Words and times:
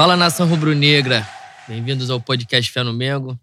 Fala 0.00 0.16
nação 0.16 0.48
rubro-negra, 0.48 1.28
bem-vindos 1.68 2.08
ao 2.08 2.18
podcast 2.18 2.72
Fé 2.72 2.82
no 2.82 2.90
Mengo, 2.90 3.38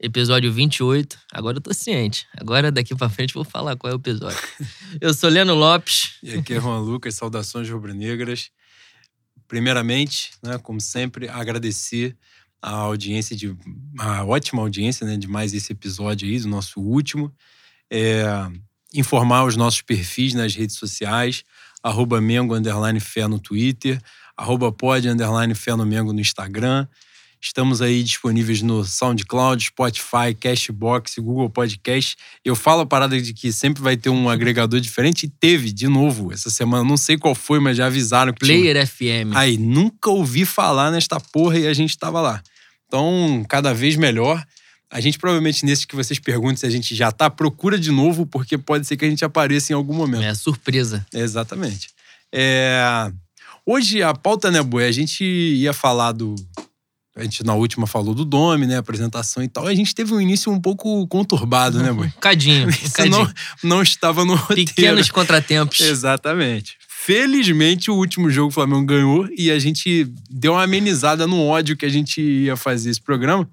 episódio 0.00 0.50
28. 0.50 1.18
Agora 1.30 1.58
eu 1.58 1.60
tô 1.60 1.74
ciente, 1.74 2.26
agora 2.38 2.72
daqui 2.72 2.94
pra 2.94 3.10
frente 3.10 3.34
vou 3.34 3.44
falar 3.44 3.76
qual 3.76 3.92
é 3.92 3.94
o 3.94 3.98
episódio. 3.98 4.38
Eu 4.98 5.12
sou 5.12 5.28
Leno 5.28 5.54
Lopes. 5.54 6.14
E 6.22 6.32
aqui 6.32 6.54
é 6.54 6.58
Juan 6.58 6.78
Lucas, 6.78 7.16
saudações 7.16 7.68
rubro-negras. 7.68 8.50
Primeiramente, 9.46 10.30
né, 10.42 10.56
como 10.56 10.80
sempre, 10.80 11.28
agradecer 11.28 12.16
a 12.62 12.70
audiência 12.70 13.36
de 13.36 13.54
a 13.98 14.24
ótima 14.24 14.62
audiência, 14.62 15.06
né, 15.06 15.18
de 15.18 15.28
mais 15.28 15.52
esse 15.52 15.70
episódio 15.70 16.26
aí, 16.26 16.40
do 16.40 16.48
nosso 16.48 16.80
último. 16.80 17.30
É, 17.90 18.24
informar 18.94 19.44
os 19.44 19.54
nossos 19.54 19.82
perfis 19.82 20.32
nas 20.32 20.54
redes 20.54 20.76
sociais, 20.76 21.44
arroba 21.82 22.22
Mengo 22.22 22.54
Underline 22.54 23.00
Fé 23.00 23.28
no 23.28 23.38
Twitter, 23.38 24.00
arroba 24.40 24.72
pod 24.72 25.06
underline 25.06 25.54
Fé 25.54 25.76
no 25.76 26.20
Instagram. 26.20 26.86
Estamos 27.42 27.80
aí 27.80 28.02
disponíveis 28.02 28.60
no 28.62 28.84
SoundCloud, 28.84 29.64
Spotify, 29.64 30.34
Cashbox, 30.38 31.16
Google 31.18 31.48
Podcast. 31.48 32.16
Eu 32.44 32.54
falo 32.54 32.82
a 32.82 32.86
parada 32.86 33.20
de 33.20 33.32
que 33.32 33.52
sempre 33.52 33.82
vai 33.82 33.96
ter 33.96 34.10
um 34.10 34.28
agregador 34.28 34.78
diferente 34.80 35.24
e 35.24 35.28
teve, 35.28 35.72
de 35.72 35.88
novo, 35.88 36.32
essa 36.32 36.50
semana. 36.50 36.84
Não 36.84 36.96
sei 36.96 37.16
qual 37.16 37.34
foi, 37.34 37.58
mas 37.58 37.76
já 37.76 37.86
avisaram 37.86 38.32
que 38.32 38.40
Player 38.40 38.74
tinha... 38.74 38.86
FM. 38.86 39.34
Aí, 39.34 39.56
nunca 39.56 40.10
ouvi 40.10 40.44
falar 40.44 40.90
nesta 40.90 41.18
porra 41.18 41.58
e 41.58 41.66
a 41.66 41.72
gente 41.72 41.90
estava 41.90 42.20
lá. 42.20 42.42
Então, 42.86 43.44
cada 43.48 43.72
vez 43.72 43.96
melhor. 43.96 44.42
A 44.90 45.00
gente 45.00 45.18
provavelmente, 45.18 45.64
nesses 45.64 45.84
que 45.84 45.94
vocês 45.94 46.18
perguntam 46.18 46.56
se 46.56 46.66
a 46.66 46.70
gente 46.70 46.94
já 46.96 47.12
tá, 47.12 47.30
procura 47.30 47.78
de 47.78 47.92
novo, 47.92 48.26
porque 48.26 48.58
pode 48.58 48.86
ser 48.86 48.96
que 48.96 49.04
a 49.04 49.08
gente 49.08 49.24
apareça 49.24 49.72
em 49.72 49.76
algum 49.76 49.94
momento. 49.94 50.24
É 50.24 50.34
surpresa. 50.34 51.06
Exatamente. 51.14 51.88
É... 52.32 53.10
Hoje 53.66 54.02
a 54.02 54.14
pauta, 54.14 54.50
né, 54.50 54.62
Boi? 54.62 54.84
A 54.84 54.92
gente 54.92 55.24
ia 55.24 55.72
falar 55.72 56.12
do. 56.12 56.34
A 57.16 57.22
gente 57.22 57.44
na 57.44 57.54
última 57.54 57.86
falou 57.86 58.14
do 58.14 58.24
Dome, 58.24 58.66
né? 58.66 58.78
Apresentação 58.78 59.42
e 59.42 59.48
tal. 59.48 59.66
A 59.66 59.74
gente 59.74 59.94
teve 59.94 60.14
um 60.14 60.20
início 60.20 60.50
um 60.50 60.60
pouco 60.60 61.06
conturbado, 61.08 61.82
né, 61.82 61.92
Boi? 61.92 62.10
Cadinho. 62.20 62.70
Isso 62.70 62.92
cadinho. 62.92 63.18
não, 63.18 63.32
não 63.62 63.82
estava 63.82 64.24
no 64.24 64.34
roteiro. 64.34 64.70
Pequenos 64.70 65.10
contratempos. 65.10 65.80
Exatamente. 65.80 66.78
Felizmente, 66.88 67.90
o 67.90 67.94
último 67.94 68.30
jogo 68.30 68.48
o 68.48 68.52
Flamengo 68.52 68.84
ganhou 68.84 69.28
e 69.36 69.50
a 69.50 69.58
gente 69.58 70.12
deu 70.30 70.52
uma 70.52 70.62
amenizada 70.62 71.26
no 71.26 71.46
ódio 71.46 71.76
que 71.76 71.86
a 71.86 71.88
gente 71.88 72.20
ia 72.20 72.56
fazer 72.56 72.90
esse 72.90 73.00
programa. 73.00 73.48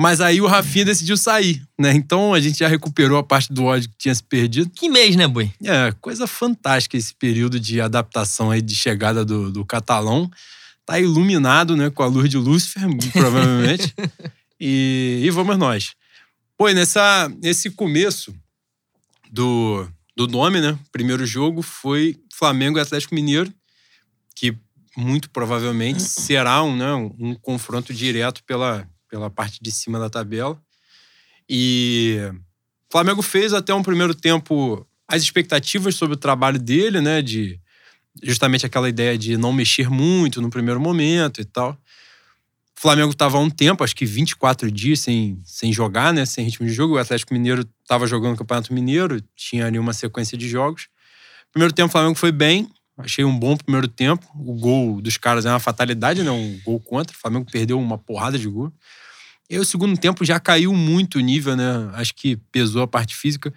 Mas 0.00 0.22
aí 0.22 0.40
o 0.40 0.46
Rafinha 0.46 0.86
decidiu 0.86 1.14
sair, 1.14 1.62
né? 1.78 1.92
Então 1.92 2.32
a 2.32 2.40
gente 2.40 2.60
já 2.60 2.66
recuperou 2.66 3.18
a 3.18 3.22
parte 3.22 3.52
do 3.52 3.64
ódio 3.64 3.90
que 3.90 3.98
tinha 3.98 4.14
se 4.14 4.22
perdido. 4.22 4.70
Que 4.70 4.88
mês, 4.88 5.14
né, 5.14 5.28
Boi? 5.28 5.52
É, 5.62 5.92
coisa 6.00 6.26
fantástica 6.26 6.96
esse 6.96 7.14
período 7.14 7.60
de 7.60 7.82
adaptação 7.82 8.50
aí, 8.50 8.62
de 8.62 8.74
chegada 8.74 9.26
do, 9.26 9.52
do 9.52 9.62
catalão. 9.62 10.30
Tá 10.86 10.98
iluminado, 10.98 11.76
né, 11.76 11.90
com 11.90 12.02
a 12.02 12.06
luz 12.06 12.30
de 12.30 12.38
Lúcifer, 12.38 12.82
provavelmente. 13.12 13.94
e, 14.58 15.20
e 15.22 15.28
vamos 15.28 15.58
nós. 15.58 15.94
Pô, 16.56 16.70
nessa, 16.70 17.30
nesse 17.42 17.68
começo 17.68 18.34
do, 19.30 19.86
do 20.16 20.26
nome, 20.26 20.62
né? 20.62 20.78
Primeiro 20.90 21.26
jogo 21.26 21.60
foi 21.60 22.16
Flamengo 22.32 22.78
e 22.78 22.80
Atlético 22.80 23.14
Mineiro, 23.14 23.52
que 24.34 24.56
muito 24.96 25.28
provavelmente 25.28 26.00
será 26.00 26.62
um, 26.62 26.74
né, 26.74 26.94
um 26.94 27.34
confronto 27.34 27.92
direto 27.92 28.42
pela, 28.44 28.88
pela 29.10 29.28
parte 29.28 29.58
de 29.60 29.70
cima 29.72 29.98
da 29.98 30.08
tabela. 30.08 30.58
E 31.48 32.18
o 32.88 32.92
Flamengo 32.92 33.20
fez 33.20 33.52
até 33.52 33.74
um 33.74 33.82
primeiro 33.82 34.14
tempo 34.14 34.86
as 35.08 35.22
expectativas 35.22 35.96
sobre 35.96 36.14
o 36.14 36.18
trabalho 36.18 36.58
dele, 36.58 37.00
né? 37.00 37.20
De 37.20 37.60
justamente 38.22 38.64
aquela 38.64 38.88
ideia 38.88 39.18
de 39.18 39.36
não 39.36 39.52
mexer 39.52 39.90
muito 39.90 40.40
no 40.40 40.48
primeiro 40.48 40.80
momento 40.80 41.40
e 41.40 41.44
tal. 41.44 41.72
O 42.76 42.80
Flamengo 42.80 43.10
estava 43.10 43.36
há 43.36 43.40
um 43.40 43.50
tempo, 43.50 43.84
acho 43.84 43.94
que 43.94 44.06
24 44.06 44.70
dias 44.70 45.00
sem, 45.00 45.40
sem 45.44 45.72
jogar, 45.72 46.14
né? 46.14 46.24
Sem 46.24 46.44
ritmo 46.44 46.66
de 46.66 46.72
jogo. 46.72 46.94
O 46.94 46.98
Atlético 46.98 47.34
Mineiro 47.34 47.68
estava 47.82 48.06
jogando 48.06 48.34
o 48.34 48.38
Campeonato 48.38 48.72
Mineiro, 48.72 49.20
tinha 49.36 49.66
ali 49.66 49.78
uma 49.78 49.92
sequência 49.92 50.38
de 50.38 50.48
jogos. 50.48 50.88
Primeiro 51.52 51.74
tempo 51.74 51.88
o 51.88 51.92
Flamengo 51.92 52.14
foi 52.14 52.32
bem, 52.32 52.70
achei 53.04 53.24
um 53.24 53.38
bom 53.38 53.56
primeiro 53.56 53.88
tempo. 53.88 54.26
O 54.34 54.54
gol 54.54 55.00
dos 55.00 55.16
caras 55.16 55.46
é 55.46 55.50
uma 55.50 55.60
fatalidade, 55.60 56.22
né? 56.22 56.30
Um 56.30 56.58
gol 56.64 56.80
contra. 56.80 57.16
O 57.16 57.18
Flamengo 57.18 57.50
perdeu 57.50 57.78
uma 57.78 57.98
porrada 57.98 58.38
de 58.38 58.48
gol. 58.48 58.72
E 59.48 59.54
aí, 59.54 59.60
o 59.60 59.64
segundo 59.64 59.98
tempo 59.98 60.24
já 60.24 60.38
caiu 60.38 60.72
muito 60.72 61.18
o 61.18 61.20
nível, 61.20 61.56
né? 61.56 61.90
Acho 61.94 62.14
que 62.14 62.36
pesou 62.52 62.82
a 62.82 62.86
parte 62.86 63.16
física. 63.16 63.52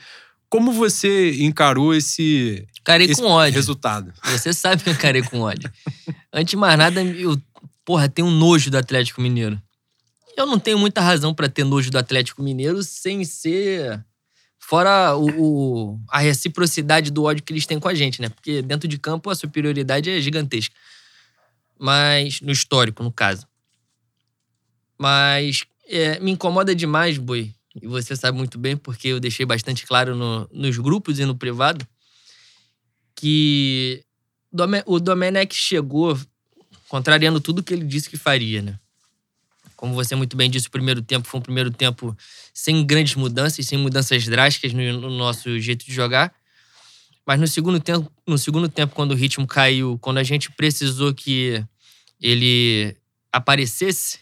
Como 0.50 0.72
você 0.72 1.44
encarou 1.44 1.94
esse, 1.96 2.68
Carei 2.84 3.08
esse 3.08 3.22
com 3.22 3.28
ódio. 3.28 3.54
resultado? 3.56 4.14
Você 4.26 4.54
sabe 4.54 4.84
que 4.84 4.90
eu 4.90 4.96
carei 4.96 5.22
com 5.24 5.40
ódio. 5.42 5.72
Antes 6.32 6.52
de 6.52 6.58
mais 6.58 6.78
nada, 6.78 7.02
eu, 7.04 7.40
porra, 7.86 8.08
tenho 8.10 8.30
nojo 8.30 8.70
do 8.70 8.78
Atlético 8.78 9.22
Mineiro. 9.22 9.60
Eu 10.38 10.46
não 10.46 10.58
tenho 10.60 10.78
muita 10.80 11.02
razão 11.02 11.34
para 11.34 11.48
ter 11.50 11.64
nojo 11.64 11.92
do 11.92 11.98
Atlético 11.98 12.42
Mineiro 12.42 12.82
sem 12.84 13.24
ser. 13.24 14.04
Fora 14.74 15.16
o, 15.16 15.28
o, 15.28 16.00
a 16.10 16.18
reciprocidade 16.18 17.12
do 17.12 17.26
ódio 17.26 17.44
que 17.44 17.54
eles 17.54 17.68
têm 17.68 17.80
com 17.80 17.88
a 17.88 17.94
gente, 17.94 18.20
né? 18.20 18.30
Porque 18.30 18.60
dentro 18.60 18.88
de 18.88 18.98
campo 18.98 19.30
a 19.30 19.36
superioridade 19.36 20.10
é 20.10 20.20
gigantesca. 20.20 20.74
Mas. 21.78 22.42
No 22.42 22.52
histórico, 22.52 23.04
no 23.04 23.12
caso. 23.12 23.48
Mas 24.98 25.64
é, 25.88 26.20
me 26.20 26.32
incomoda 26.32 26.74
demais, 26.74 27.20
Boi, 27.20 27.54
e 27.80 27.86
você 27.86 28.16
sabe 28.16 28.36
muito 28.36 28.58
bem, 28.58 28.76
porque 28.76 29.10
eu 29.10 29.20
deixei 29.20 29.46
bastante 29.46 29.86
claro 29.86 30.16
no, 30.16 30.50
nos 30.52 30.76
grupos 30.80 31.20
e 31.20 31.26
no 31.26 31.36
privado, 31.36 31.88
que 33.16 34.04
o 34.88 35.00
Domenech 35.00 35.56
chegou 35.56 36.20
contrariando 36.90 37.40
tudo 37.40 37.62
que 37.62 37.76
ele 37.76 37.86
disse 37.86 38.10
que 38.10 38.18
faria, 38.18 38.64
né? 38.64 38.80
Como 39.84 39.96
você 39.96 40.16
muito 40.16 40.38
bem 40.38 40.50
disse, 40.50 40.70
o 40.70 40.72
primeiro 40.72 41.02
tempo 41.02 41.28
foi 41.28 41.42
um 41.42 41.44
primeiro 41.44 41.70
tempo 41.70 42.16
sem 42.54 42.86
grandes 42.86 43.16
mudanças, 43.16 43.66
sem 43.66 43.78
mudanças 43.78 44.26
drásticas 44.26 44.72
no, 44.72 44.82
no 44.82 45.10
nosso 45.10 45.60
jeito 45.60 45.86
de 45.86 45.94
jogar. 45.94 46.34
Mas 47.26 47.38
no 47.38 47.46
segundo 47.46 47.82
tempo, 47.82 48.10
no 48.26 48.38
segundo 48.38 48.70
tempo, 48.70 48.96
quando 48.96 49.12
o 49.12 49.14
ritmo 49.14 49.46
caiu, 49.46 50.00
quando 50.00 50.20
a 50.20 50.24
gente 50.24 50.50
precisou 50.54 51.14
que 51.14 51.62
ele 52.18 52.96
aparecesse, 53.30 54.20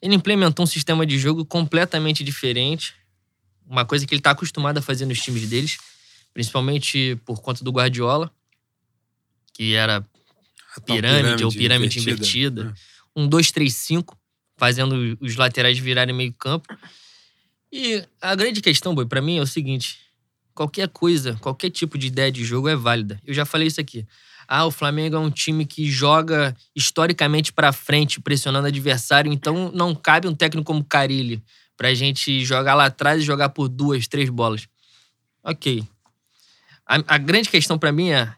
ele 0.00 0.14
implementou 0.14 0.62
um 0.62 0.66
sistema 0.68 1.04
de 1.04 1.18
jogo 1.18 1.44
completamente 1.44 2.22
diferente. 2.22 2.94
Uma 3.66 3.84
coisa 3.84 4.06
que 4.06 4.14
ele 4.14 4.20
está 4.20 4.30
acostumado 4.30 4.78
a 4.78 4.80
fazer 4.80 5.06
nos 5.06 5.20
times 5.20 5.48
deles, 5.48 5.76
principalmente 6.32 7.18
por 7.24 7.42
conta 7.42 7.64
do 7.64 7.72
Guardiola, 7.72 8.30
que 9.52 9.74
era 9.74 10.06
pirâmide, 10.86 11.22
pirâmide 11.22 11.44
ou 11.44 11.50
pirâmide 11.50 11.98
invertida. 11.98 12.60
invertida. 12.62 12.92
Um 13.16 13.28
2-3-5, 13.28 14.21
fazendo 14.62 15.18
os 15.20 15.34
laterais 15.34 15.76
virarem 15.76 16.14
meio 16.14 16.32
campo. 16.34 16.72
E 17.72 18.00
a 18.20 18.32
grande 18.36 18.60
questão, 18.60 18.94
Boi, 18.94 19.04
para 19.04 19.20
mim 19.20 19.38
é 19.38 19.42
o 19.42 19.46
seguinte: 19.46 19.98
qualquer 20.54 20.88
coisa, 20.88 21.34
qualquer 21.40 21.68
tipo 21.68 21.98
de 21.98 22.06
ideia 22.06 22.30
de 22.30 22.44
jogo 22.44 22.68
é 22.68 22.76
válida. 22.76 23.20
Eu 23.26 23.34
já 23.34 23.44
falei 23.44 23.66
isso 23.66 23.80
aqui. 23.80 24.06
Ah, 24.46 24.64
o 24.64 24.70
Flamengo 24.70 25.16
é 25.16 25.18
um 25.18 25.32
time 25.32 25.66
que 25.66 25.90
joga 25.90 26.56
historicamente 26.76 27.52
para 27.52 27.72
frente, 27.72 28.20
pressionando 28.20 28.68
adversário, 28.68 29.32
então 29.32 29.72
não 29.72 29.96
cabe 29.96 30.28
um 30.28 30.34
técnico 30.34 30.66
como 30.66 30.84
Carilli 30.84 31.42
pra 31.76 31.92
gente 31.92 32.44
jogar 32.44 32.74
lá 32.74 32.84
atrás 32.84 33.20
e 33.20 33.24
jogar 33.24 33.48
por 33.48 33.68
duas, 33.68 34.06
três 34.06 34.30
bolas. 34.30 34.68
Ok. 35.42 35.82
A, 36.86 37.14
a 37.14 37.18
grande 37.18 37.48
questão 37.48 37.76
para 37.76 37.90
mim 37.90 38.10
é 38.10 38.32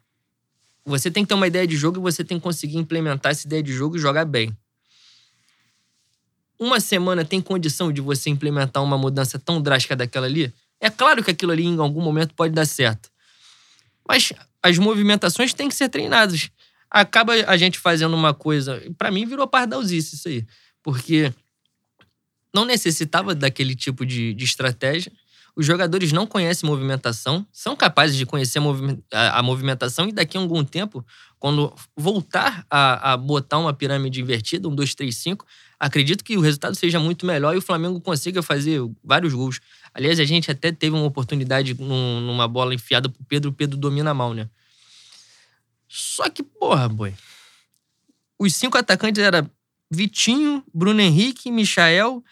você 0.86 1.10
tem 1.10 1.22
que 1.22 1.28
ter 1.28 1.34
uma 1.34 1.46
ideia 1.46 1.66
de 1.66 1.76
jogo 1.76 1.98
e 1.98 2.00
você 2.00 2.24
tem 2.24 2.38
que 2.38 2.42
conseguir 2.42 2.78
implementar 2.78 3.32
essa 3.32 3.46
ideia 3.46 3.62
de 3.62 3.74
jogo 3.74 3.96
e 3.96 4.00
jogar 4.00 4.24
bem. 4.24 4.56
Uma 6.64 6.80
semana 6.80 7.26
tem 7.26 7.42
condição 7.42 7.92
de 7.92 8.00
você 8.00 8.30
implementar 8.30 8.82
uma 8.82 8.96
mudança 8.96 9.38
tão 9.38 9.60
drástica 9.60 9.94
daquela 9.94 10.24
ali? 10.24 10.50
É 10.80 10.88
claro 10.88 11.22
que 11.22 11.30
aquilo 11.30 11.52
ali 11.52 11.62
em 11.62 11.78
algum 11.78 12.00
momento 12.00 12.32
pode 12.32 12.54
dar 12.54 12.64
certo. 12.64 13.10
Mas 14.08 14.32
as 14.62 14.78
movimentações 14.78 15.52
têm 15.52 15.68
que 15.68 15.74
ser 15.74 15.90
treinadas. 15.90 16.48
Acaba 16.90 17.34
a 17.34 17.54
gente 17.58 17.78
fazendo 17.78 18.14
uma 18.14 18.32
coisa. 18.32 18.82
Para 18.96 19.10
mim, 19.10 19.26
virou 19.26 19.46
pardalzice 19.46 20.14
isso 20.14 20.26
aí. 20.26 20.46
Porque 20.82 21.30
não 22.54 22.64
necessitava 22.64 23.34
daquele 23.34 23.74
tipo 23.74 24.06
de, 24.06 24.32
de 24.32 24.44
estratégia. 24.46 25.12
Os 25.54 25.66
jogadores 25.66 26.12
não 26.12 26.26
conhecem 26.26 26.66
movimentação, 26.66 27.46
são 27.52 27.76
capazes 27.76 28.16
de 28.16 28.24
conhecer 28.24 28.56
a, 28.56 28.62
movimenta 28.62 29.02
a, 29.12 29.38
a 29.38 29.42
movimentação 29.42 30.08
e 30.08 30.12
daqui 30.12 30.38
a 30.38 30.40
algum 30.40 30.64
tempo, 30.64 31.04
quando 31.38 31.74
voltar 31.94 32.66
a, 32.70 33.12
a, 33.12 33.16
botar 33.18 33.58
uma 33.58 33.74
pirâmide 33.74 34.22
invertida, 34.22 34.66
um 34.66 34.74
2, 34.74 34.94
3, 34.94 35.14
5, 35.14 35.46
acredito 35.78 36.24
que 36.24 36.36
o 36.36 36.40
resultado 36.40 36.74
seja 36.74 36.98
muito 36.98 37.26
melhor 37.26 37.54
e 37.54 37.58
o 37.58 37.62
Flamengo 37.62 38.00
consiga 38.00 38.42
fazer 38.42 38.80
vários 39.02 39.32
gols. 39.34 39.60
Aliás, 39.92 40.18
a 40.18 40.24
gente 40.24 40.50
até 40.50 40.72
teve 40.72 40.94
uma 40.94 41.04
oportunidade 41.04 41.74
num, 41.74 42.20
numa 42.20 42.48
bola 42.48 42.74
enfiada 42.74 43.08
pro 43.08 43.24
Pedro, 43.24 43.50
o 43.50 43.52
Pedro 43.52 43.76
domina 43.76 44.12
mal, 44.14 44.34
né? 44.34 44.48
Só 45.88 46.28
que, 46.28 46.42
porra, 46.42 46.88
boi. 46.88 47.14
Os 48.38 48.54
cinco 48.54 48.76
atacantes 48.76 49.22
eram 49.22 49.48
Vitinho, 49.90 50.64
Bruno 50.72 51.00
Henrique, 51.00 51.50
Michael, 51.50 52.22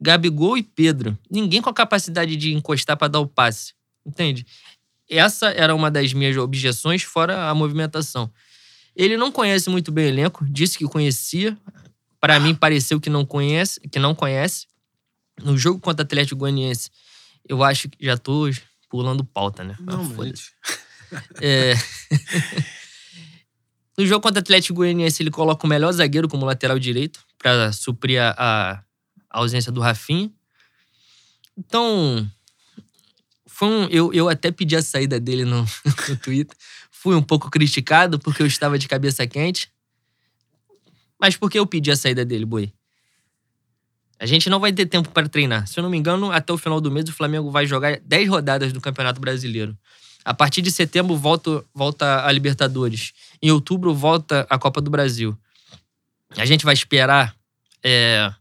Gabigol 0.00 0.58
e 0.58 0.62
Pedro. 0.62 1.16
Ninguém 1.30 1.62
com 1.62 1.70
a 1.70 1.74
capacidade 1.74 2.36
de 2.36 2.52
encostar 2.52 2.96
para 2.96 3.08
dar 3.08 3.20
o 3.20 3.26
passe. 3.26 3.74
Entende? 4.04 4.44
Essa 5.08 5.50
era 5.50 5.74
uma 5.74 5.90
das 5.90 6.12
minhas 6.12 6.36
objeções, 6.36 7.02
fora 7.02 7.48
a 7.48 7.54
movimentação. 7.54 8.30
Ele 8.96 9.16
não 9.16 9.30
conhece 9.30 9.70
muito 9.70 9.92
bem 9.92 10.06
o 10.06 10.08
elenco, 10.08 10.44
disse 10.48 10.76
que 10.76 10.84
conhecia. 10.84 11.56
Para 12.22 12.38
mim, 12.38 12.54
pareceu 12.54 13.00
que 13.00 13.10
não 13.10 13.26
conhece, 13.26 13.80
que 13.80 13.98
não 13.98 14.14
conhece. 14.14 14.68
No 15.42 15.58
jogo 15.58 15.80
contra 15.80 16.04
o 16.04 16.06
Atlético 16.06 16.38
Goianiense, 16.38 16.88
eu 17.48 17.64
acho 17.64 17.88
que 17.88 18.06
já 18.06 18.16
tô 18.16 18.48
pulando 18.88 19.24
pauta, 19.24 19.64
né? 19.64 19.74
Não, 19.80 20.04
Ah. 21.12 21.20
É... 21.40 21.74
no 23.98 24.06
jogo 24.06 24.22
contra 24.22 24.38
o 24.38 24.40
Atlético 24.40 24.74
Goianiense, 24.74 25.20
ele 25.20 25.32
coloca 25.32 25.66
o 25.66 25.68
melhor 25.68 25.90
zagueiro 25.90 26.28
como 26.28 26.46
lateral 26.46 26.78
direito 26.78 27.24
para 27.38 27.72
suprir 27.72 28.22
a, 28.22 28.36
a 28.38 28.84
ausência 29.28 29.72
do 29.72 29.80
Rafinha. 29.80 30.30
Então, 31.58 32.30
foi 33.48 33.66
um, 33.66 33.84
eu, 33.86 34.12
eu 34.14 34.28
até 34.28 34.52
pedi 34.52 34.76
a 34.76 34.82
saída 34.82 35.18
dele 35.18 35.44
no, 35.44 35.66
no 36.08 36.16
Twitter. 36.18 36.56
Fui 36.88 37.16
um 37.16 37.22
pouco 37.22 37.50
criticado 37.50 38.16
porque 38.20 38.42
eu 38.44 38.46
estava 38.46 38.78
de 38.78 38.86
cabeça 38.86 39.26
quente. 39.26 39.71
Mas 41.22 41.36
por 41.36 41.48
que 41.48 41.56
eu 41.56 41.64
pedi 41.64 41.88
a 41.88 41.94
saída 41.94 42.24
dele, 42.24 42.44
Boi? 42.44 42.72
A 44.18 44.26
gente 44.26 44.50
não 44.50 44.58
vai 44.58 44.72
ter 44.72 44.86
tempo 44.86 45.08
para 45.10 45.28
treinar. 45.28 45.68
Se 45.68 45.78
eu 45.78 45.82
não 45.82 45.88
me 45.88 45.96
engano, 45.96 46.32
até 46.32 46.52
o 46.52 46.58
final 46.58 46.80
do 46.80 46.90
mês 46.90 47.08
o 47.08 47.12
Flamengo 47.12 47.48
vai 47.48 47.64
jogar 47.64 48.00
10 48.00 48.28
rodadas 48.28 48.72
do 48.72 48.80
Campeonato 48.80 49.20
Brasileiro. 49.20 49.78
A 50.24 50.34
partir 50.34 50.62
de 50.62 50.72
setembro 50.72 51.16
volta, 51.16 51.64
volta 51.72 52.26
a 52.26 52.32
Libertadores. 52.32 53.12
Em 53.40 53.52
outubro 53.52 53.94
volta 53.94 54.44
a 54.50 54.58
Copa 54.58 54.80
do 54.80 54.90
Brasil. 54.90 55.38
A 56.36 56.44
gente 56.44 56.64
vai 56.64 56.74
esperar 56.74 57.36
é, 57.84 58.32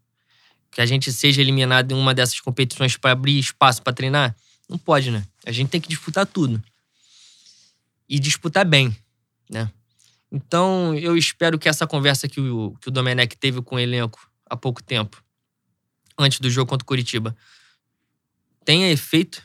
que 0.71 0.81
a 0.81 0.85
gente 0.87 1.11
seja 1.11 1.39
eliminado 1.39 1.91
em 1.91 1.95
uma 1.95 2.15
dessas 2.15 2.39
competições 2.39 2.97
para 2.97 3.11
abrir 3.11 3.37
espaço 3.37 3.83
para 3.83 3.93
treinar? 3.93 4.35
Não 4.67 4.77
pode, 4.77 5.11
né? 5.11 5.23
A 5.45 5.51
gente 5.51 5.69
tem 5.69 5.79
que 5.79 5.89
disputar 5.89 6.25
tudo. 6.25 6.59
E 8.09 8.17
disputar 8.17 8.65
bem, 8.65 8.95
né? 9.47 9.69
Então, 10.31 10.95
eu 10.95 11.17
espero 11.17 11.59
que 11.59 11.67
essa 11.67 11.85
conversa 11.85 12.27
que 12.27 12.39
o, 12.39 12.75
que 12.79 12.87
o 12.87 12.91
Domenech 12.91 13.35
teve 13.37 13.61
com 13.61 13.75
o 13.75 13.79
elenco 13.79 14.31
há 14.49 14.55
pouco 14.55 14.81
tempo, 14.81 15.21
antes 16.17 16.39
do 16.39 16.49
jogo 16.49 16.69
contra 16.69 16.83
o 16.83 16.87
Curitiba, 16.87 17.35
tenha 18.63 18.89
efeito, 18.91 19.43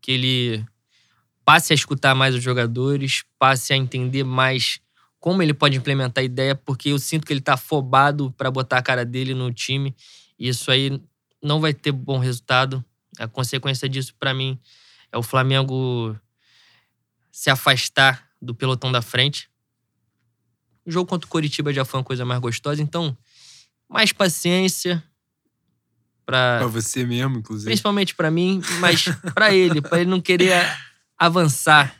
que 0.00 0.12
ele 0.12 0.66
passe 1.44 1.72
a 1.72 1.74
escutar 1.74 2.14
mais 2.14 2.34
os 2.34 2.42
jogadores, 2.42 3.24
passe 3.38 3.72
a 3.72 3.76
entender 3.76 4.24
mais 4.24 4.80
como 5.18 5.40
ele 5.40 5.54
pode 5.54 5.76
implementar 5.76 6.20
a 6.20 6.24
ideia, 6.24 6.54
porque 6.54 6.88
eu 6.88 6.98
sinto 6.98 7.24
que 7.24 7.32
ele 7.32 7.40
tá 7.40 7.54
afobado 7.54 8.32
para 8.32 8.50
botar 8.50 8.78
a 8.78 8.82
cara 8.82 9.04
dele 9.04 9.34
no 9.34 9.52
time, 9.52 9.94
e 10.36 10.48
isso 10.48 10.70
aí 10.70 11.00
não 11.40 11.60
vai 11.60 11.72
ter 11.72 11.92
bom 11.92 12.18
resultado. 12.18 12.84
A 13.18 13.28
consequência 13.28 13.88
disso, 13.88 14.14
para 14.18 14.34
mim, 14.34 14.58
é 15.12 15.16
o 15.16 15.22
Flamengo 15.22 16.18
se 17.30 17.50
afastar 17.50 18.28
do 18.40 18.54
pelotão 18.54 18.90
da 18.90 19.00
frente. 19.00 19.48
O 20.84 20.90
jogo 20.90 21.08
contra 21.08 21.26
o 21.26 21.30
Coritiba 21.30 21.72
já 21.72 21.84
foi 21.84 21.98
uma 22.00 22.04
coisa 22.04 22.24
mais 22.24 22.40
gostosa, 22.40 22.82
então 22.82 23.16
mais 23.88 24.12
paciência 24.12 25.02
Pra 26.24 26.58
para 26.58 26.66
você 26.68 27.04
mesmo, 27.04 27.38
inclusive. 27.38 27.66
principalmente 27.66 28.14
para 28.14 28.30
mim, 28.30 28.62
mas 28.78 29.04
para 29.34 29.52
ele, 29.52 29.80
para 29.82 30.00
ele 30.00 30.10
não 30.10 30.20
querer 30.20 30.54
avançar. 31.18 31.94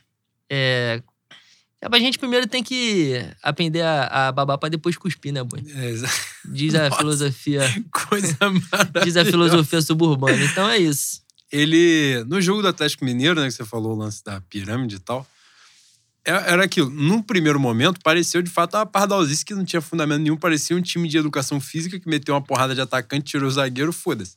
É, 0.49 1.03
é 1.81 1.89
pra 1.89 1.99
gente 1.99 2.19
primeiro 2.19 2.47
tem 2.47 2.63
que 2.63 3.21
aprender 3.43 3.83
a, 3.83 4.29
a 4.29 4.33
babar 4.33 4.59
para 4.59 4.69
depois 4.69 4.97
cuspir, 4.97 5.33
né, 5.33 5.43
boi? 5.43 5.61
É, 5.75 5.93
Diz 6.45 6.75
a 6.77 6.85
Nossa. 6.89 6.97
filosofia, 6.99 7.85
coisa 8.09 8.37
maravilhosa. 8.41 8.91
diz 9.05 9.17
a 9.17 9.25
filosofia 9.25 9.83
suburbana. 9.83 10.43
Então 10.45 10.69
é 10.69 10.79
isso. 10.79 11.21
Ele, 11.51 12.25
no 12.29 12.41
jogo 12.41 12.63
do 12.63 12.69
Atlético 12.69 13.05
Mineiro, 13.05 13.41
né, 13.41 13.47
que 13.49 13.53
você 13.55 13.65
falou 13.65 13.93
o 13.95 13.99
lance 13.99 14.23
da 14.25 14.41
pirâmide 14.43 14.97
e 14.97 15.01
tal, 15.01 15.27
era 16.25 16.65
aquilo. 16.65 16.89
Num 16.91 17.21
primeiro 17.23 17.59
momento, 17.59 18.01
pareceu 18.03 18.43
de 18.43 18.51
fato 18.51 18.77
uma 18.77 18.87
pardalzice 18.87 19.45
que 19.45 19.55
não 19.55 19.65
tinha 19.65 19.81
fundamento 19.81 20.23
nenhum. 20.23 20.37
Parecia 20.37 20.77
um 20.77 20.81
time 20.81 21.09
de 21.09 21.19
educação 21.19 21.61
física 21.61 21.99
que 21.99 22.09
meteu 22.09 22.35
uma 22.35 22.43
porrada 22.43 22.75
de 22.75 22.81
atacante, 22.81 23.25
tirou 23.25 23.49
o 23.49 23.51
zagueiro, 23.51 23.93
foda-se. 23.93 24.37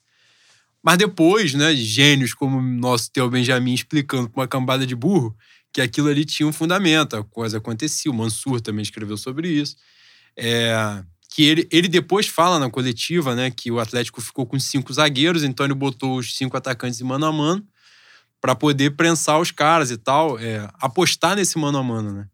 Mas 0.83 0.97
depois, 0.97 1.53
né, 1.53 1.75
gênios 1.75 2.33
como 2.33 2.57
o 2.57 2.61
nosso 2.61 3.11
Theo 3.11 3.29
Benjamin 3.29 3.73
explicando 3.73 4.29
pra 4.29 4.41
uma 4.41 4.47
cambada 4.47 4.85
de 4.85 4.95
burro 4.95 5.35
que 5.73 5.81
aquilo 5.81 6.07
ali 6.07 6.23
tinha 6.23 6.47
um 6.47 6.53
fundamento, 6.53 7.15
a 7.17 7.23
coisa 7.23 7.57
acontecia. 7.57 8.11
O 8.11 8.15
Mansur 8.15 8.61
também 8.61 8.83
escreveu 8.83 9.17
sobre 9.17 9.49
isso. 9.49 9.75
É, 10.37 11.03
que 11.29 11.43
ele, 11.43 11.67
ele 11.71 11.87
depois 11.87 12.27
fala 12.27 12.59
na 12.59 12.69
coletiva, 12.69 13.35
né, 13.35 13.51
que 13.51 13.71
o 13.71 13.79
Atlético 13.79 14.21
ficou 14.21 14.45
com 14.45 14.59
cinco 14.59 14.93
zagueiros, 14.93 15.43
então 15.43 15.65
ele 15.65 15.73
botou 15.73 16.17
os 16.17 16.35
cinco 16.35 16.55
atacantes 16.55 17.01
em 17.01 17.03
mano 17.03 17.25
a 17.25 17.31
mano 17.31 17.65
para 18.45 18.53
poder 18.53 18.91
prensar 18.91 19.39
os 19.39 19.49
caras 19.49 19.89
e 19.89 19.97
tal, 19.97 20.37
é, 20.37 20.69
apostar 20.79 21.35
nesse 21.35 21.57
mano 21.57 21.79
a 21.79 21.83
mano, 21.83 22.11
né? 22.13 22.27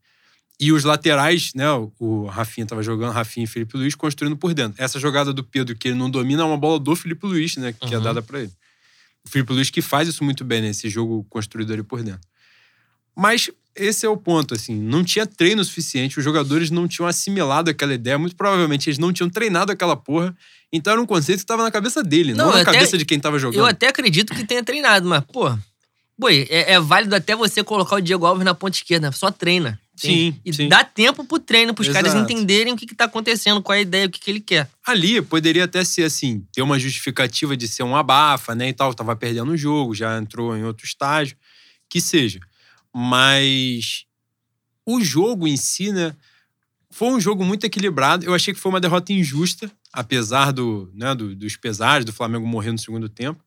E 0.60 0.74
os 0.74 0.84
laterais, 0.84 1.54
né, 1.56 1.66
o- 1.98 2.26
Rafinha 2.26 2.68
tava 2.68 2.84
jogando, 2.84 3.14
Rafinha 3.14 3.46
e 3.46 3.48
Felipe 3.48 3.78
Luiz 3.78 3.96
construindo 3.96 4.36
por 4.36 4.54
dentro. 4.54 4.74
Essa 4.84 5.00
jogada 5.00 5.32
do 5.32 5.42
Pedro 5.42 5.74
que 5.74 5.88
ele 5.88 5.96
não 5.98 6.10
domina 6.10 6.42
é 6.42 6.46
uma 6.46 6.58
bola 6.58 6.78
do 6.78 6.94
Felipe 6.98 7.26
Luiz, 7.26 7.56
né, 7.56 7.72
que 7.72 7.94
é 7.94 7.98
Uhum. 7.98 8.04
dada 8.04 8.22
para 8.22 8.42
ele. 8.42 8.52
O 9.26 9.30
Felipe 9.30 9.54
Luiz 9.54 9.70
que 9.70 9.82
faz 9.82 10.10
isso 10.10 10.22
muito 10.22 10.44
bem, 10.44 10.62
né, 10.62 10.68
esse 10.72 10.90
jogo 10.90 11.26
construído 11.30 11.72
ali 11.72 11.82
por 11.82 12.04
dentro. 12.04 12.20
Mas 13.16 13.50
esse 13.74 14.06
é 14.06 14.10
o 14.10 14.18
ponto, 14.18 14.54
assim, 14.54 14.76
não 14.76 15.02
tinha 15.06 15.26
treino 15.26 15.64
suficiente, 15.64 16.18
os 16.20 16.24
jogadores 16.26 16.70
não 16.70 16.90
tinham 16.90 17.08
assimilado 17.08 17.70
aquela 17.70 17.94
ideia, 17.94 18.20
muito 18.20 18.36
provavelmente 18.36 18.90
eles 18.90 19.00
não 19.00 19.14
tinham 19.14 19.30
treinado 19.30 19.72
aquela 19.72 19.96
porra, 19.96 20.36
então 20.74 20.92
era 20.92 21.02
um 21.02 21.06
conceito 21.06 21.38
que 21.40 21.44
estava 21.46 21.64
na 21.64 21.72
cabeça 21.72 22.04
dele, 22.04 22.34
não, 22.34 22.48
Não, 22.48 22.54
na 22.54 22.62
até- 22.64 22.74
cabeça 22.74 22.98
de 22.98 23.06
quem 23.06 23.18
tava 23.18 23.40
jogando. 23.40 23.60
Eu 23.60 23.66
até 23.66 23.88
acredito 23.88 24.34
que 24.36 24.44
tenha 24.44 24.64
treinado, 24.64 25.08
mas, 25.08 25.24
pô, 25.24 25.58
boi, 26.22 26.48
é, 26.50 26.74
é 26.74 26.80
válido 26.80 27.16
até 27.16 27.36
você 27.36 27.64
colocar 27.64 27.96
o 27.98 28.02
Diego 28.02 28.26
Alves 28.26 28.46
na 28.46 28.54
ponta 28.54 28.78
esquerda. 28.78 29.12
Só 29.12 29.30
treina. 29.32 29.80
Sim, 29.96 30.40
E 30.44 30.52
sim. 30.54 30.68
dá 30.68 30.84
tempo 30.84 31.24
pro 31.26 31.38
treino, 31.38 31.76
pros 31.76 31.88
caras 31.90 32.14
Exato. 32.16 32.24
entenderem 32.32 32.74
o 32.74 32.78
que, 32.78 32.88
que 32.88 32.96
tá 32.96 33.06
acontecendo, 33.06 33.62
qual 33.62 33.76
é 33.76 33.80
a 33.80 33.82
ideia, 33.82 34.08
o 34.08 34.10
que, 34.10 34.20
que 34.20 34.32
ele 34.32 34.40
quer. 34.40 34.68
Ali 34.88 35.22
poderia 35.22 35.66
até 35.66 35.84
ser 35.84 36.04
assim, 36.04 36.44
ter 36.52 36.62
uma 36.64 36.80
justificativa 36.80 37.56
de 37.56 37.68
ser 37.68 37.84
um 37.84 37.96
abafa, 37.96 38.56
né, 38.56 38.70
e 38.70 38.74
tal, 38.74 38.94
tava 38.96 39.16
perdendo 39.16 39.52
o 39.52 39.58
jogo, 39.58 39.94
já 39.94 40.18
entrou 40.18 40.58
em 40.58 40.64
outro 40.64 40.86
estágio, 40.88 41.38
que 41.88 42.02
seja. 42.02 42.40
Mas 42.92 44.06
o 44.86 45.02
jogo 45.02 45.48
em 45.48 45.56
si, 45.58 45.92
né, 45.92 46.16
foi 46.90 47.10
um 47.10 47.20
jogo 47.20 47.44
muito 47.46 47.64
equilibrado. 47.66 48.26
Eu 48.26 48.34
achei 48.34 48.54
que 48.54 48.60
foi 48.60 48.72
uma 48.72 48.82
derrota 48.82 49.14
injusta, 49.14 49.72
apesar 49.94 50.52
do, 50.52 50.90
né, 50.96 51.14
do- 51.14 51.36
dos 51.36 51.56
pesares 51.58 52.06
do 52.06 52.14
Flamengo 52.14 52.48
morrer 52.48 52.72
no 52.72 52.80
segundo 52.80 53.08
tempo. 53.08 53.44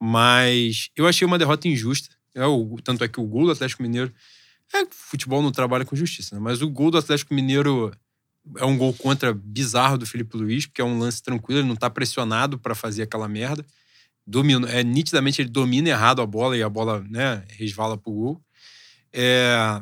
Mas 0.00 0.90
eu 0.96 1.06
achei 1.06 1.26
uma 1.26 1.38
derrota 1.38 1.68
injusta. 1.68 2.14
É, 2.34 2.44
o, 2.44 2.76
tanto 2.82 3.02
é 3.02 3.08
que 3.08 3.20
o 3.20 3.24
gol 3.24 3.46
do 3.46 3.52
Atlético 3.52 3.82
Mineiro. 3.82 4.12
É, 4.74 4.84
futebol 4.90 5.42
não 5.42 5.52
trabalha 5.52 5.84
com 5.84 5.96
justiça, 5.96 6.34
né? 6.34 6.40
Mas 6.40 6.60
o 6.60 6.68
gol 6.68 6.90
do 6.90 6.98
Atlético 6.98 7.32
Mineiro 7.32 7.92
é 8.56 8.64
um 8.64 8.76
gol 8.76 8.92
contra 8.92 9.32
bizarro 9.32 9.98
do 9.98 10.06
Felipe 10.06 10.36
Luiz, 10.36 10.66
porque 10.66 10.80
é 10.80 10.84
um 10.84 10.98
lance 10.98 11.22
tranquilo, 11.22 11.60
ele 11.60 11.68
não 11.68 11.76
tá 11.76 11.90
pressionado 11.90 12.58
para 12.58 12.74
fazer 12.74 13.02
aquela 13.02 13.28
merda. 13.28 13.64
Domina, 14.26 14.68
é, 14.70 14.82
nitidamente 14.82 15.40
ele 15.40 15.48
domina 15.48 15.88
errado 15.88 16.20
a 16.20 16.26
bola 16.26 16.56
e 16.56 16.62
a 16.62 16.68
bola 16.68 17.04
né, 17.08 17.44
resvala 17.48 17.96
pro 17.96 18.12
gol. 18.12 18.44
É, 19.12 19.80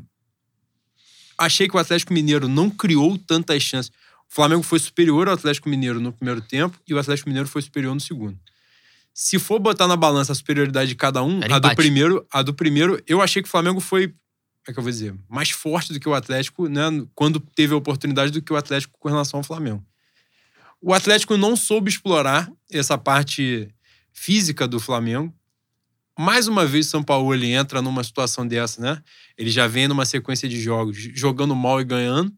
achei 1.39 1.69
que 1.69 1.77
o 1.77 1.79
Atlético 1.79 2.13
Mineiro 2.13 2.47
não 2.47 2.71
criou 2.71 3.19
tantas 3.19 3.63
chances. 3.63 3.91
O 4.31 4.35
Flamengo 4.35 4.63
foi 4.63 4.79
superior 4.79 5.29
ao 5.29 5.35
Atlético 5.35 5.69
Mineiro 5.69 6.01
no 6.01 6.13
primeiro 6.13 6.41
tempo 6.41 6.79
e 6.87 6.95
o 6.95 6.99
Atlético 6.99 7.29
Mineiro 7.29 7.49
foi 7.49 7.63
superior 7.63 7.95
no 7.95 8.01
segundo. 8.01 8.39
Se 9.15 9.39
for 9.39 9.61
botar 9.61 9.87
na 9.87 9.97
balança 9.97 10.33
a 10.33 10.35
superioridade 10.35 10.89
de 10.89 10.97
cada 10.97 11.23
um, 11.23 11.41
Era 11.41 11.55
a 11.55 11.59
do 11.61 11.75
primeiro, 11.77 12.27
a 12.33 12.43
do 12.43 12.53
primeiro, 12.53 13.01
eu 13.07 13.23
achei 13.23 13.41
que 13.41 13.47
o 13.47 13.51
Flamengo 13.51 13.79
foi, 13.79 14.13
é 14.67 14.73
que 14.73 14.79
eu 14.79 14.83
vou 14.83 14.91
dizer, 14.91 15.15
mais 15.29 15.51
forte 15.51 15.93
do 15.93 16.01
que 16.01 16.09
o 16.09 16.15
Atlético, 16.15 16.69
né, 16.69 16.83
quando 17.15 17.39
teve 17.39 17.73
a 17.73 17.77
oportunidade 17.77 18.33
do 18.33 18.43
que 18.43 18.53
o 18.53 18.57
Atlético 18.57 18.99
com 18.99 19.09
relação 19.09 19.39
ao 19.39 19.45
Flamengo. 19.45 19.87
O 20.81 20.93
Atlético 20.93 21.37
não 21.37 21.55
soube 21.55 21.89
explorar 21.89 22.51
essa 22.69 22.99
parte 22.99 23.73
física 24.13 24.67
do 24.67 24.81
Flamengo. 24.81 25.33
Mais 26.19 26.49
uma 26.49 26.67
vez, 26.67 26.89
o 26.89 26.91
São 26.91 27.03
Paulo 27.03 27.33
ele 27.33 27.53
entra 27.53 27.81
numa 27.81 28.03
situação 28.03 28.47
dessa, 28.47 28.83
né? 28.83 29.03
Ele 29.39 29.51
já 29.51 29.67
vem 29.69 29.87
numa 29.87 30.05
sequência 30.05 30.49
de 30.49 30.61
jogos 30.61 30.97
jogando 31.15 31.55
mal 31.55 31.81
e 31.81 31.85
ganhando, 31.85 32.33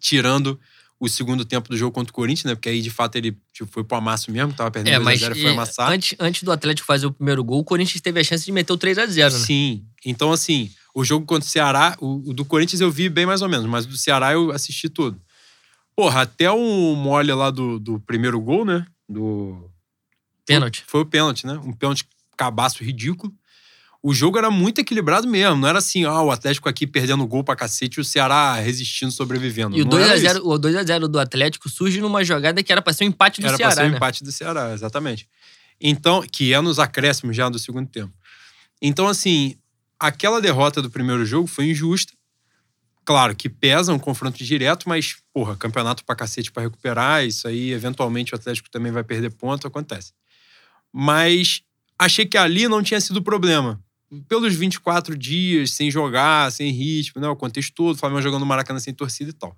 tirando 0.00 0.58
o 1.02 1.08
segundo 1.08 1.44
tempo 1.44 1.68
do 1.68 1.76
jogo 1.76 1.90
contra 1.90 2.12
o 2.12 2.14
Corinthians, 2.14 2.44
né? 2.44 2.54
Porque 2.54 2.68
aí, 2.68 2.80
de 2.80 2.88
fato, 2.88 3.16
ele 3.16 3.36
tipo, 3.52 3.68
foi 3.72 3.82
pro 3.82 3.96
amasso 3.96 4.30
mesmo, 4.30 4.52
tava 4.52 4.70
perdendo 4.70 4.94
É, 4.94 5.00
2 5.00 5.04
mas 5.04 5.20
a 5.20 5.26
0 5.34 5.40
foi 5.40 5.50
amassado. 5.50 5.92
antes, 5.92 6.16
antes 6.16 6.44
do 6.44 6.52
Atlético 6.52 6.86
fazer 6.86 7.06
o 7.06 7.12
primeiro 7.12 7.42
gol, 7.42 7.58
o 7.58 7.64
Corinthians 7.64 8.00
teve 8.00 8.20
a 8.20 8.24
chance 8.24 8.44
de 8.44 8.52
meter 8.52 8.72
o 8.72 8.78
3x0, 8.78 9.16
né? 9.16 9.30
Sim. 9.30 9.84
Então, 10.06 10.30
assim, 10.30 10.70
o 10.94 11.02
jogo 11.02 11.26
contra 11.26 11.44
o 11.44 11.50
Ceará, 11.50 11.96
o, 12.00 12.30
o 12.30 12.32
do 12.32 12.44
Corinthians 12.44 12.80
eu 12.80 12.88
vi 12.88 13.08
bem 13.08 13.26
mais 13.26 13.42
ou 13.42 13.48
menos, 13.48 13.66
mas 13.66 13.84
o 13.84 13.88
do 13.88 13.96
Ceará 13.96 14.32
eu 14.32 14.52
assisti 14.52 14.88
todo. 14.88 15.20
Porra, 15.96 16.22
até 16.22 16.48
o 16.52 16.94
mole 16.94 17.32
lá 17.32 17.50
do, 17.50 17.80
do 17.80 17.98
primeiro 17.98 18.40
gol, 18.40 18.64
né? 18.64 18.86
Do. 19.08 19.68
Pênalti. 20.46 20.84
Foi 20.86 21.00
o 21.00 21.06
pênalti, 21.06 21.48
né? 21.48 21.54
Um 21.64 21.72
pênalti 21.72 22.06
cabaço 22.36 22.84
ridículo. 22.84 23.34
O 24.02 24.12
jogo 24.12 24.36
era 24.36 24.50
muito 24.50 24.80
equilibrado 24.80 25.28
mesmo. 25.28 25.56
Não 25.56 25.68
era 25.68 25.78
assim, 25.78 26.04
ah, 26.04 26.20
o 26.22 26.30
Atlético 26.32 26.68
aqui 26.68 26.88
perdendo 26.88 27.24
gol 27.24 27.44
pra 27.44 27.54
cacete 27.54 27.98
e 27.98 28.00
o 28.00 28.04
Ceará 28.04 28.54
resistindo, 28.56 29.12
sobrevivendo. 29.12 29.76
E 29.76 29.82
o 29.82 29.84
Não 29.84 29.96
era 29.96 30.16
2x0 30.16 30.36
isso. 30.36 30.48
o 30.48 30.58
2x0 30.58 31.06
do 31.06 31.20
Atlético 31.20 31.68
surge 31.68 32.00
numa 32.00 32.24
jogada 32.24 32.62
que 32.64 32.72
era 32.72 32.82
pra 32.82 32.92
ser 32.92 33.04
um 33.04 33.08
empate 33.08 33.40
do 33.40 33.46
Era 33.46 33.56
Ceará, 33.56 33.74
pra 33.74 33.82
ser 33.82 33.88
o 33.88 33.90
né? 33.90 33.96
empate 33.96 34.24
do 34.24 34.32
Ceará, 34.32 34.72
exatamente. 34.72 35.28
Então, 35.80 36.22
que 36.22 36.52
é 36.52 36.60
nos 36.60 36.80
acréscimos 36.80 37.36
já 37.36 37.48
do 37.48 37.60
segundo 37.60 37.88
tempo. 37.88 38.12
Então, 38.80 39.06
assim, 39.06 39.56
aquela 39.98 40.40
derrota 40.40 40.82
do 40.82 40.90
primeiro 40.90 41.24
jogo 41.24 41.46
foi 41.46 41.66
injusta. 41.66 42.12
Claro 43.04 43.34
que 43.36 43.48
pesa 43.48 43.92
um 43.92 43.98
confronto 43.98 44.42
direto, 44.42 44.88
mas, 44.88 45.16
porra, 45.32 45.56
campeonato 45.56 46.04
pra 46.04 46.14
cacete 46.16 46.50
pra 46.50 46.62
recuperar, 46.64 47.24
isso 47.24 47.46
aí, 47.46 47.72
eventualmente, 47.72 48.32
o 48.32 48.36
Atlético 48.36 48.68
também 48.70 48.90
vai 48.90 49.04
perder 49.04 49.30
ponto, 49.30 49.66
acontece. 49.66 50.12
Mas 50.92 51.62
achei 51.98 52.26
que 52.26 52.36
ali 52.36 52.66
não 52.68 52.82
tinha 52.82 53.00
sido 53.00 53.22
problema. 53.22 53.80
Pelos 54.28 54.54
24 54.54 55.16
dias, 55.16 55.72
sem 55.72 55.90
jogar, 55.90 56.50
sem 56.52 56.70
ritmo, 56.70 57.20
né? 57.20 57.28
O 57.28 57.36
contexto 57.36 57.72
todo, 57.74 57.94
o 57.94 57.98
Flamengo 57.98 58.22
jogando 58.22 58.40
no 58.40 58.46
Maracanã 58.46 58.78
sem 58.78 58.92
torcida 58.92 59.30
e 59.30 59.32
tal. 59.32 59.56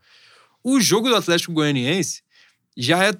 O 0.62 0.80
jogo 0.80 1.08
do 1.08 1.16
Atlético 1.16 1.52
Goianiense 1.52 2.22
já 2.76 3.04
é 3.04 3.14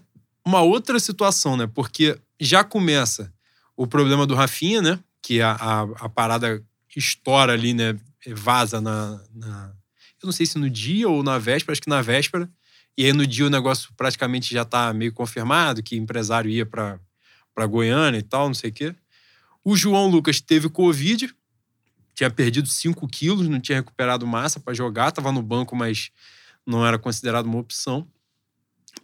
uma 0.45 0.61
outra 0.61 0.99
situação, 1.01 1.57
né? 1.57 1.67
Porque 1.67 2.19
já 2.41 2.63
começa 2.63 3.33
o 3.77 3.87
problema 3.87 4.27
do 4.27 4.35
Rafinha, 4.35 4.81
né? 4.81 5.01
Que 5.21 5.41
a, 5.41 5.53
a, 5.53 5.83
a 5.83 6.09
parada 6.09 6.63
estoura 6.95 7.53
ali, 7.53 7.75
né? 7.75 7.99
Vaza 8.27 8.81
na, 8.81 9.21
na 9.35 9.75
eu 10.25 10.27
não 10.27 10.33
sei 10.33 10.47
se 10.47 10.59
no 10.59 10.71
dia 10.71 11.07
ou 11.07 11.23
na 11.23 11.37
véspera, 11.39 11.73
acho 11.73 11.83
que 11.83 11.89
na 11.89 12.01
véspera. 12.01 12.49
E 12.97 13.05
aí 13.05 13.13
no 13.13 13.27
dia 13.27 13.47
o 13.47 13.51
negócio 13.51 13.93
praticamente 13.95 14.55
já 14.55 14.65
tá 14.65 14.91
meio 14.95 15.13
confirmado, 15.13 15.83
que 15.83 15.97
empresário 15.97 16.51
ia 16.51 16.65
para 16.65 17.67
Goiânia 17.67 18.19
e 18.19 18.23
tal, 18.23 18.47
não 18.47 18.55
sei 18.55 18.71
o 18.71 18.73
quê. 18.73 18.95
O 19.65 19.75
João 19.75 20.09
Lucas 20.09 20.41
teve 20.41 20.69
Covid, 20.69 21.35
tinha 22.15 22.31
perdido 22.31 22.69
5 22.69 23.09
quilos, 23.09 23.49
não 23.49 23.59
tinha 23.59 23.79
recuperado 23.79 24.27
massa 24.27 24.61
para 24.61 24.75
jogar, 24.75 25.11
tava 25.11 25.33
no 25.33 25.43
banco, 25.43 25.75
mas 25.75 26.11
não 26.67 26.87
era 26.87 26.99
considerado 26.99 27.47
uma 27.47 27.59
opção. 27.59 28.07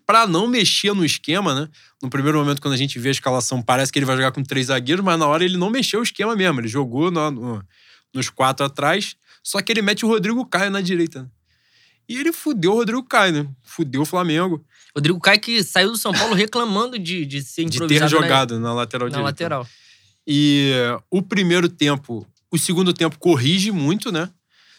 Para 0.07 0.27
não 0.27 0.47
mexer 0.47 0.95
no 0.95 1.05
esquema, 1.05 1.55
né? 1.55 1.69
No 2.03 2.11
primeiro 2.11 2.39
momento, 2.39 2.61
quando 2.61 2.75
a 2.75 2.77
gente 2.77 2.99
vê 2.99 3.09
a 3.09 3.13
escalação, 3.13 3.63
parece 3.63 3.91
que 3.91 3.99
ele 3.99 4.07
vai 4.07 4.17
jogar 4.17 4.33
com 4.33 4.43
três 4.43 4.67
zagueiros, 4.67 5.05
mas 5.05 5.19
na 5.19 5.27
hora 5.27 5.45
ele 5.45 5.57
não 5.57 5.71
mexeu 5.71 6.01
o 6.01 6.03
esquema 6.03 6.37
mesmo. 6.37 6.61
Ele 6.61 6.69
jogou 6.69 7.11
no, 7.11 7.31
no, 7.31 7.65
nos 8.13 8.29
quatro 8.29 8.65
atrás 8.67 9.17
só 9.43 9.61
que 9.61 9.73
ele 9.73 9.83
mete 9.83 10.05
o 10.05 10.09
Rodrigo 10.09 10.45
Caio 10.47 10.71
na 10.71 10.81
direita. 10.81 11.23
Né? 11.23 11.29
E 12.09 12.19
ele 12.19 12.33
fudeu 12.33 12.73
o 12.73 12.75
Rodrigo 12.75 13.03
Caio, 13.05 13.33
né? 13.33 13.49
Fudeu 13.63 14.03
o 14.03 14.07
Flamengo. 14.07 14.65
Rodrigo 14.95 15.21
Caio 15.21 15.41
que 15.41 15.63
saiu 15.63 15.93
do 15.93 15.97
São 15.97 16.13
Paulo 16.13 16.35
reclamando 16.35 16.99
de, 16.99 17.25
de 17.25 17.43
ser 17.43 17.63
improvisado. 17.63 17.89
De 17.89 18.01
ter 18.01 18.09
jogado 18.09 18.55
na, 18.55 18.69
na 18.69 18.75
lateral 18.75 19.07
na 19.09 19.11
direita. 19.11 19.27
lateral. 19.27 19.69
E 20.33 20.71
o 21.11 21.21
primeiro 21.21 21.69
tempo, 21.69 22.25
o 22.53 22.57
segundo 22.57 22.93
tempo 22.93 23.19
corrige 23.19 23.73
muito, 23.73 24.13
né? 24.13 24.31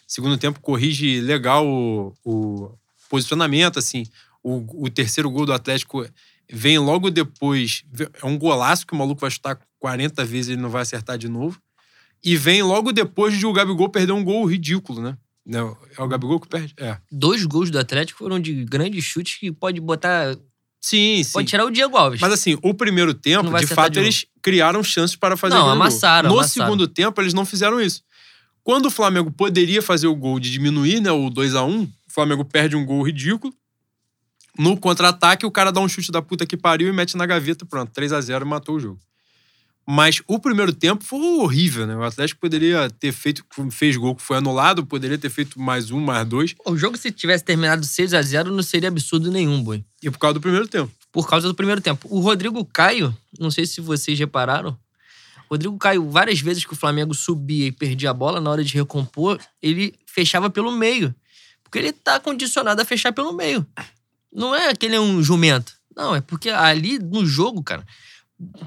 Segundo 0.08 0.38
tempo 0.38 0.62
corrige 0.62 1.20
legal 1.20 1.68
o, 1.68 2.14
o 2.24 2.72
posicionamento, 3.10 3.78
assim. 3.78 4.06
O, 4.42 4.86
o, 4.86 4.90
terceiro 4.90 5.30
gol 5.30 5.46
do 5.46 5.52
Atlético 5.52 6.08
vem 6.50 6.80
logo 6.80 7.12
depois. 7.12 7.84
É 8.24 8.26
um 8.26 8.38
golaço 8.38 8.88
que 8.88 8.94
o 8.94 8.96
maluco 8.96 9.20
vai 9.20 9.30
chutar 9.30 9.60
40 9.78 10.24
vezes 10.24 10.48
e 10.48 10.52
ele 10.54 10.62
não 10.62 10.70
vai 10.70 10.84
acertar 10.84 11.18
de 11.18 11.28
novo. 11.28 11.62
E 12.24 12.38
vem 12.38 12.64
logo 12.64 12.94
depois 12.94 13.38
de 13.38 13.46
o 13.46 13.52
Gabigol 13.52 13.90
perder 13.90 14.14
um 14.14 14.24
gol 14.24 14.46
ridículo, 14.46 15.02
né? 15.02 15.18
Não, 15.46 15.76
é 15.98 16.02
o 16.02 16.08
Gabigol 16.08 16.40
que 16.40 16.48
perde? 16.48 16.74
É. 16.78 16.98
Dois 17.12 17.44
gols 17.44 17.70
do 17.70 17.78
Atlético 17.78 18.20
foram 18.20 18.40
de 18.40 18.64
grandes 18.64 19.04
chutes 19.04 19.38
que 19.38 19.52
pode 19.52 19.82
botar. 19.82 20.34
Sim, 20.82 21.24
sim. 21.24 21.32
Pode 21.34 21.48
tirar 21.48 21.66
o 21.66 21.70
Diego 21.70 21.96
Alves. 21.96 22.20
Mas 22.20 22.34
assim, 22.34 22.58
o 22.64 22.74
primeiro 22.74 23.14
tempo, 23.14 23.56
de 23.56 23.68
fato, 23.68 23.94
de 23.94 24.00
eles 24.00 24.26
criaram 24.42 24.84
chances 24.84 25.16
para 25.16 25.38
fazer 25.38 25.54
não, 25.54 25.62
o 25.62 25.66
gol. 25.66 25.74
amassaram. 25.74 26.30
No 26.30 26.40
amassaram. 26.40 26.68
segundo 26.68 26.88
tempo, 26.88 27.22
eles 27.22 27.36
não 27.36 27.46
fizeram 27.46 27.80
isso. 27.80 28.02
Quando 28.64 28.88
o 28.88 28.92
Flamengo 28.92 29.32
poderia 29.32 29.82
fazer 29.82 30.08
o 30.08 30.16
gol 30.16 30.40
de 30.40 30.52
diminuir, 30.52 31.00
né? 31.00 31.12
O 31.12 31.30
2 31.30 31.56
a 31.56 31.64
1 31.64 31.84
o 31.84 31.90
Flamengo 32.08 32.44
perde 32.44 32.76
um 32.76 32.84
gol 32.84 33.04
ridículo. 33.04 33.54
No 34.58 34.76
contra-ataque, 34.76 35.46
o 35.46 35.52
cara 35.52 35.72
dá 35.72 35.80
um 35.80 35.88
chute 35.88 36.12
da 36.12 36.22
puta 36.22 36.46
que 36.46 36.58
pariu 36.58 36.90
e 36.90 36.92
mete 36.92 37.16
na 37.16 37.26
gaveta. 37.26 37.66
Pronto, 37.66 37.92
3 37.94 38.12
a 38.12 38.20
0 38.20 38.46
matou 38.46 38.76
o 38.76 38.80
jogo. 38.80 39.00
Mas 39.88 40.22
o 40.28 40.40
primeiro 40.40 40.74
tempo 40.74 41.04
foi 41.04 41.20
horrível, 41.20 41.88
né? 41.88 41.96
O 41.96 42.04
Atlético 42.04 42.40
poderia 42.40 42.90
ter 42.90 43.12
feito, 43.12 43.44
fez 43.72 43.98
gol 43.98 44.16
que 44.16 44.22
foi 44.22 44.38
anulado, 44.38 44.86
poderia 44.86 45.18
ter 45.18 45.30
feito 45.30 45.60
mais 45.60 45.92
um, 45.92 46.00
mais 46.00 46.26
dois. 46.28 46.56
O 46.66 46.78
jogo, 46.78 46.98
se 46.98 47.12
tivesse 47.12 47.44
terminado 47.44 47.86
6 47.86 48.14
a 48.14 48.22
0 48.22 48.52
não 48.52 48.64
seria 48.64 48.90
absurdo 48.90 49.32
nenhum, 49.32 49.62
boi. 49.64 49.84
E 50.02 50.10
por 50.10 50.20
causa 50.20 50.36
do 50.36 50.42
primeiro 50.42 50.68
tempo. 50.68 50.92
Por 51.12 51.28
causa 51.28 51.48
do 51.48 51.56
primeiro 51.56 51.82
tempo. 51.82 52.08
O 52.10 52.20
Rodrigo 52.20 52.64
Caio, 52.64 53.16
não 53.40 53.50
sei 53.50 53.66
se 53.66 53.82
vocês 53.82 54.18
repararam, 54.18 54.78
Rodrigo 55.50 55.78
Caio, 55.78 56.10
várias 56.10 56.40
vezes 56.40 56.64
que 56.64 56.72
o 56.72 56.78
Flamengo 56.78 57.14
subia 57.14 57.68
e 57.68 57.72
perdia 57.74 58.12
a 58.12 58.14
bola 58.14 58.40
na 58.40 58.50
hora 58.50 58.64
de 58.64 58.74
recompor, 58.74 59.38
ele 59.62 59.94
fechava 60.06 60.50
pelo 60.50 60.72
meio. 60.72 61.14
Porque 61.62 61.78
ele 61.78 61.92
tá 61.92 62.22
condicionado 62.22 62.82
a 62.82 62.86
fechar 62.86 63.12
pelo 63.12 63.34
meio. 63.34 63.68
Não 64.32 64.56
é 64.56 64.74
que 64.74 64.86
ele 64.86 64.96
é 64.96 65.00
um 65.00 65.22
jumento. 65.22 65.74
Não, 65.94 66.16
é 66.16 66.22
porque 66.22 66.50
ali 66.50 66.98
no 67.00 67.26
jogo, 67.26 67.62
cara, 67.62 67.86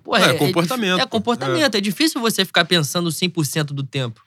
Pô, 0.03 0.17
é, 0.17 0.31
é, 0.31 0.35
comportamento. 0.35 0.99
É, 0.99 1.03
é 1.03 1.07
comportamento. 1.07 1.75
É. 1.75 1.79
é 1.79 1.81
difícil 1.81 2.21
você 2.21 2.45
ficar 2.45 2.65
pensando 2.65 3.09
100% 3.11 3.67
do 3.67 3.83
tempo. 3.83 4.23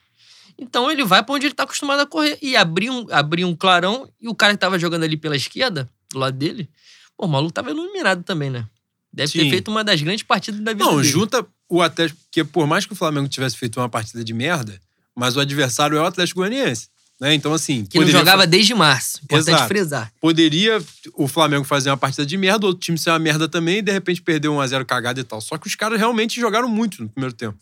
Então 0.57 0.89
ele 0.89 1.05
vai 1.05 1.23
para 1.23 1.35
onde 1.35 1.45
ele 1.45 1.53
tá 1.53 1.63
acostumado 1.63 1.99
a 1.99 2.05
correr. 2.05 2.37
E 2.41 2.55
abrir 2.55 2.89
um, 2.89 3.05
abrir 3.11 3.45
um 3.45 3.55
clarão 3.55 4.09
e 4.19 4.27
o 4.27 4.35
cara 4.35 4.53
que 4.53 4.59
tava 4.59 4.79
jogando 4.79 5.03
ali 5.03 5.15
pela 5.15 5.35
esquerda, 5.35 5.89
do 6.11 6.19
lado 6.19 6.37
dele, 6.37 6.69
pô, 7.15 7.25
o 7.25 7.29
maluco 7.29 7.53
tava 7.53 7.69
iluminado 7.69 8.23
também, 8.23 8.49
né? 8.49 8.65
Deve 9.13 9.31
Sim. 9.31 9.39
ter 9.39 9.49
feito 9.49 9.69
uma 9.69 9.83
das 9.83 10.01
grandes 10.01 10.23
partidas 10.23 10.59
da 10.61 10.73
vida 10.73 10.83
Não, 10.83 10.97
dele. 10.97 11.07
junta 11.07 11.45
o 11.69 11.81
Atlético. 11.81 12.19
Porque 12.23 12.43
por 12.43 12.67
mais 12.67 12.85
que 12.85 12.93
o 12.93 12.95
Flamengo 12.95 13.27
tivesse 13.27 13.57
feito 13.57 13.79
uma 13.79 13.89
partida 13.89 14.23
de 14.23 14.33
merda, 14.33 14.79
mas 15.15 15.35
o 15.35 15.39
adversário 15.39 15.97
é 15.97 16.01
o 16.01 16.05
Atlético 16.05 16.39
Goianiense. 16.39 16.89
Né? 17.19 17.33
Então, 17.33 17.53
assim. 17.53 17.85
Que 17.85 17.99
não 17.99 18.07
jogava 18.07 18.45
desde 18.45 18.73
março. 18.75 19.19
Importante 19.23 19.55
Exato. 19.55 19.67
frisar. 19.67 20.13
Poderia 20.21 20.81
o 21.15 21.27
Flamengo 21.27 21.63
fazer 21.63 21.89
uma 21.89 21.97
partida 21.97 22.25
de 22.25 22.37
merda, 22.37 22.67
outro 22.67 22.79
time 22.79 22.97
ser 22.97 23.09
uma 23.09 23.19
merda 23.19 23.47
também, 23.47 23.79
e 23.79 23.81
de 23.81 23.91
repente 23.91 24.21
perder 24.21 24.49
um 24.49 24.61
a 24.61 24.67
0 24.67 24.85
cagada 24.85 25.19
e 25.19 25.23
tal. 25.23 25.41
Só 25.41 25.57
que 25.57 25.67
os 25.67 25.75
caras 25.75 25.97
realmente 25.97 26.39
jogaram 26.39 26.69
muito 26.69 27.01
no 27.01 27.09
primeiro 27.09 27.35
tempo. 27.35 27.57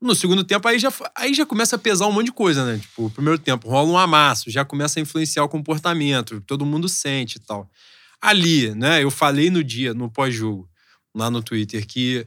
No 0.00 0.14
segundo 0.14 0.44
tempo, 0.44 0.68
aí 0.68 0.78
já, 0.78 0.92
aí 1.14 1.32
já 1.32 1.46
começa 1.46 1.76
a 1.76 1.78
pesar 1.78 2.06
um 2.06 2.12
monte 2.12 2.26
de 2.26 2.32
coisa, 2.32 2.66
né? 2.66 2.78
Tipo, 2.78 3.06
o 3.06 3.10
primeiro 3.10 3.38
tempo 3.38 3.66
rola 3.66 3.88
um 3.88 3.96
amasso, 3.96 4.50
já 4.50 4.62
começa 4.62 5.00
a 5.00 5.02
influenciar 5.02 5.42
o 5.42 5.48
comportamento, 5.48 6.38
todo 6.42 6.66
mundo 6.66 6.86
sente 6.86 7.36
e 7.36 7.40
tal. 7.40 7.70
Ali, 8.20 8.74
né? 8.74 9.02
Eu 9.02 9.10
falei 9.10 9.48
no 9.48 9.64
dia, 9.64 9.94
no 9.94 10.10
pós-jogo, 10.10 10.68
lá 11.14 11.30
no 11.30 11.42
Twitter, 11.42 11.86
que 11.86 12.26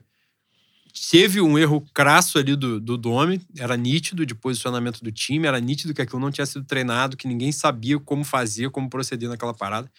teve 1.09 1.41
um 1.41 1.57
erro 1.57 1.85
crasso 1.93 2.37
ali 2.37 2.55
do, 2.55 2.79
do 2.79 2.97
Domi, 2.97 3.41
era 3.57 3.75
nítido 3.75 4.25
de 4.25 4.33
posicionamento 4.35 5.03
do 5.03 5.11
time, 5.11 5.47
era 5.47 5.59
nítido 5.59 5.93
que 5.93 6.01
aquilo 6.01 6.19
não 6.19 6.31
tinha 6.31 6.45
sido 6.45 6.65
treinado, 6.65 7.17
que 7.17 7.27
ninguém 7.27 7.51
sabia 7.51 7.99
como 7.99 8.23
fazer, 8.23 8.69
como 8.69 8.89
proceder 8.89 9.29
naquela 9.29 9.53
parada. 9.53 9.91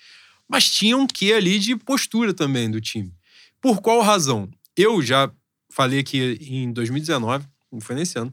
Mas 0.49 0.68
tinha 0.68 0.97
um 0.97 1.06
quê 1.06 1.32
ali 1.32 1.59
de 1.59 1.76
postura 1.76 2.35
também 2.35 2.70
do 2.70 2.80
time. 2.80 3.12
Por 3.61 3.80
qual 3.80 4.00
razão? 4.00 4.49
Eu 4.76 5.00
já 5.02 5.30
falei 5.68 6.00
aqui 6.00 6.38
em 6.40 6.73
2019, 6.73 7.47
não 7.70 7.80
foi 7.80 7.94
nesse 7.94 8.18
ano, 8.18 8.32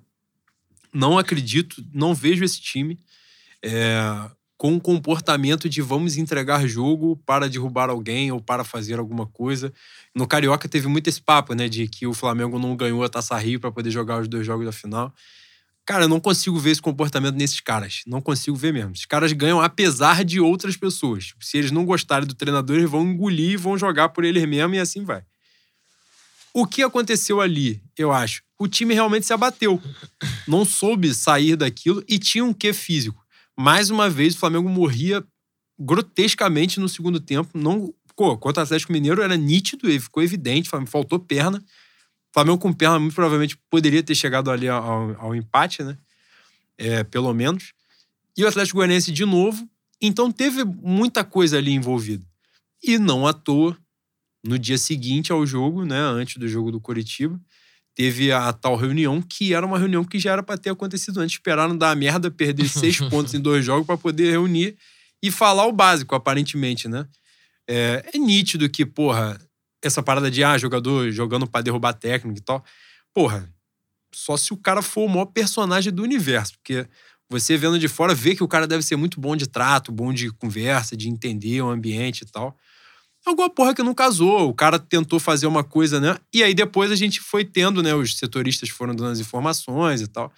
não 0.93 1.17
acredito, 1.17 1.85
não 1.93 2.15
vejo 2.15 2.43
esse 2.43 2.59
time 2.59 2.97
é, 3.61 3.99
com 4.57 4.73
um 4.73 4.79
comportamento 4.79 5.69
de 5.69 5.81
vamos 5.81 6.17
entregar 6.17 6.67
jogo 6.67 7.15
para 7.25 7.47
derrubar 7.47 7.89
alguém 7.89 8.31
ou 8.31 8.41
para 8.41 8.63
fazer 8.63 8.97
alguma 8.97 9.27
coisa. 9.27 9.71
No 10.15 10.27
Carioca 10.27 10.67
teve 10.67 10.87
muito 10.87 11.07
esse 11.07 11.21
papo, 11.21 11.53
né, 11.53 11.69
de 11.69 11.87
que 11.87 12.07
o 12.07 12.13
Flamengo 12.13 12.57
não 12.57 12.75
ganhou 12.75 13.03
a 13.03 13.09
Taça 13.09 13.37
Rio 13.37 13.59
para 13.59 13.71
poder 13.71 13.91
jogar 13.91 14.19
os 14.19 14.27
dois 14.27 14.45
jogos 14.45 14.65
da 14.65 14.71
final. 14.71 15.13
Cara, 15.85 16.03
eu 16.03 16.09
não 16.09 16.19
consigo 16.19 16.59
ver 16.59 16.71
esse 16.71 16.81
comportamento 16.81 17.35
nesses 17.35 17.61
caras. 17.61 18.01
Não 18.05 18.19
consigo 18.19 18.57
ver 18.57 18.73
mesmo. 18.73 18.91
Os 18.91 19.05
caras 19.05 19.31
ganham 19.31 19.61
apesar 19.61 20.25
de 20.25 20.39
outras 20.39 20.75
pessoas. 20.75 21.27
Tipo, 21.27 21.45
se 21.45 21.57
eles 21.57 21.71
não 21.71 21.85
gostarem 21.85 22.27
do 22.27 22.33
treinador, 22.33 22.77
eles 22.77 22.89
vão 22.89 23.03
engolir 23.03 23.51
e 23.51 23.57
vão 23.57 23.77
jogar 23.77 24.09
por 24.09 24.25
eles 24.25 24.45
mesmos 24.45 24.75
e 24.75 24.79
assim 24.81 25.05
vai. 25.05 25.23
O 26.53 26.65
que 26.65 26.81
aconteceu 26.81 27.39
ali, 27.39 27.81
eu 27.97 28.11
acho? 28.11 28.41
O 28.59 28.67
time 28.67 28.95
realmente 28.95 29.27
se 29.27 29.31
abateu. 29.31 29.79
Não 30.47 30.65
soube 30.65 31.13
sair 31.13 31.55
daquilo 31.55 32.03
e 32.09 32.17
tinha 32.17 32.43
um 32.43 32.51
quê 32.51 32.73
físico 32.73 33.26
mais 33.57 33.89
uma 33.89 34.09
vez, 34.09 34.35
o 34.35 34.37
Flamengo 34.37 34.69
morria 34.69 35.25
grotescamente 35.79 36.79
no 36.79 36.87
segundo 36.87 37.19
tempo. 37.19 37.57
Não, 37.57 37.93
pô, 38.15 38.37
contra 38.37 38.61
o 38.61 38.63
Atlético 38.63 38.93
Mineiro 38.93 39.21
era 39.21 39.35
nítido, 39.35 39.89
ficou 39.99 40.21
evidente, 40.21 40.69
faltou 40.87 41.19
perna. 41.19 41.57
O 42.29 42.33
Flamengo 42.33 42.59
com 42.59 42.73
perna 42.73 42.99
muito 42.99 43.15
provavelmente 43.15 43.57
poderia 43.69 44.03
ter 44.03 44.15
chegado 44.15 44.51
ali 44.51 44.67
ao, 44.67 45.15
ao 45.19 45.35
empate, 45.35 45.83
né? 45.83 45.97
É, 46.77 47.03
pelo 47.03 47.33
menos. 47.33 47.73
E 48.35 48.43
o 48.43 48.47
Atlético 48.47 48.77
Goianiense 48.77 49.11
de 49.11 49.25
novo. 49.25 49.67
Então 49.99 50.31
teve 50.31 50.63
muita 50.63 51.23
coisa 51.23 51.57
ali 51.57 51.71
envolvida. 51.71 52.23
E 52.83 52.99
não 52.99 53.25
à 53.25 53.33
toa, 53.33 53.75
no 54.43 54.59
dia 54.59 54.77
seguinte 54.77 55.31
ao 55.31 55.45
jogo, 55.45 55.83
né, 55.83 55.99
antes 55.99 56.37
do 56.37 56.47
jogo 56.47 56.71
do 56.71 56.79
Coritiba, 56.79 57.39
teve 57.97 58.31
a, 58.31 58.53
tal 58.53 58.75
reunião, 58.75 59.19
que 59.23 59.55
era 59.55 59.65
uma 59.65 59.79
reunião 59.79 60.03
que 60.03 60.19
já 60.19 60.33
era 60.33 60.43
para 60.43 60.55
ter 60.55 60.69
acontecido 60.69 61.19
antes. 61.19 61.33
Esperaram 61.33 61.75
dar 61.75 61.89
a 61.89 61.95
merda, 61.95 62.29
perder 62.29 62.69
seis 62.69 62.99
pontos 62.99 63.33
em 63.33 63.41
dois 63.41 63.65
jogos 63.65 63.87
para 63.87 63.97
poder 63.97 64.29
reunir 64.29 64.77
e 65.21 65.31
falar 65.31 65.65
o 65.65 65.71
básico, 65.71 66.13
aparentemente, 66.13 66.87
né? 66.87 67.07
É, 67.67 68.07
é, 68.13 68.17
nítido 68.19 68.69
que, 68.69 68.85
porra, 68.85 69.41
essa 69.83 70.03
parada 70.03 70.29
de, 70.29 70.43
ah, 70.43 70.55
jogador 70.59 71.09
jogando 71.11 71.47
para 71.47 71.63
derrubar 71.63 71.93
técnico 71.93 72.37
e 72.37 72.41
tal. 72.41 72.63
Porra, 73.15 73.51
só 74.13 74.37
se 74.37 74.53
o 74.53 74.57
cara 74.57 74.83
for 74.83 75.05
o 75.05 75.09
maior 75.09 75.25
personagem 75.25 75.91
do 75.91 76.03
universo, 76.03 76.53
porque 76.59 76.87
você 77.27 77.57
vendo 77.57 77.79
de 77.79 77.87
fora 77.87 78.13
vê 78.13 78.35
que 78.35 78.43
o 78.43 78.47
cara 78.47 78.67
deve 78.67 78.83
ser 78.83 78.95
muito 78.95 79.19
bom 79.19 79.35
de 79.35 79.47
trato, 79.47 79.91
bom 79.91 80.13
de 80.13 80.29
conversa, 80.29 80.95
de 80.95 81.09
entender 81.09 81.63
o 81.63 81.69
ambiente 81.69 82.21
e 82.21 82.25
tal 82.27 82.55
alguma 83.29 83.49
porra 83.49 83.73
que 83.73 83.83
não 83.83 83.93
casou. 83.93 84.49
O 84.49 84.53
cara 84.53 84.77
tentou 84.79 85.19
fazer 85.19 85.47
uma 85.47 85.63
coisa, 85.63 85.99
né? 85.99 86.17
E 86.33 86.43
aí 86.43 86.53
depois 86.53 86.91
a 86.91 86.95
gente 86.95 87.19
foi 87.21 87.43
tendo, 87.45 87.81
né? 87.83 87.93
Os 87.93 88.17
setoristas 88.17 88.69
foram 88.69 88.95
dando 88.95 89.11
as 89.11 89.19
informações 89.19 90.01
e 90.01 90.07
tal. 90.07 90.31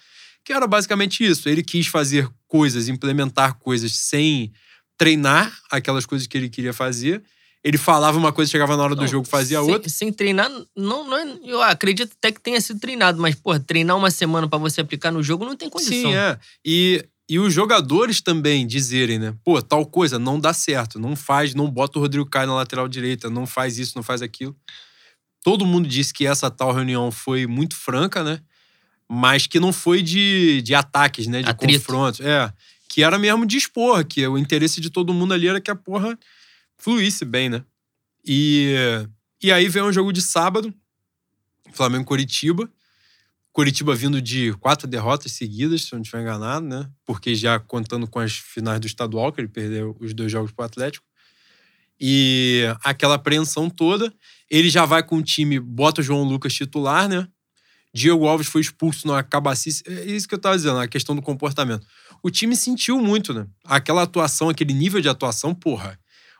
Que 0.44 0.52
era 0.52 0.66
basicamente 0.66 1.24
isso. 1.24 1.48
Ele 1.48 1.62
quis 1.62 1.86
fazer 1.86 2.28
coisas, 2.48 2.88
implementar 2.88 3.58
coisas 3.58 3.92
sem 3.92 4.52
treinar 4.98 5.52
aquelas 5.70 6.04
coisas 6.04 6.26
que 6.26 6.36
ele 6.36 6.48
queria 6.48 6.72
fazer. 6.72 7.22
Ele 7.62 7.76
falava 7.76 8.16
uma 8.16 8.32
coisa, 8.32 8.50
chegava 8.50 8.74
na 8.76 8.82
hora 8.82 8.94
do 8.94 9.02
Não, 9.02 9.08
jogo, 9.08 9.26
fazia 9.28 9.60
sem, 9.62 9.70
outra. 9.72 9.88
Sem 9.90 10.10
treinar, 10.12 10.50
não, 10.74 11.04
não 11.06 11.16
é- 11.18 11.38
eu 11.44 11.62
acredito 11.62 12.12
até 12.16 12.32
que 12.32 12.40
tenha 12.40 12.58
sido 12.60 12.80
treinado, 12.80 13.20
mas, 13.20 13.34
pô, 13.34 13.58
treinar 13.60 13.96
uma 13.98 14.10
semana 14.10 14.48
pra 14.48 14.58
você 14.58 14.80
aplicar 14.80 15.10
no 15.10 15.22
jogo 15.22 15.44
não 15.44 15.54
tem 15.54 15.68
condição. 15.68 16.10
Sim, 16.10 16.14
é. 16.14 16.38
E, 16.64 17.04
e 17.30 17.38
os 17.38 17.54
jogadores 17.54 18.20
também 18.20 18.66
dizerem, 18.66 19.16
né? 19.16 19.32
Pô, 19.44 19.62
tal 19.62 19.86
coisa 19.86 20.18
não 20.18 20.40
dá 20.40 20.52
certo. 20.52 20.98
Não 20.98 21.14
faz, 21.14 21.54
não 21.54 21.70
bota 21.70 21.96
o 21.96 22.02
Rodrigo 22.02 22.28
Caio 22.28 22.48
na 22.48 22.56
lateral 22.56 22.88
direita, 22.88 23.30
não 23.30 23.46
faz 23.46 23.78
isso, 23.78 23.92
não 23.94 24.02
faz 24.02 24.20
aquilo. 24.20 24.56
Todo 25.40 25.64
mundo 25.64 25.88
disse 25.88 26.12
que 26.12 26.26
essa 26.26 26.50
tal 26.50 26.72
reunião 26.72 27.12
foi 27.12 27.46
muito 27.46 27.76
franca, 27.76 28.24
né? 28.24 28.40
Mas 29.08 29.46
que 29.46 29.60
não 29.60 29.72
foi 29.72 30.02
de, 30.02 30.60
de 30.62 30.74
ataques, 30.74 31.28
né? 31.28 31.40
De 31.40 31.50
Atrito. 31.50 31.78
confrontos. 31.78 32.20
É. 32.20 32.52
Que 32.88 33.04
era 33.04 33.16
mesmo 33.16 33.46
de 33.46 33.58
expor, 33.58 34.04
que 34.04 34.26
o 34.26 34.36
interesse 34.36 34.80
de 34.80 34.90
todo 34.90 35.14
mundo 35.14 35.32
ali 35.32 35.46
era 35.46 35.60
que 35.60 35.70
a 35.70 35.76
porra 35.76 36.18
fluísse 36.78 37.24
bem, 37.24 37.48
né? 37.48 37.64
E, 38.26 38.74
e 39.40 39.52
aí 39.52 39.68
vem 39.68 39.84
um 39.84 39.92
jogo 39.92 40.12
de 40.12 40.20
sábado, 40.20 40.74
Flamengo-Curitiba. 41.72 42.68
Curitiba 43.52 43.94
vindo 43.94 44.22
de 44.22 44.52
quatro 44.54 44.86
derrotas 44.86 45.32
seguidas, 45.32 45.82
se 45.82 45.92
eu 45.92 45.96
não 45.96 46.02
estiver 46.02 46.22
enganado, 46.22 46.66
né? 46.66 46.88
Porque 47.04 47.34
já 47.34 47.58
contando 47.58 48.06
com 48.06 48.20
as 48.20 48.32
finais 48.32 48.78
do 48.78 48.86
estadual, 48.86 49.32
que 49.32 49.40
ele 49.40 49.48
perdeu 49.48 49.96
os 50.00 50.14
dois 50.14 50.30
jogos 50.30 50.52
pro 50.52 50.64
Atlético. 50.64 51.04
E 52.00 52.62
aquela 52.82 53.16
apreensão 53.16 53.68
toda. 53.68 54.12
Ele 54.48 54.70
já 54.70 54.86
vai 54.86 55.02
com 55.02 55.16
o 55.16 55.22
time, 55.22 55.60
bota 55.60 56.00
o 56.00 56.04
João 56.04 56.22
Lucas 56.22 56.54
titular, 56.54 57.08
né? 57.08 57.28
Diego 57.92 58.26
Alves 58.26 58.46
foi 58.46 58.60
expulso 58.60 59.06
na 59.06 59.22
cabacice. 59.22 59.82
É 59.86 60.04
isso 60.06 60.28
que 60.28 60.34
eu 60.34 60.38
tava 60.38 60.56
dizendo, 60.56 60.78
a 60.78 60.88
questão 60.88 61.14
do 61.14 61.20
comportamento. 61.20 61.86
O 62.22 62.30
time 62.30 62.56
sentiu 62.56 63.00
muito, 63.00 63.34
né? 63.34 63.46
Aquela 63.64 64.02
atuação, 64.02 64.48
aquele 64.48 64.72
nível 64.72 65.00
de 65.00 65.08
atuação, 65.08 65.54
porra. 65.54 65.98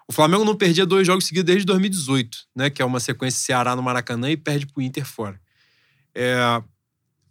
O 0.09 0.13
Flamengo 0.13 0.45
não 0.45 0.57
perdia 0.57 0.87
dois 0.87 1.07
jogos 1.07 1.27
seguidos 1.27 1.47
desde 1.47 1.67
2018, 1.67 2.39
né? 2.55 2.71
Que 2.71 2.83
é 2.83 2.85
uma 2.85 3.01
sequência 3.01 3.41
Ceará 3.41 3.77
no 3.77 3.83
Maracanã 3.83 4.31
e 4.31 4.37
perde 4.37 4.67
pro 4.67 4.83
Inter 4.83 5.05
fora. 5.05 5.41
É, 6.15 6.63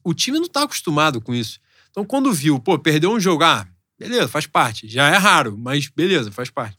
o 0.04 0.14
time 0.14 0.40
não 0.40 0.48
tá 0.48 0.64
acostumado 0.64 1.22
com 1.22 1.34
isso. 1.34 1.60
Então, 1.90 2.06
quando 2.06 2.32
viu, 2.32 2.60
pô, 2.60 2.78
perdeu 2.78 3.12
um 3.12 3.20
jogo, 3.20 3.44
ah, 3.44 3.68
beleza, 3.98 4.28
faz 4.28 4.46
parte. 4.46 4.88
Já 4.88 5.10
é 5.10 5.18
raro, 5.18 5.58
mas 5.58 5.88
beleza, 5.88 6.32
faz 6.32 6.50
parte. 6.50 6.78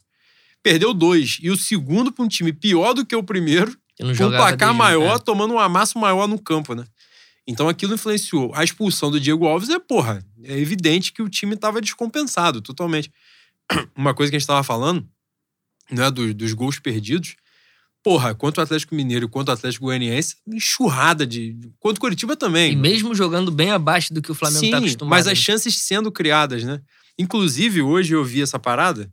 Perdeu 0.63 0.93
dois. 0.93 1.39
E 1.41 1.49
o 1.49 1.57
segundo 1.57 2.11
pra 2.11 2.23
um 2.23 2.27
time 2.27 2.53
pior 2.53 2.93
do 2.93 3.05
que 3.05 3.15
o 3.15 3.23
primeiro, 3.23 3.75
com 3.97 4.25
um 4.25 4.29
placar 4.29 4.73
maior, 4.73 5.15
é. 5.15 5.19
tomando 5.19 5.53
um 5.53 5.59
amasso 5.59 5.97
maior 5.99 6.27
no 6.27 6.39
campo, 6.39 6.73
né? 6.73 6.85
Então 7.47 7.67
aquilo 7.67 7.95
influenciou. 7.95 8.51
A 8.53 8.63
expulsão 8.63 9.09
do 9.09 9.19
Diego 9.19 9.47
Alves 9.47 9.69
é, 9.69 9.79
porra, 9.79 10.23
é 10.43 10.57
evidente 10.57 11.11
que 11.11 11.21
o 11.21 11.29
time 11.29 11.55
tava 11.55 11.81
descompensado 11.81 12.61
totalmente. 12.61 13.11
Uma 13.95 14.13
coisa 14.13 14.29
que 14.29 14.35
a 14.35 14.39
gente 14.39 14.47
tava 14.47 14.63
falando, 14.63 15.07
né, 15.89 16.09
dos, 16.11 16.33
dos 16.33 16.53
gols 16.53 16.79
perdidos, 16.79 17.35
porra, 18.03 18.33
quanto 18.33 18.57
o 18.57 18.61
Atlético 18.61 18.95
Mineiro 18.95 19.29
quanto 19.29 19.49
o 19.49 19.51
Atlético 19.51 19.85
Goianiense, 19.85 20.37
enxurrada 20.47 21.25
de. 21.25 21.57
Quanto 21.79 21.97
o 21.97 22.01
Curitiba 22.01 22.35
também. 22.35 22.73
E 22.73 22.75
mesmo 22.75 23.13
jogando 23.15 23.51
bem 23.51 23.71
abaixo 23.71 24.13
do 24.13 24.21
que 24.21 24.31
o 24.31 24.35
Flamengo 24.35 24.59
Sim, 24.59 24.71
tá 24.71 24.77
acostumado. 24.77 25.09
mas 25.09 25.27
as 25.27 25.37
né? 25.37 25.43
chances 25.43 25.75
sendo 25.77 26.11
criadas, 26.11 26.63
né? 26.63 26.81
Inclusive, 27.17 27.81
hoje 27.81 28.13
eu 28.13 28.23
vi 28.23 28.41
essa 28.41 28.57
parada, 28.57 29.11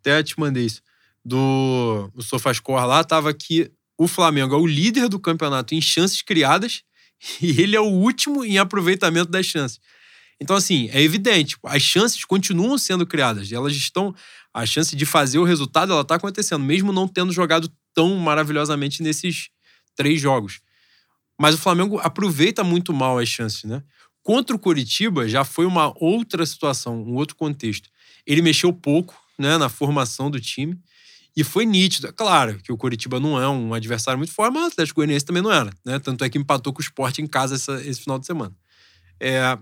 até 0.00 0.22
te 0.22 0.38
mandei 0.38 0.66
isso, 0.66 0.82
do 1.24 2.10
o 2.14 2.22
Sofascore 2.22 2.86
lá, 2.86 3.02
tava 3.02 3.32
que 3.32 3.70
o 3.98 4.06
Flamengo 4.06 4.54
é 4.54 4.58
o 4.58 4.66
líder 4.66 5.08
do 5.08 5.18
campeonato 5.18 5.74
em 5.74 5.80
chances 5.80 6.20
criadas 6.20 6.82
e 7.40 7.60
ele 7.60 7.74
é 7.74 7.80
o 7.80 7.84
último 7.84 8.44
em 8.44 8.58
aproveitamento 8.58 9.30
das 9.30 9.46
chances. 9.46 9.80
Então, 10.38 10.54
assim, 10.54 10.90
é 10.92 11.00
evidente, 11.00 11.56
as 11.64 11.80
chances 11.80 12.22
continuam 12.24 12.76
sendo 12.76 13.06
criadas, 13.06 13.50
elas 13.50 13.74
estão. 13.74 14.14
A 14.52 14.64
chance 14.64 14.96
de 14.96 15.04
fazer 15.04 15.38
o 15.38 15.44
resultado, 15.44 15.92
ela 15.92 16.02
tá 16.02 16.14
acontecendo, 16.14 16.64
mesmo 16.64 16.90
não 16.90 17.06
tendo 17.06 17.30
jogado 17.30 17.70
tão 17.96 18.16
maravilhosamente 18.18 19.02
nesses 19.02 19.50
três 19.96 20.20
jogos. 20.20 20.60
Mas 21.40 21.54
o 21.54 21.58
Flamengo 21.58 21.98
aproveita 21.98 22.64
muito 22.64 22.92
mal 22.92 23.18
as 23.18 23.28
chances, 23.28 23.64
né? 23.64 23.82
Contra 24.22 24.56
o 24.56 24.58
Coritiba 24.58 25.28
já 25.28 25.44
foi 25.44 25.66
uma 25.66 25.92
outra 26.02 26.44
situação, 26.46 27.02
um 27.02 27.14
outro 27.14 27.36
contexto. 27.36 27.88
Ele 28.26 28.42
mexeu 28.42 28.72
pouco 28.72 29.14
né, 29.38 29.56
na 29.58 29.68
formação 29.68 30.30
do 30.30 30.40
time 30.40 30.78
e 31.36 31.44
foi 31.44 31.66
nítido. 31.66 32.08
É 32.08 32.12
Claro 32.12 32.58
que 32.62 32.72
o 32.72 32.76
Coritiba 32.76 33.20
não 33.20 33.40
é 33.40 33.48
um 33.48 33.72
adversário 33.74 34.18
muito 34.18 34.32
forte, 34.32 34.54
mas 34.54 34.64
o 34.64 34.66
Atlético 34.68 34.96
Goianiense 35.00 35.24
também 35.26 35.42
não 35.42 35.52
era. 35.52 35.72
Né? 35.84 35.98
Tanto 36.00 36.24
é 36.24 36.30
que 36.30 36.38
empatou 36.38 36.72
com 36.72 36.80
o 36.80 36.82
Sport 36.82 37.18
em 37.20 37.26
casa 37.26 37.54
essa- 37.56 37.80
esse 37.86 38.00
final 38.00 38.18
de 38.18 38.26
semana. 38.26 38.54
É, 39.20 39.58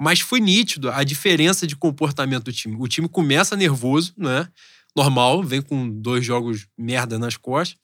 mas 0.00 0.20
foi 0.20 0.40
nítido 0.40 0.90
a 0.90 1.04
diferença 1.04 1.66
de 1.66 1.76
comportamento 1.76 2.44
do 2.44 2.52
time. 2.52 2.76
O 2.78 2.88
time 2.88 3.08
começa 3.08 3.56
nervoso, 3.56 4.12
né? 4.18 4.48
Normal, 4.94 5.42
vem 5.42 5.60
com 5.60 5.88
dois 5.90 6.24
jogos 6.24 6.66
merda 6.76 7.18
nas 7.18 7.36
costas. 7.36 7.78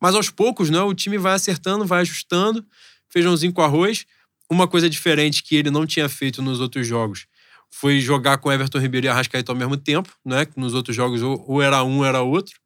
Mas 0.00 0.14
aos 0.14 0.30
poucos, 0.30 0.70
né, 0.70 0.80
o 0.80 0.94
time 0.94 1.18
vai 1.18 1.34
acertando, 1.34 1.84
vai 1.84 2.02
ajustando, 2.02 2.64
feijãozinho 3.08 3.52
com 3.52 3.62
arroz. 3.62 4.06
Uma 4.50 4.66
coisa 4.66 4.88
diferente 4.88 5.42
que 5.42 5.56
ele 5.56 5.70
não 5.70 5.86
tinha 5.86 6.08
feito 6.08 6.40
nos 6.40 6.60
outros 6.60 6.86
jogos 6.86 7.26
foi 7.70 8.00
jogar 8.00 8.38
com 8.38 8.50
Everton 8.50 8.78
Ribeiro 8.78 9.06
e 9.06 9.10
Arrascaeta 9.10 9.52
ao 9.52 9.56
mesmo 9.56 9.76
tempo, 9.76 10.10
né? 10.24 10.46
Nos 10.56 10.72
outros 10.74 10.96
jogos 10.96 11.20
ou 11.22 11.60
era 11.60 11.82
um 11.84 11.98
ou 11.98 12.04
era 12.04 12.22
outro. 12.22 12.58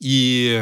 E 0.00 0.56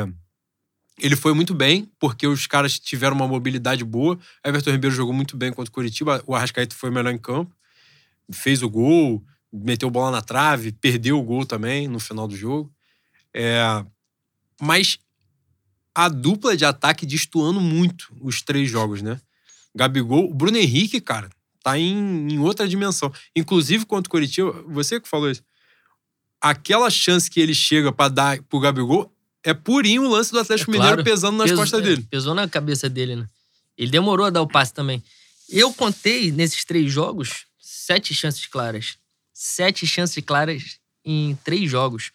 ele 0.98 1.16
foi 1.16 1.32
muito 1.32 1.54
bem, 1.54 1.90
porque 1.98 2.26
os 2.26 2.46
caras 2.46 2.78
tiveram 2.78 3.16
uma 3.16 3.28
mobilidade 3.28 3.84
boa. 3.84 4.18
Everton 4.44 4.70
Ribeiro 4.72 4.94
jogou 4.94 5.14
muito 5.14 5.36
bem 5.36 5.52
contra 5.52 5.70
o 5.70 5.72
Curitiba, 5.72 6.22
o 6.26 6.34
Arrascaeta 6.34 6.74
foi 6.74 6.90
melhor 6.90 7.12
em 7.12 7.18
campo. 7.18 7.54
Fez 8.32 8.62
o 8.62 8.68
gol, 8.68 9.24
meteu 9.52 9.90
bola 9.90 10.10
na 10.10 10.22
trave, 10.22 10.72
perdeu 10.72 11.18
o 11.18 11.22
gol 11.22 11.44
também 11.44 11.88
no 11.88 11.98
final 12.00 12.26
do 12.28 12.36
jogo. 12.36 12.72
É, 13.34 13.84
mas 14.60 14.98
a 15.94 16.08
dupla 16.08 16.56
de 16.56 16.64
ataque 16.64 17.04
destoando 17.06 17.60
muito 17.60 18.14
os 18.20 18.42
três 18.42 18.68
jogos, 18.70 19.02
né? 19.02 19.20
Gabigol, 19.74 20.30
o 20.30 20.34
Bruno 20.34 20.56
Henrique, 20.56 21.00
cara, 21.00 21.30
tá 21.62 21.78
em, 21.78 22.32
em 22.32 22.38
outra 22.38 22.66
dimensão. 22.68 23.12
Inclusive 23.36 23.84
contra 23.86 24.08
o 24.08 24.10
Curitiba, 24.10 24.52
você 24.68 25.00
que 25.00 25.08
falou 25.08 25.30
isso. 25.30 25.42
Aquela 26.40 26.88
chance 26.90 27.30
que 27.30 27.38
ele 27.40 27.54
chega 27.54 27.92
pra 27.92 28.08
dar 28.08 28.42
pro 28.44 28.60
Gabigol 28.60 29.12
é 29.44 29.52
purinho 29.52 30.02
o 30.04 30.08
lance 30.08 30.32
do 30.32 30.38
Atlético 30.38 30.70
É 30.70 30.74
claro. 30.74 30.90
Mineiro 30.96 31.04
pesando 31.10 31.36
nas 31.36 31.50
Peso- 31.50 31.60
costas 31.60 31.80
é, 31.80 31.82
dele. 31.84 32.06
Pesou 32.10 32.34
na 32.34 32.48
cabeça 32.48 32.88
dele, 32.88 33.16
né? 33.16 33.26
Ele 33.76 33.90
demorou 33.90 34.26
a 34.26 34.30
dar 34.30 34.42
o 34.42 34.48
passe 34.48 34.72
também. 34.72 35.02
Eu 35.48 35.72
contei 35.72 36.30
nesses 36.30 36.64
três 36.64 36.90
jogos 36.90 37.46
sete 37.58 38.14
chances 38.14 38.46
claras. 38.46 38.96
Sete 39.42 39.86
chances 39.86 40.22
claras 40.22 40.76
em 41.02 41.34
três 41.42 41.70
jogos. 41.70 42.10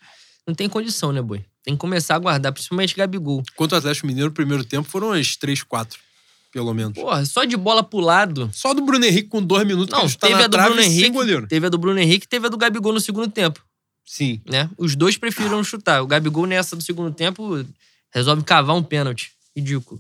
Não 0.46 0.54
tem 0.54 0.70
condição, 0.70 1.12
né, 1.12 1.24
boi? 1.24 1.44
Tem 1.64 1.74
que 1.74 1.80
começar 1.80 2.14
a 2.14 2.20
guardar, 2.20 2.52
principalmente 2.54 2.96
Gabigol. 2.96 3.42
Contra 3.56 3.78
o 3.78 3.80
Atlético 3.80 4.06
Mineiro, 4.06 4.30
no 4.30 4.36
primeiro 4.36 4.64
tempo 4.64 4.88
foram 4.88 5.12
as 5.12 5.36
três, 5.36 5.64
quatro, 5.64 6.00
pelo 6.52 6.72
menos. 6.72 6.94
Porra, 6.94 7.26
só 7.26 7.44
de 7.44 7.58
bola 7.58 7.82
pro 7.84 8.00
lado. 8.00 8.48
Só 8.54 8.76
do 8.76 8.86
Bruno 8.86 9.04
Henrique 9.04 9.28
com 9.28 9.42
dois 9.42 9.66
minutos 9.66 9.92
Não, 9.92 10.02
que 10.02 10.06
está 10.06 10.28
teve 10.28 10.44
a 10.44 10.46
do 10.46 10.56
Bruno 10.56 10.80
Henrique. 10.80 11.10
goleiro. 11.10 11.48
Teve 11.48 11.66
a 11.66 11.70
do 11.70 11.80
Bruno 11.80 12.00
Henrique 12.00 12.28
teve 12.28 12.46
a 12.46 12.50
do 12.50 12.58
Gabigol 12.58 12.94
no 12.94 13.00
segundo 13.00 13.28
tempo. 13.32 13.60
Sim. 14.06 14.40
né? 14.46 14.70
Os 14.78 14.96
dois 14.96 15.18
preferiram 15.18 15.64
chutar. 15.64 16.04
O 16.04 16.08
Gabigol, 16.08 16.46
nessa 16.46 16.76
do 16.76 16.84
segundo 16.84 17.12
tempo, 17.12 17.66
resolve 18.14 18.44
cavar 18.44 18.76
um 18.76 18.84
pênalti. 18.84 19.32
Ridículo. 19.56 20.00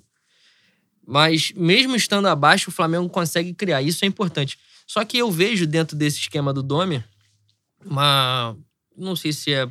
Mas, 1.07 1.51
mesmo 1.55 1.95
estando 1.95 2.27
abaixo, 2.27 2.69
o 2.69 2.71
Flamengo 2.73 3.09
consegue 3.09 3.51
criar. 3.51 3.81
Isso 3.81 4.05
é 4.05 4.07
importante. 4.07 4.59
Só 4.85 5.03
que 5.03 5.17
eu 5.17 5.31
vejo 5.31 5.65
dentro 5.65 5.97
desse 5.97 6.19
esquema 6.19 6.53
do 6.53 6.61
Domi 6.61 7.03
uma. 7.85 8.55
Não 8.97 9.15
sei 9.15 9.31
se 9.33 9.53
é 9.53 9.67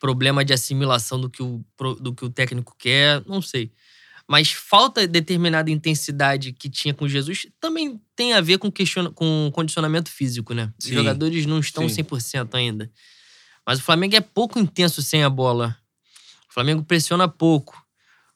problema 0.00 0.44
de 0.44 0.52
assimilação 0.52 1.20
do 1.20 1.28
que 1.30 1.42
o, 1.42 1.64
do 2.00 2.14
que 2.14 2.24
o 2.24 2.30
técnico 2.30 2.74
quer, 2.78 3.22
não 3.26 3.40
sei. 3.42 3.72
Mas 4.28 4.50
falta 4.50 5.06
determinada 5.06 5.70
intensidade 5.70 6.52
que 6.52 6.68
tinha 6.68 6.92
com 6.92 7.08
Jesus 7.08 7.46
também 7.60 8.00
tem 8.14 8.32
a 8.34 8.40
ver 8.40 8.58
com, 8.58 8.70
questiona- 8.70 9.10
com 9.10 9.50
condicionamento 9.54 10.10
físico, 10.10 10.52
né? 10.52 10.72
Os 10.78 10.86
Sim. 10.86 10.94
jogadores 10.94 11.46
não 11.46 11.60
estão 11.60 11.88
Sim. 11.88 12.02
100% 12.02 12.54
ainda. 12.54 12.90
Mas 13.64 13.78
o 13.78 13.82
Flamengo 13.82 14.16
é 14.16 14.20
pouco 14.20 14.58
intenso 14.58 15.00
sem 15.02 15.22
a 15.24 15.30
bola. 15.30 15.76
O 16.50 16.52
Flamengo 16.54 16.82
pressiona 16.84 17.26
pouco. 17.28 17.80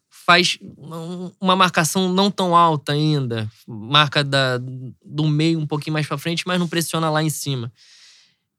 Faz 0.09 0.59
um- 0.79 1.31
uma 1.41 1.57
marcação 1.57 2.13
não 2.13 2.31
tão 2.31 2.55
alta 2.57 2.93
ainda. 2.93 3.51
Marca 3.67 4.23
da, 4.25 4.59
do 5.05 5.27
meio 5.29 5.59
um 5.59 5.67
pouquinho 5.67 5.93
mais 5.95 6.07
pra 6.07 6.19
frente, 6.19 6.45
mas 6.47 6.59
não 6.59 6.69
pressiona 6.69 7.11
lá 7.11 7.23
em 7.23 7.31
cima. 7.31 7.73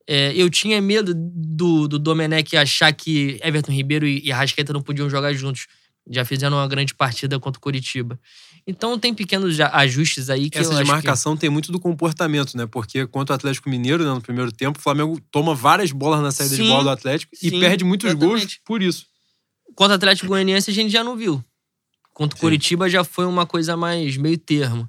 É, 0.06 0.32
eu 0.34 0.50
tinha 0.50 0.80
medo 0.80 1.12
do, 1.14 1.86
do 1.86 1.98
Domenech 1.98 2.56
achar 2.56 2.92
que 2.92 3.38
Everton 3.42 3.72
Ribeiro 3.72 4.06
e, 4.06 4.20
e 4.24 4.32
Arrascaeta 4.32 4.72
não 4.72 4.82
podiam 4.82 5.08
jogar 5.08 5.32
juntos. 5.32 5.66
Já 6.10 6.24
fizeram 6.24 6.56
uma 6.56 6.66
grande 6.66 6.92
partida 6.94 7.38
contra 7.38 7.58
o 7.58 7.62
Curitiba. 7.62 8.18
Então 8.66 8.98
tem 8.98 9.14
pequenos 9.14 9.58
ajustes 9.60 10.28
aí 10.30 10.50
que 10.50 10.58
Essa 10.58 10.70
eu 10.70 10.70
de 10.70 10.82
acho 10.82 10.90
que- 11.34 11.40
tem 11.40 11.48
muito 11.50 11.70
do 11.70 11.78
comportamento, 11.78 12.56
né? 12.56 12.66
Porque 12.66 13.06
contra 13.06 13.32
o 13.34 13.36
Atlético 13.36 13.70
Mineiro, 13.70 14.04
né, 14.04 14.10
no 14.12 14.20
primeiro 14.20 14.50
tempo, 14.50 14.78
o 14.78 14.82
Flamengo 14.82 15.20
toma 15.30 15.54
várias 15.54 15.92
bolas 15.92 16.20
na 16.20 16.32
saída 16.32 16.56
de 16.56 16.62
Sim, 16.62 16.68
bola 16.68 16.82
do 16.84 16.90
Atlético 16.90 17.32
e 17.40 17.50
sim, 17.50 17.60
perde 17.60 17.84
muitos 17.84 18.12
gols 18.14 18.40
exatamente. 18.42 18.60
por 18.64 18.82
isso. 18.82 19.06
Contra 19.76 19.92
o 19.92 19.96
Atlético 19.96 20.26
Goianiense 20.28 20.70
a 20.70 20.74
gente 20.74 20.90
já 20.90 21.02
não 21.04 21.16
viu. 21.16 21.42
Contra 22.12 22.36
o. 22.36 22.40
Curitiba 22.40 22.88
já 22.90 23.04
foi 23.04 23.24
uma 23.26 23.46
coisa 23.46 23.76
mais 23.76 24.16
meio 24.16 24.36
termo. 24.38 24.88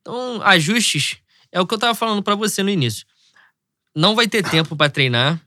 Então, 0.00 0.40
ajustes 0.42 1.16
é 1.50 1.60
o 1.60 1.66
que 1.66 1.74
eu 1.74 1.78
tava 1.78 1.94
falando 1.94 2.22
pra 2.22 2.34
você 2.34 2.62
no 2.62 2.70
início. 2.70 3.06
Não 3.94 4.14
vai 4.14 4.28
ter 4.28 4.48
tempo 4.48 4.76
para 4.76 4.90
treinar. 4.90 5.40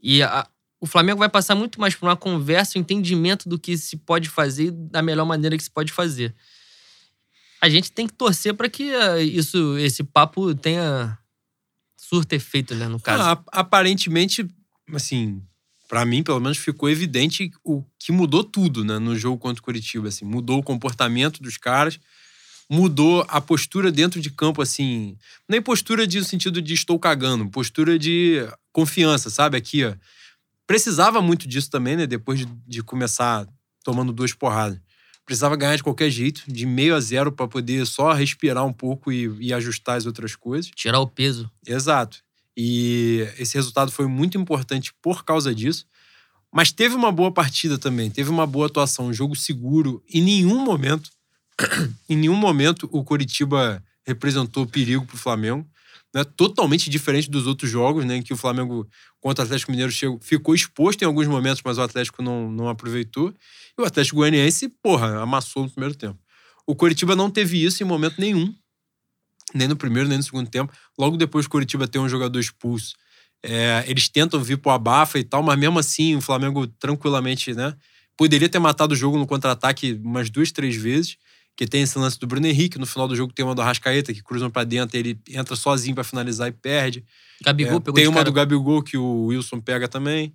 E 0.00 0.22
a, 0.22 0.48
o 0.80 0.86
Flamengo 0.86 1.20
vai 1.20 1.28
passar 1.28 1.54
muito 1.54 1.80
mais 1.80 1.94
por 1.94 2.06
uma 2.06 2.16
conversa, 2.16 2.78
um 2.78 2.80
entendimento 2.80 3.48
do 3.48 3.58
que 3.58 3.78
se 3.78 3.96
pode 3.96 4.28
fazer 4.28 4.70
da 4.72 5.00
melhor 5.00 5.24
maneira 5.24 5.56
que 5.56 5.62
se 5.62 5.70
pode 5.70 5.92
fazer. 5.92 6.34
A 7.60 7.68
gente 7.68 7.92
tem 7.92 8.06
que 8.06 8.12
torcer 8.12 8.54
para 8.54 8.68
que 8.68 8.92
eh, 8.92 9.22
isso, 9.22 9.78
esse 9.78 10.02
papo 10.02 10.52
tenha 10.54 11.16
surto 11.96 12.34
efeito, 12.34 12.74
né, 12.74 12.88
no 12.88 12.98
caso. 12.98 13.22
Ah, 13.22 13.42
aparentemente, 13.52 14.44
assim, 14.92 15.40
para 15.88 16.04
mim, 16.04 16.24
pelo 16.24 16.40
menos, 16.40 16.58
ficou 16.58 16.90
evidente 16.90 17.52
o 17.62 17.84
que 17.96 18.10
mudou 18.10 18.42
tudo, 18.42 18.84
né, 18.84 18.98
no 18.98 19.16
jogo 19.16 19.38
contra 19.38 19.60
o 19.60 19.64
Curitiba, 19.64 20.08
assim, 20.08 20.24
mudou 20.24 20.58
o 20.58 20.62
comportamento 20.64 21.40
dos 21.40 21.56
caras, 21.56 22.00
mudou 22.72 23.22
a 23.28 23.38
postura 23.38 23.92
dentro 23.92 24.18
de 24.18 24.30
campo, 24.30 24.62
assim, 24.62 25.14
nem 25.46 25.60
postura 25.60 26.06
de 26.06 26.18
no 26.18 26.24
sentido 26.24 26.62
de 26.62 26.72
estou 26.72 26.98
cagando, 26.98 27.46
postura 27.50 27.98
de 27.98 28.48
confiança, 28.72 29.28
sabe? 29.28 29.58
Aqui, 29.58 29.84
ó. 29.84 29.92
Precisava 30.66 31.20
muito 31.20 31.46
disso 31.46 31.68
também, 31.68 31.96
né? 31.96 32.06
Depois 32.06 32.38
de, 32.38 32.46
de 32.66 32.82
começar 32.82 33.46
tomando 33.84 34.10
duas 34.10 34.32
porradas. 34.32 34.80
Precisava 35.26 35.54
ganhar 35.54 35.76
de 35.76 35.82
qualquer 35.82 36.08
jeito, 36.08 36.44
de 36.48 36.64
meio 36.64 36.94
a 36.94 37.00
zero, 37.00 37.30
para 37.30 37.46
poder 37.46 37.86
só 37.86 38.10
respirar 38.12 38.64
um 38.64 38.72
pouco 38.72 39.12
e, 39.12 39.30
e 39.38 39.52
ajustar 39.52 39.98
as 39.98 40.06
outras 40.06 40.34
coisas. 40.34 40.70
Tirar 40.74 41.00
o 41.00 41.06
peso. 41.06 41.50
Exato. 41.66 42.22
E 42.56 43.28
esse 43.38 43.54
resultado 43.54 43.92
foi 43.92 44.06
muito 44.06 44.38
importante 44.38 44.94
por 45.02 45.26
causa 45.26 45.54
disso. 45.54 45.84
Mas 46.50 46.72
teve 46.72 46.94
uma 46.94 47.12
boa 47.12 47.30
partida 47.30 47.76
também, 47.76 48.10
teve 48.10 48.30
uma 48.30 48.46
boa 48.46 48.66
atuação, 48.66 49.08
um 49.08 49.12
jogo 49.12 49.36
seguro. 49.36 50.02
Em 50.08 50.22
nenhum 50.22 50.64
momento, 50.64 51.10
em 52.08 52.16
nenhum 52.16 52.36
momento 52.36 52.88
o 52.92 53.04
Coritiba 53.04 53.82
representou 54.04 54.66
perigo 54.66 55.06
para 55.06 55.14
o 55.14 55.18
Flamengo 55.18 55.66
né, 56.14 56.24
totalmente 56.24 56.90
diferente 56.90 57.30
dos 57.30 57.46
outros 57.46 57.70
jogos, 57.70 58.04
né, 58.04 58.16
em 58.16 58.22
que 58.22 58.32
o 58.32 58.36
Flamengo 58.36 58.86
contra 59.20 59.42
o 59.42 59.46
Atlético 59.46 59.70
Mineiro 59.70 59.90
chegou, 59.90 60.18
ficou 60.20 60.54
exposto 60.54 61.02
em 61.02 61.06
alguns 61.06 61.26
momentos, 61.26 61.62
mas 61.64 61.78
o 61.78 61.82
Atlético 61.82 62.22
não, 62.22 62.50
não 62.50 62.68
aproveitou. 62.68 63.32
E 63.78 63.80
o 63.80 63.84
Atlético 63.84 64.16
Goianiense, 64.16 64.68
porra, 64.68 65.22
amassou 65.22 65.62
no 65.64 65.70
primeiro 65.70 65.94
tempo. 65.94 66.18
O 66.66 66.74
Coritiba 66.74 67.16
não 67.16 67.30
teve 67.30 67.64
isso 67.64 67.82
em 67.82 67.86
momento 67.86 68.20
nenhum, 68.20 68.54
nem 69.54 69.66
no 69.66 69.76
primeiro, 69.76 70.08
nem 70.08 70.18
no 70.18 70.24
segundo 70.24 70.48
tempo. 70.48 70.72
Logo 70.98 71.16
depois 71.16 71.46
o 71.46 71.48
Coritiba 71.48 71.88
tem 71.88 72.00
um 72.00 72.08
jogador 72.08 72.38
expulso. 72.38 72.94
É, 73.42 73.84
eles 73.88 74.08
tentam 74.08 74.42
vir 74.42 74.58
pro 74.58 74.70
abafa 74.70 75.18
e 75.18 75.24
tal, 75.24 75.42
mas 75.42 75.58
mesmo 75.58 75.78
assim 75.78 76.14
o 76.14 76.20
Flamengo 76.20 76.66
tranquilamente, 76.66 77.54
né? 77.54 77.74
Poderia 78.16 78.48
ter 78.48 78.58
matado 78.58 78.92
o 78.94 78.96
jogo 78.96 79.18
no 79.18 79.26
contra-ataque 79.26 80.00
umas 80.04 80.30
duas, 80.30 80.52
três 80.52 80.76
vezes 80.76 81.16
tem 81.66 81.82
esse 81.82 81.98
lance 81.98 82.18
do 82.18 82.26
Bruno 82.26 82.46
Henrique, 82.46 82.78
no 82.78 82.86
final 82.86 83.06
do 83.06 83.14
jogo 83.14 83.32
tem 83.32 83.44
uma 83.44 83.54
do 83.54 83.62
Arrascaeta, 83.62 84.12
que 84.12 84.22
cruzam 84.22 84.50
para 84.50 84.64
dentro, 84.64 84.96
ele 84.96 85.18
entra 85.28 85.54
sozinho 85.54 85.94
para 85.94 86.04
finalizar 86.04 86.48
e 86.48 86.52
perde. 86.52 87.04
Gabigol 87.44 87.76
é, 87.76 87.80
pegou 87.80 87.94
Tem 87.94 88.06
uma 88.06 88.14
cara. 88.14 88.24
do 88.24 88.32
Gabigol 88.32 88.82
que 88.82 88.96
o 88.96 89.26
Wilson 89.26 89.60
pega 89.60 89.88
também. 89.88 90.34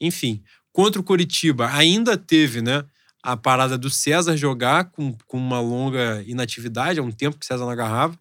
Enfim, 0.00 0.42
contra 0.72 1.00
o 1.00 1.04
Coritiba 1.04 1.68
ainda 1.72 2.16
teve, 2.16 2.60
né, 2.60 2.84
a 3.22 3.36
parada 3.36 3.76
do 3.76 3.90
César 3.90 4.36
jogar 4.36 4.84
com, 4.84 5.16
com 5.26 5.38
uma 5.38 5.60
longa 5.60 6.22
inatividade, 6.26 6.98
há 6.98 7.02
um 7.02 7.10
tempo 7.10 7.38
que 7.38 7.44
o 7.44 7.46
César 7.46 7.64
não 7.64 7.70
agarrava. 7.70 8.18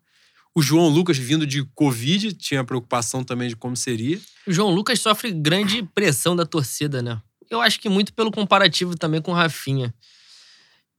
O 0.53 0.61
João 0.61 0.89
Lucas 0.89 1.17
vindo 1.17 1.45
de 1.45 1.63
Covid, 1.75 2.33
tinha 2.33 2.63
preocupação 2.63 3.23
também 3.23 3.47
de 3.49 3.55
como 3.55 3.77
seria. 3.77 4.19
O 4.45 4.51
João 4.51 4.71
Lucas 4.71 4.99
sofre 4.99 5.31
grande 5.31 5.83
pressão 5.93 6.35
da 6.35 6.45
torcida, 6.45 7.01
né? 7.01 7.21
Eu 7.49 7.61
acho 7.61 7.79
que 7.79 7.87
muito 7.87 8.13
pelo 8.13 8.31
comparativo 8.31 8.97
também 8.97 9.21
com 9.21 9.31
o 9.31 9.35
Rafinha. 9.35 9.93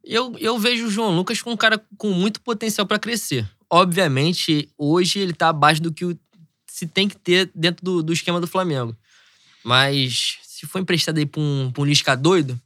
Eu, 0.02 0.34
eu 0.38 0.58
vejo 0.58 0.86
o 0.86 0.90
João 0.90 1.14
Lucas 1.14 1.42
com 1.42 1.52
um 1.52 1.56
cara 1.56 1.80
com 1.96 2.10
muito 2.10 2.40
potencial 2.40 2.86
para 2.86 2.98
crescer. 2.98 3.48
Obviamente, 3.70 4.68
hoje 4.76 5.18
ele 5.18 5.32
tá 5.32 5.48
abaixo 5.48 5.82
do 5.82 5.92
que 5.92 6.16
se 6.66 6.86
tem 6.86 7.08
que 7.08 7.16
ter 7.16 7.50
dentro 7.54 7.84
do, 7.84 8.02
do 8.02 8.12
esquema 8.12 8.40
do 8.40 8.46
Flamengo. 8.46 8.96
Mas 9.62 10.38
se 10.42 10.66
for 10.66 10.78
emprestado 10.78 11.18
aí 11.18 11.26
pra 11.26 11.40
um, 11.40 11.70
pra 11.72 11.82
um 11.82 11.84
Lisca 11.84 12.16
doido, 12.16 12.60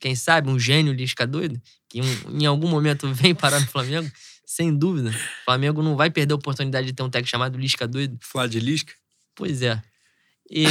quem 0.00 0.14
sabe, 0.14 0.48
um 0.48 0.58
gênio 0.58 0.92
Lisca 0.92 1.26
doido, 1.26 1.60
que 1.88 2.00
um, 2.00 2.40
em 2.40 2.46
algum 2.46 2.68
momento 2.68 3.06
vem 3.14 3.34
parar 3.34 3.60
no 3.60 3.66
Flamengo, 3.66 4.10
sem 4.46 4.74
dúvida. 4.74 5.10
O 5.10 5.44
Flamengo 5.44 5.82
não 5.82 5.96
vai 5.96 6.10
perder 6.10 6.32
a 6.32 6.36
oportunidade 6.36 6.86
de 6.86 6.92
ter 6.92 7.02
um 7.02 7.10
técnico 7.10 7.30
chamado 7.30 7.58
Lisca 7.58 7.86
doido. 7.86 8.16
Flá 8.20 8.46
de 8.46 8.60
Lisca? 8.60 8.92
Pois 9.34 9.62
é. 9.62 9.82
E 10.50 10.64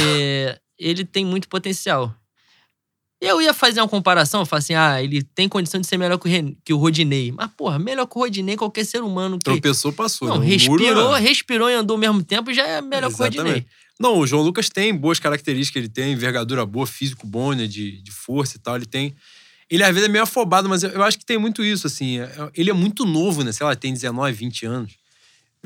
ele 0.78 1.04
tem 1.04 1.24
muito 1.24 1.48
potencial. 1.48 2.14
Eu 3.20 3.40
ia 3.40 3.54
fazer 3.54 3.80
uma 3.80 3.88
comparação, 3.88 4.42
eu 4.42 4.58
assim, 4.58 4.74
ah, 4.74 5.02
ele 5.02 5.22
tem 5.22 5.48
condição 5.48 5.80
de 5.80 5.86
ser 5.86 5.96
melhor 5.96 6.18
que 6.18 6.28
o, 6.28 6.30
Ren... 6.30 6.54
que 6.62 6.72
o 6.72 6.76
Rodinei. 6.76 7.32
Mas, 7.32 7.50
porra, 7.56 7.78
melhor 7.78 8.06
que 8.06 8.16
o 8.16 8.20
Rodinei, 8.20 8.56
qualquer 8.56 8.84
ser 8.84 9.02
humano 9.02 9.38
que... 9.38 9.44
Tropeçou, 9.44 9.90
passou. 9.92 10.28
Não, 10.28 10.38
né? 10.38 10.46
respirou, 10.46 11.14
respirou 11.14 11.70
e 11.70 11.74
andou 11.74 11.94
ao 11.94 12.00
mesmo 12.00 12.22
tempo, 12.22 12.52
já 12.52 12.66
é 12.66 12.82
melhor 12.82 13.08
Exatamente. 13.08 13.34
que 13.34 13.40
o 13.40 13.44
Rodinei. 13.44 13.66
Não, 13.98 14.18
o 14.18 14.26
João 14.26 14.42
Lucas 14.42 14.68
tem 14.68 14.94
boas 14.94 15.18
características, 15.18 15.82
ele 15.82 15.88
tem 15.88 16.12
envergadura 16.12 16.66
boa, 16.66 16.86
físico 16.86 17.26
bom, 17.26 17.54
né, 17.54 17.66
de, 17.66 18.02
de 18.02 18.12
força 18.12 18.58
e 18.58 18.60
tal, 18.60 18.76
ele 18.76 18.86
tem... 18.86 19.14
Ele 19.70 19.82
às 19.82 19.92
vezes 19.92 20.08
é 20.08 20.12
meio 20.12 20.22
afobado, 20.22 20.68
mas 20.68 20.82
eu, 20.82 20.90
eu 20.90 21.02
acho 21.02 21.18
que 21.18 21.24
tem 21.24 21.38
muito 21.38 21.64
isso, 21.64 21.86
assim, 21.86 22.20
é, 22.20 22.50
ele 22.54 22.68
é 22.68 22.74
muito 22.74 23.06
novo, 23.06 23.42
né, 23.42 23.50
sei 23.50 23.66
lá, 23.66 23.74
tem 23.74 23.92
19, 23.94 24.32
20 24.32 24.66
anos. 24.66 25.05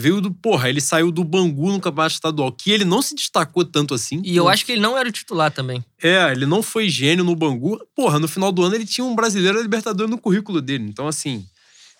Veio 0.00 0.20
do, 0.20 0.32
porra, 0.32 0.68
ele 0.68 0.80
saiu 0.80 1.12
do 1.12 1.22
Bangu 1.22 1.70
no 1.70 1.80
Campeonato 1.80 2.14
Estadual, 2.14 2.50
que 2.50 2.70
ele 2.70 2.84
não 2.84 3.02
se 3.02 3.14
destacou 3.14 3.64
tanto 3.64 3.92
assim. 3.92 4.22
E 4.24 4.34
eu 4.34 4.48
acho 4.48 4.64
que 4.64 4.72
ele 4.72 4.80
não 4.80 4.96
era 4.96 5.08
o 5.08 5.12
titular 5.12 5.50
também. 5.50 5.84
É, 6.02 6.32
ele 6.32 6.46
não 6.46 6.62
foi 6.62 6.88
gênio 6.88 7.22
no 7.22 7.36
Bangu. 7.36 7.78
Porra, 7.94 8.18
no 8.18 8.26
final 8.26 8.50
do 8.50 8.62
ano 8.62 8.74
ele 8.74 8.86
tinha 8.86 9.04
um 9.04 9.14
brasileiro 9.14 9.58
da 9.58 9.62
Libertadores 9.62 10.10
no 10.10 10.18
currículo 10.18 10.62
dele. 10.62 10.84
Então, 10.84 11.06
assim, 11.06 11.44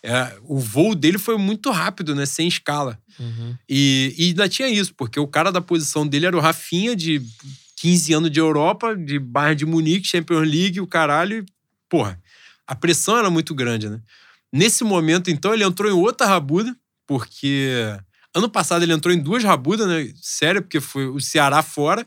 é, 0.02 0.34
o 0.44 0.58
voo 0.58 0.94
dele 0.94 1.18
foi 1.18 1.36
muito 1.36 1.70
rápido, 1.70 2.14
né? 2.14 2.24
Sem 2.24 2.48
escala. 2.48 2.98
Uhum. 3.18 3.54
E, 3.68 4.14
e 4.16 4.24
ainda 4.28 4.48
tinha 4.48 4.68
isso, 4.68 4.94
porque 4.94 5.20
o 5.20 5.26
cara 5.26 5.52
da 5.52 5.60
posição 5.60 6.06
dele 6.06 6.26
era 6.26 6.36
o 6.36 6.40
Rafinha, 6.40 6.96
de 6.96 7.20
15 7.76 8.12
anos 8.14 8.30
de 8.30 8.40
Europa, 8.40 8.96
de 8.96 9.18
Bayern 9.18 9.56
de 9.56 9.66
Munique, 9.66 10.08
Champions 10.08 10.48
League, 10.48 10.80
o 10.80 10.86
caralho. 10.86 11.38
E, 11.38 11.46
porra, 11.88 12.18
a 12.66 12.74
pressão 12.74 13.18
era 13.18 13.28
muito 13.28 13.54
grande, 13.54 13.88
né? 13.88 14.00
Nesse 14.52 14.82
momento, 14.84 15.30
então, 15.30 15.52
ele 15.52 15.64
entrou 15.64 15.90
em 15.90 15.94
outra 15.94 16.26
rabuda, 16.26 16.74
porque 17.10 17.68
ano 18.32 18.48
passado 18.48 18.84
ele 18.84 18.92
entrou 18.92 19.12
em 19.12 19.18
duas 19.18 19.42
rabudas, 19.42 19.84
né? 19.88 20.12
Sério, 20.22 20.62
porque 20.62 20.78
foi 20.78 21.08
o 21.08 21.18
Ceará 21.18 21.60
fora. 21.60 22.06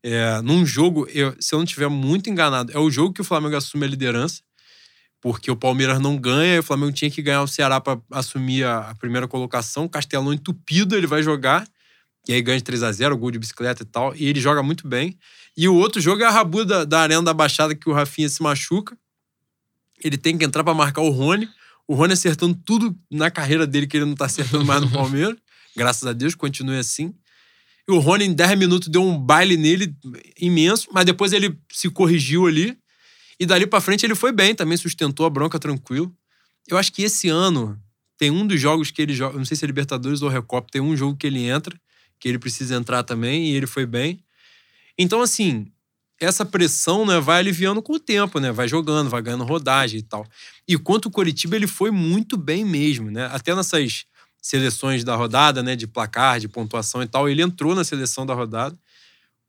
É, 0.00 0.40
num 0.42 0.64
jogo, 0.64 1.08
eu, 1.12 1.34
se 1.40 1.52
eu 1.52 1.58
não 1.58 1.64
estiver 1.64 1.88
muito 1.88 2.30
enganado, 2.30 2.70
é 2.70 2.78
o 2.78 2.88
jogo 2.88 3.12
que 3.12 3.20
o 3.20 3.24
Flamengo 3.24 3.56
assume 3.56 3.84
a 3.84 3.88
liderança, 3.88 4.40
porque 5.20 5.50
o 5.50 5.56
Palmeiras 5.56 5.98
não 5.98 6.16
ganha, 6.16 6.54
e 6.54 6.58
o 6.60 6.62
Flamengo 6.62 6.92
tinha 6.92 7.10
que 7.10 7.20
ganhar 7.20 7.42
o 7.42 7.48
Ceará 7.48 7.80
para 7.80 8.00
assumir 8.12 8.62
a, 8.62 8.90
a, 8.90 8.94
primeira 8.94 9.26
colocação. 9.26 9.88
Castelão 9.88 10.32
entupido, 10.32 10.96
ele 10.96 11.08
vai 11.08 11.20
jogar, 11.20 11.66
e 12.28 12.32
aí 12.32 12.40
ganha 12.40 12.58
de 12.58 12.64
3 12.64 12.84
a 12.84 12.92
0 12.92 13.18
gol 13.18 13.32
de 13.32 13.40
bicicleta 13.40 13.82
e 13.82 13.86
tal, 13.86 14.14
e 14.14 14.28
ele 14.28 14.40
joga 14.40 14.62
muito 14.62 14.86
bem. 14.86 15.18
E 15.56 15.68
o 15.68 15.74
outro 15.74 16.00
jogo 16.00 16.22
é 16.22 16.26
a 16.26 16.30
rabuda 16.30 16.64
da, 16.64 16.84
da 16.84 17.00
Arena 17.00 17.22
da 17.24 17.34
Baixada, 17.34 17.74
que 17.74 17.90
o 17.90 17.92
Rafinha 17.92 18.28
se 18.28 18.40
machuca. 18.40 18.96
Ele 20.00 20.16
tem 20.16 20.38
que 20.38 20.44
entrar 20.44 20.62
para 20.62 20.74
marcar 20.74 21.00
o 21.00 21.10
Rony. 21.10 21.48
O 21.86 21.94
Rony 21.94 22.12
acertando 22.12 22.54
tudo 22.64 22.96
na 23.10 23.30
carreira 23.30 23.66
dele 23.66 23.86
que 23.86 23.96
ele 23.96 24.04
não 24.04 24.14
tá 24.14 24.26
acertando 24.26 24.64
mais 24.64 24.80
no 24.80 24.90
Palmeiras. 24.92 25.36
Graças 25.76 26.06
a 26.06 26.12
Deus, 26.12 26.34
continue 26.34 26.78
assim. 26.78 27.14
E 27.88 27.92
o 27.92 27.98
Rony, 27.98 28.26
em 28.26 28.32
10 28.32 28.58
minutos, 28.58 28.88
deu 28.88 29.02
um 29.02 29.18
baile 29.18 29.56
nele 29.56 29.94
imenso, 30.40 30.88
mas 30.92 31.04
depois 31.04 31.32
ele 31.32 31.58
se 31.70 31.90
corrigiu 31.90 32.46
ali. 32.46 32.78
E 33.40 33.46
dali 33.46 33.66
para 33.66 33.80
frente 33.80 34.06
ele 34.06 34.14
foi 34.14 34.30
bem, 34.30 34.54
também 34.54 34.76
sustentou 34.76 35.26
a 35.26 35.30
bronca 35.30 35.58
tranquilo. 35.58 36.14
Eu 36.68 36.78
acho 36.78 36.92
que 36.92 37.02
esse 37.02 37.28
ano 37.28 37.80
tem 38.16 38.30
um 38.30 38.46
dos 38.46 38.60
jogos 38.60 38.90
que 38.90 39.02
ele 39.02 39.14
joga, 39.14 39.36
não 39.36 39.44
sei 39.44 39.56
se 39.56 39.64
é 39.64 39.66
Libertadores 39.66 40.22
ou 40.22 40.28
Recopa, 40.28 40.68
tem 40.70 40.80
um 40.80 40.96
jogo 40.96 41.16
que 41.16 41.26
ele 41.26 41.44
entra, 41.44 41.76
que 42.20 42.28
ele 42.28 42.38
precisa 42.38 42.76
entrar 42.76 43.02
também, 43.02 43.46
e 43.46 43.56
ele 43.56 43.66
foi 43.66 43.84
bem. 43.84 44.22
Então, 44.96 45.20
assim, 45.20 45.66
essa 46.22 46.44
pressão 46.44 47.04
né, 47.04 47.18
vai 47.18 47.40
aliviando 47.40 47.82
com 47.82 47.94
o 47.94 47.98
tempo, 47.98 48.38
né? 48.38 48.52
Vai 48.52 48.68
jogando, 48.68 49.10
vai 49.10 49.20
ganhando 49.20 49.44
rodagem 49.44 49.98
e 49.98 50.02
tal. 50.02 50.24
E 50.68 50.78
quanto 50.78 51.06
o 51.06 51.10
Coritiba, 51.10 51.56
ele 51.56 51.66
foi 51.66 51.90
muito 51.90 52.36
bem 52.36 52.64
mesmo, 52.64 53.10
né? 53.10 53.28
Até 53.32 53.54
nessas 53.54 54.04
seleções 54.40 55.02
da 55.02 55.16
rodada, 55.16 55.62
né? 55.62 55.74
De 55.74 55.86
placar, 55.86 56.38
de 56.38 56.46
pontuação 56.46 57.02
e 57.02 57.06
tal, 57.06 57.28
ele 57.28 57.42
entrou 57.42 57.74
na 57.74 57.82
seleção 57.82 58.24
da 58.24 58.34
rodada. 58.34 58.78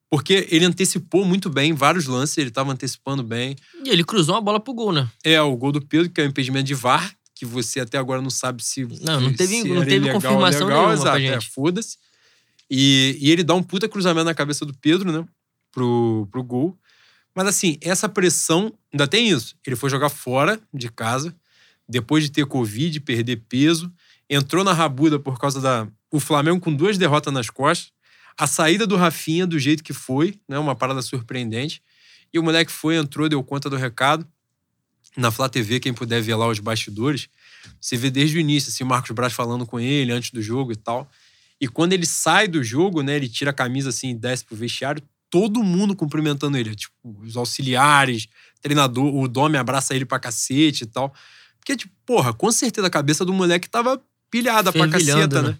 Porque 0.09 0.47
ele 0.49 0.65
antecipou 0.65 1.23
muito 1.23 1.49
bem 1.49 1.73
vários 1.73 2.07
lances, 2.07 2.37
ele 2.37 2.49
estava 2.49 2.71
antecipando 2.71 3.23
bem. 3.23 3.55
E 3.85 3.89
ele 3.89 4.03
cruzou 4.03 4.35
uma 4.35 4.41
bola 4.41 4.59
pro 4.59 4.73
gol, 4.73 4.91
né? 4.91 5.07
É, 5.23 5.39
o 5.41 5.55
gol 5.55 5.71
do 5.71 5.81
Pedro, 5.81 6.09
que 6.09 6.21
é 6.21 6.23
o 6.23 6.27
impedimento 6.27 6.65
de 6.65 6.73
VAR, 6.73 7.15
que 7.35 7.45
você 7.45 7.81
até 7.81 7.99
agora 7.99 8.21
não 8.21 8.29
sabe 8.29 8.63
se. 8.63 8.83
Não, 9.01 9.21
não 9.21 9.33
teve, 9.33 9.63
não 9.63 9.81
teve 9.81 9.95
ilegal, 9.95 10.21
confirmação 10.21 10.67
legal, 10.67 10.87
nenhuma 10.87 10.93
exato, 10.93 11.19
é, 11.19 11.41
foda-se. 11.41 11.97
E, 12.69 13.17
e 13.21 13.29
ele 13.31 13.43
dá 13.43 13.53
um 13.53 13.61
puta 13.61 13.87
cruzamento 13.87 14.25
na 14.25 14.33
cabeça 14.33 14.65
do 14.65 14.73
Pedro, 14.73 15.11
né? 15.11 15.23
Pro, 15.73 16.27
pro 16.31 16.43
gol. 16.43 16.77
Mas 17.35 17.47
assim, 17.47 17.77
essa 17.81 18.07
pressão 18.07 18.73
ainda 18.91 19.07
tem 19.07 19.29
isso. 19.29 19.55
Ele 19.65 19.75
foi 19.75 19.89
jogar 19.89 20.09
fora 20.09 20.59
de 20.73 20.89
casa, 20.89 21.35
depois 21.89 22.23
de 22.23 22.31
ter 22.31 22.45
Covid, 22.45 22.99
perder 23.01 23.37
peso, 23.49 23.91
entrou 24.29 24.63
na 24.63 24.71
rabuda 24.71 25.19
por 25.19 25.37
causa 25.39 25.59
da. 25.59 25.87
O 26.11 26.19
Flamengo 26.19 26.59
com 26.59 26.73
duas 26.73 26.97
derrotas 26.97 27.33
nas 27.33 27.49
costas. 27.49 27.91
A 28.37 28.47
saída 28.47 28.87
do 28.87 28.95
Rafinha 28.95 29.45
do 29.45 29.59
jeito 29.59 29.83
que 29.83 29.93
foi, 29.93 30.39
né? 30.47 30.57
Uma 30.57 30.75
parada 30.75 31.01
surpreendente. 31.01 31.81
E 32.31 32.39
o 32.39 32.43
moleque 32.43 32.71
foi, 32.71 32.95
entrou, 32.95 33.27
deu 33.27 33.43
conta 33.43 33.69
do 33.69 33.75
recado. 33.75 34.27
Na 35.15 35.29
Flá 35.29 35.47
TV, 35.47 35.79
quem 35.79 35.93
puder 35.93 36.21
ver 36.21 36.35
lá 36.35 36.47
os 36.47 36.57
bastidores, 36.57 37.29
você 37.79 37.95
vê 37.95 38.09
desde 38.09 38.37
o 38.37 38.39
início, 38.39 38.69
assim, 38.69 38.83
o 38.83 38.87
Marcos 38.87 39.11
Braz 39.11 39.31
falando 39.31 39.63
com 39.63 39.79
ele 39.79 40.11
antes 40.11 40.31
do 40.31 40.41
jogo 40.41 40.71
e 40.71 40.75
tal. 40.75 41.09
E 41.61 41.67
quando 41.67 41.93
ele 41.93 42.07
sai 42.07 42.47
do 42.47 42.63
jogo, 42.63 43.03
né, 43.03 43.15
ele 43.15 43.29
tira 43.29 43.51
a 43.51 43.53
camisa 43.53 43.89
assim 43.89 44.09
e 44.09 44.15
desce 44.15 44.43
pro 44.43 44.55
vestiário, 44.55 45.03
todo 45.33 45.63
mundo 45.63 45.95
cumprimentando 45.95 46.55
ele. 46.55 46.75
Tipo, 46.75 46.93
os 47.23 47.35
auxiliares, 47.35 48.27
treinador, 48.61 49.15
o 49.15 49.27
Domi 49.27 49.57
abraça 49.57 49.95
ele 49.95 50.05
pra 50.05 50.19
cacete 50.19 50.83
e 50.83 50.85
tal. 50.85 51.11
Porque, 51.59 51.75
tipo, 51.75 51.91
porra, 52.05 52.31
com 52.31 52.51
certeza 52.51 52.85
a 52.85 52.89
cabeça 52.89 53.25
do 53.25 53.33
moleque 53.33 53.67
tava 53.67 53.99
pilhada 54.29 54.71
pra 54.71 54.87
caceta, 54.87 55.41
né? 55.41 55.49
né? 55.49 55.57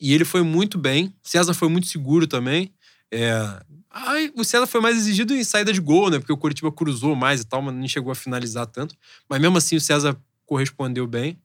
E 0.00 0.14
ele 0.14 0.24
foi 0.24 0.40
muito 0.40 0.78
bem. 0.78 1.14
César 1.22 1.52
foi 1.52 1.68
muito 1.68 1.88
seguro 1.88 2.26
também. 2.26 2.72
É... 3.10 3.62
Ai, 3.90 4.32
o 4.34 4.44
César 4.44 4.66
foi 4.66 4.80
mais 4.80 4.96
exigido 4.96 5.34
em 5.34 5.44
saída 5.44 5.74
de 5.74 5.80
gol, 5.80 6.08
né? 6.08 6.18
Porque 6.18 6.32
o 6.32 6.36
Curitiba 6.38 6.72
cruzou 6.72 7.14
mais 7.14 7.42
e 7.42 7.44
tal, 7.44 7.60
mas 7.60 7.74
não 7.74 7.86
chegou 7.86 8.12
a 8.12 8.14
finalizar 8.14 8.66
tanto. 8.66 8.96
Mas 9.28 9.38
mesmo 9.42 9.58
assim 9.58 9.76
o 9.76 9.80
César 9.80 10.16
correspondeu 10.46 11.06
bem. 11.06 11.36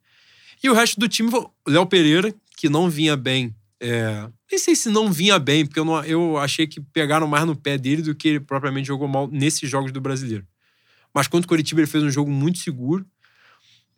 E 0.63 0.69
o 0.69 0.73
resto 0.73 0.97
do 0.97 1.09
time, 1.09 1.29
o 1.35 1.51
Léo 1.67 1.85
Pereira, 1.85 2.33
que 2.55 2.69
não 2.69 2.89
vinha 2.89 3.17
bem 3.17 3.53
é, 3.81 4.29
nem 4.49 4.57
sei 4.57 4.75
se 4.75 4.89
não 4.89 5.11
vinha 5.11 5.37
bem, 5.37 5.65
porque 5.65 5.79
eu, 5.79 5.85
não, 5.85 6.03
eu 6.05 6.37
achei 6.37 6.65
que 6.65 6.79
pegaram 6.79 7.27
mais 7.27 7.45
no 7.45 7.55
pé 7.55 7.77
dele 7.77 8.01
do 8.01 8.15
que 8.15 8.29
ele 8.29 8.39
propriamente 8.39 8.87
jogou 8.87 9.07
mal 9.07 9.27
nesses 9.27 9.69
jogos 9.69 9.91
do 9.91 9.99
brasileiro. 9.99 10.47
Mas 11.13 11.27
contra 11.27 11.45
o 11.45 11.49
Coritiba, 11.49 11.81
ele 11.81 11.87
fez 11.87 12.03
um 12.03 12.09
jogo 12.09 12.31
muito 12.31 12.59
seguro. 12.59 13.05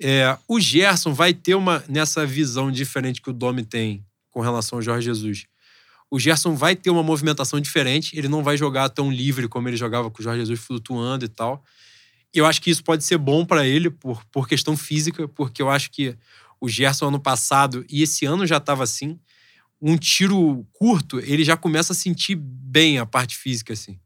É, 0.01 0.38
o 0.47 0.59
Gerson 0.59 1.13
vai 1.13 1.33
ter 1.33 1.55
uma 1.55 1.83
nessa 1.88 2.25
visão 2.25 2.71
diferente 2.71 3.21
que 3.21 3.29
o 3.29 3.33
Domi 3.33 3.63
tem 3.63 4.03
com 4.31 4.41
relação 4.41 4.77
ao 4.77 4.81
Jorge 4.81 5.05
Jesus. 5.05 5.45
O 6.09 6.17
Gerson 6.17 6.55
vai 6.55 6.75
ter 6.75 6.89
uma 6.89 7.03
movimentação 7.03 7.59
diferente, 7.59 8.17
ele 8.17 8.27
não 8.27 8.41
vai 8.41 8.57
jogar 8.57 8.89
tão 8.89 9.12
livre 9.12 9.47
como 9.47 9.67
ele 9.67 9.77
jogava 9.77 10.09
com 10.09 10.19
o 10.19 10.23
Jorge 10.23 10.39
Jesus 10.39 10.59
flutuando 10.59 11.25
e 11.25 11.27
tal. 11.27 11.63
Eu 12.33 12.45
acho 12.45 12.62
que 12.62 12.71
isso 12.71 12.83
pode 12.83 13.03
ser 13.03 13.17
bom 13.17 13.45
para 13.45 13.67
ele 13.67 13.89
por, 13.89 14.23
por 14.31 14.47
questão 14.47 14.75
física, 14.75 15.27
porque 15.27 15.62
eu 15.62 15.69
acho 15.69 15.91
que 15.91 16.15
o 16.59 16.67
Gerson 16.67 17.07
ano 17.07 17.19
passado 17.19 17.85
e 17.89 18.01
esse 18.01 18.25
ano 18.25 18.47
já 18.47 18.57
estava 18.57 18.83
assim 18.83 19.19
um 19.81 19.97
tiro 19.97 20.65
curto, 20.73 21.19
ele 21.19 21.43
já 21.43 21.55
começa 21.55 21.93
a 21.93 21.95
sentir 21.95 22.35
bem 22.35 22.97
a 22.97 23.05
parte 23.05 23.37
física, 23.37 23.73
assim. 23.73 23.99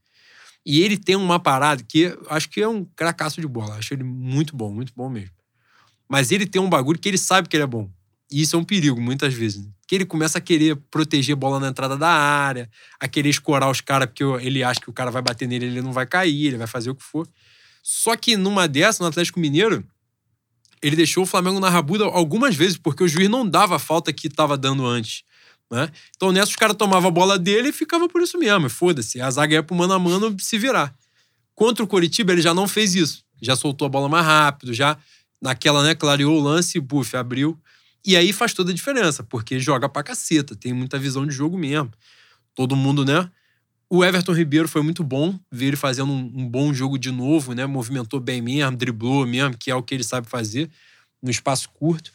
E 0.66 0.82
ele 0.82 0.98
tem 0.98 1.16
uma 1.16 1.40
parada 1.40 1.84
que 1.84 2.18
acho 2.30 2.50
que 2.50 2.62
é 2.62 2.68
um 2.68 2.86
cracaço 2.96 3.42
de 3.42 3.48
bola. 3.48 3.76
Acho 3.76 3.94
ele 3.94 4.04
muito 4.04 4.56
bom, 4.56 4.72
muito 4.72 4.94
bom 4.96 5.10
mesmo. 5.10 5.36
Mas 6.08 6.32
ele 6.32 6.46
tem 6.46 6.62
um 6.62 6.70
bagulho 6.70 7.00
que 7.00 7.10
ele 7.10 7.18
sabe 7.18 7.50
que 7.50 7.56
ele 7.56 7.64
é 7.64 7.68
bom. 7.68 7.90
E 8.32 8.42
isso 8.42 8.56
é 8.56 8.60
um 8.60 8.64
perigo, 8.64 9.00
muitas 9.02 9.34
vezes. 9.34 9.68
Que 9.86 9.96
ele 9.96 10.06
começa 10.06 10.38
a 10.38 10.42
querer 10.42 10.76
proteger 10.90 11.34
a 11.34 11.36
bola 11.36 11.60
na 11.60 11.68
entrada 11.68 11.98
da 11.98 12.10
área, 12.10 12.70
a 13.00 13.08
querer 13.08 13.30
escorar 13.30 13.70
os 13.70 13.82
caras, 13.82 14.08
porque 14.08 14.24
ele 14.46 14.64
acha 14.64 14.80
que 14.80 14.90
o 14.90 14.94
cara 14.94 15.12
vai 15.12 15.22
bater 15.22 15.48
nele, 15.48 15.66
ele 15.66 15.82
não 15.82 15.92
vai 15.92 16.06
cair, 16.06 16.48
ele 16.48 16.58
vai 16.58 16.68
fazer 16.68 16.90
o 16.90 16.96
que 16.96 17.04
for. 17.04 17.28
Só 17.82 18.16
que 18.16 18.38
numa 18.38 18.68
dessa, 18.68 19.04
no 19.04 19.10
Atlético 19.10 19.40
Mineiro, 19.40 19.86
ele 20.82 20.96
deixou 20.96 21.24
o 21.24 21.28
Flamengo 21.28 21.60
na 21.60 21.70
rabuda 21.70 22.06
algumas 22.06 22.56
vezes, 22.56 22.78
porque 22.78 23.04
o 23.04 23.08
juiz 23.08 23.30
não 23.30 23.48
dava 23.48 23.76
a 23.76 23.80
falta 23.80 24.14
que 24.14 24.28
estava 24.28 24.58
dando 24.58 24.86
antes. 24.86 25.24
Né? 25.74 25.90
Então 26.16 26.32
nessa 26.32 26.52
os 26.52 26.56
caras 26.56 26.78
tomavam 26.78 27.08
a 27.08 27.12
bola 27.12 27.40
dele 27.40 27.70
e 27.70 27.74
ficava 27.74 28.08
por 28.08 28.22
isso 28.22 28.38
mesmo. 28.38 28.70
Foda-se. 28.70 29.20
A 29.20 29.32
zaga 29.32 29.56
ia 29.56 29.64
pro 29.64 29.76
mano 29.76 29.94
a 29.94 29.98
mano 29.98 30.36
se 30.40 30.56
virar. 30.56 30.94
Contra 31.56 31.84
o 31.84 31.88
Coritiba, 31.88 32.32
ele 32.32 32.44
já 32.44 32.54
não 32.54 32.68
fez 32.68 32.94
isso. 32.94 33.24
Já 33.42 33.56
soltou 33.56 33.88
a 33.88 33.90
bola 33.90 34.08
mais 34.08 34.24
rápido, 34.24 34.72
já 34.72 34.96
naquela, 35.42 35.84
né, 35.84 35.96
clareou 35.96 36.40
o 36.40 36.44
lance, 36.44 36.80
buf, 36.80 37.18
abriu. 37.18 37.60
E 38.06 38.16
aí 38.16 38.32
faz 38.32 38.54
toda 38.54 38.72
a 38.72 38.74
diferença, 38.74 39.24
porque 39.24 39.60
joga 39.60 39.90
pra 39.90 40.04
caceta, 40.04 40.56
tem 40.56 40.74
muita 40.74 41.00
visão 41.00 41.26
de 41.26 41.34
jogo 41.34 41.58
mesmo. 41.58 41.92
Todo 42.54 42.76
mundo, 42.76 43.04
né? 43.04 43.28
O 43.90 44.06
Everton 44.06 44.34
Ribeiro 44.34 44.68
foi 44.68 44.84
muito 44.84 45.04
bom 45.04 45.38
ver 45.52 45.68
ele 45.68 45.76
fazendo 45.76 46.12
um, 46.12 46.32
um 46.36 46.48
bom 46.48 46.72
jogo 46.72 47.00
de 47.00 47.10
novo, 47.10 47.54
né? 47.54 47.66
Movimentou 47.66 48.20
bem 48.20 48.42
mesmo, 48.42 48.78
driblou 48.78 49.26
mesmo, 49.26 49.58
que 49.58 49.72
é 49.72 49.76
o 49.76 49.82
que 49.82 49.96
ele 49.96 50.04
sabe 50.04 50.28
fazer 50.28 50.70
no 51.22 51.32
espaço 51.32 51.68
curto. 51.70 52.12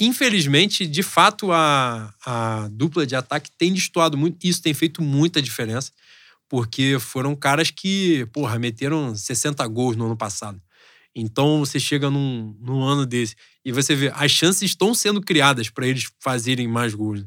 Infelizmente, 0.00 0.86
de 0.86 1.02
fato, 1.02 1.50
a, 1.50 2.14
a 2.24 2.68
dupla 2.70 3.06
de 3.06 3.16
ataque 3.16 3.50
tem 3.58 3.72
destoado 3.72 4.16
muito. 4.16 4.46
Isso 4.46 4.62
tem 4.62 4.72
feito 4.72 5.02
muita 5.02 5.42
diferença, 5.42 5.90
porque 6.48 6.98
foram 7.00 7.34
caras 7.34 7.70
que, 7.70 8.26
porra, 8.32 8.58
meteram 8.58 9.14
60 9.14 9.66
gols 9.66 9.96
no 9.96 10.06
ano 10.06 10.16
passado. 10.16 10.60
Então 11.14 11.58
você 11.58 11.80
chega 11.80 12.08
num, 12.10 12.56
num 12.60 12.82
ano 12.84 13.04
desse 13.04 13.34
e 13.64 13.72
você 13.72 13.94
vê, 13.94 14.12
as 14.14 14.30
chances 14.30 14.62
estão 14.62 14.94
sendo 14.94 15.20
criadas 15.20 15.68
para 15.68 15.86
eles 15.86 16.08
fazerem 16.20 16.68
mais 16.68 16.94
gols. 16.94 17.20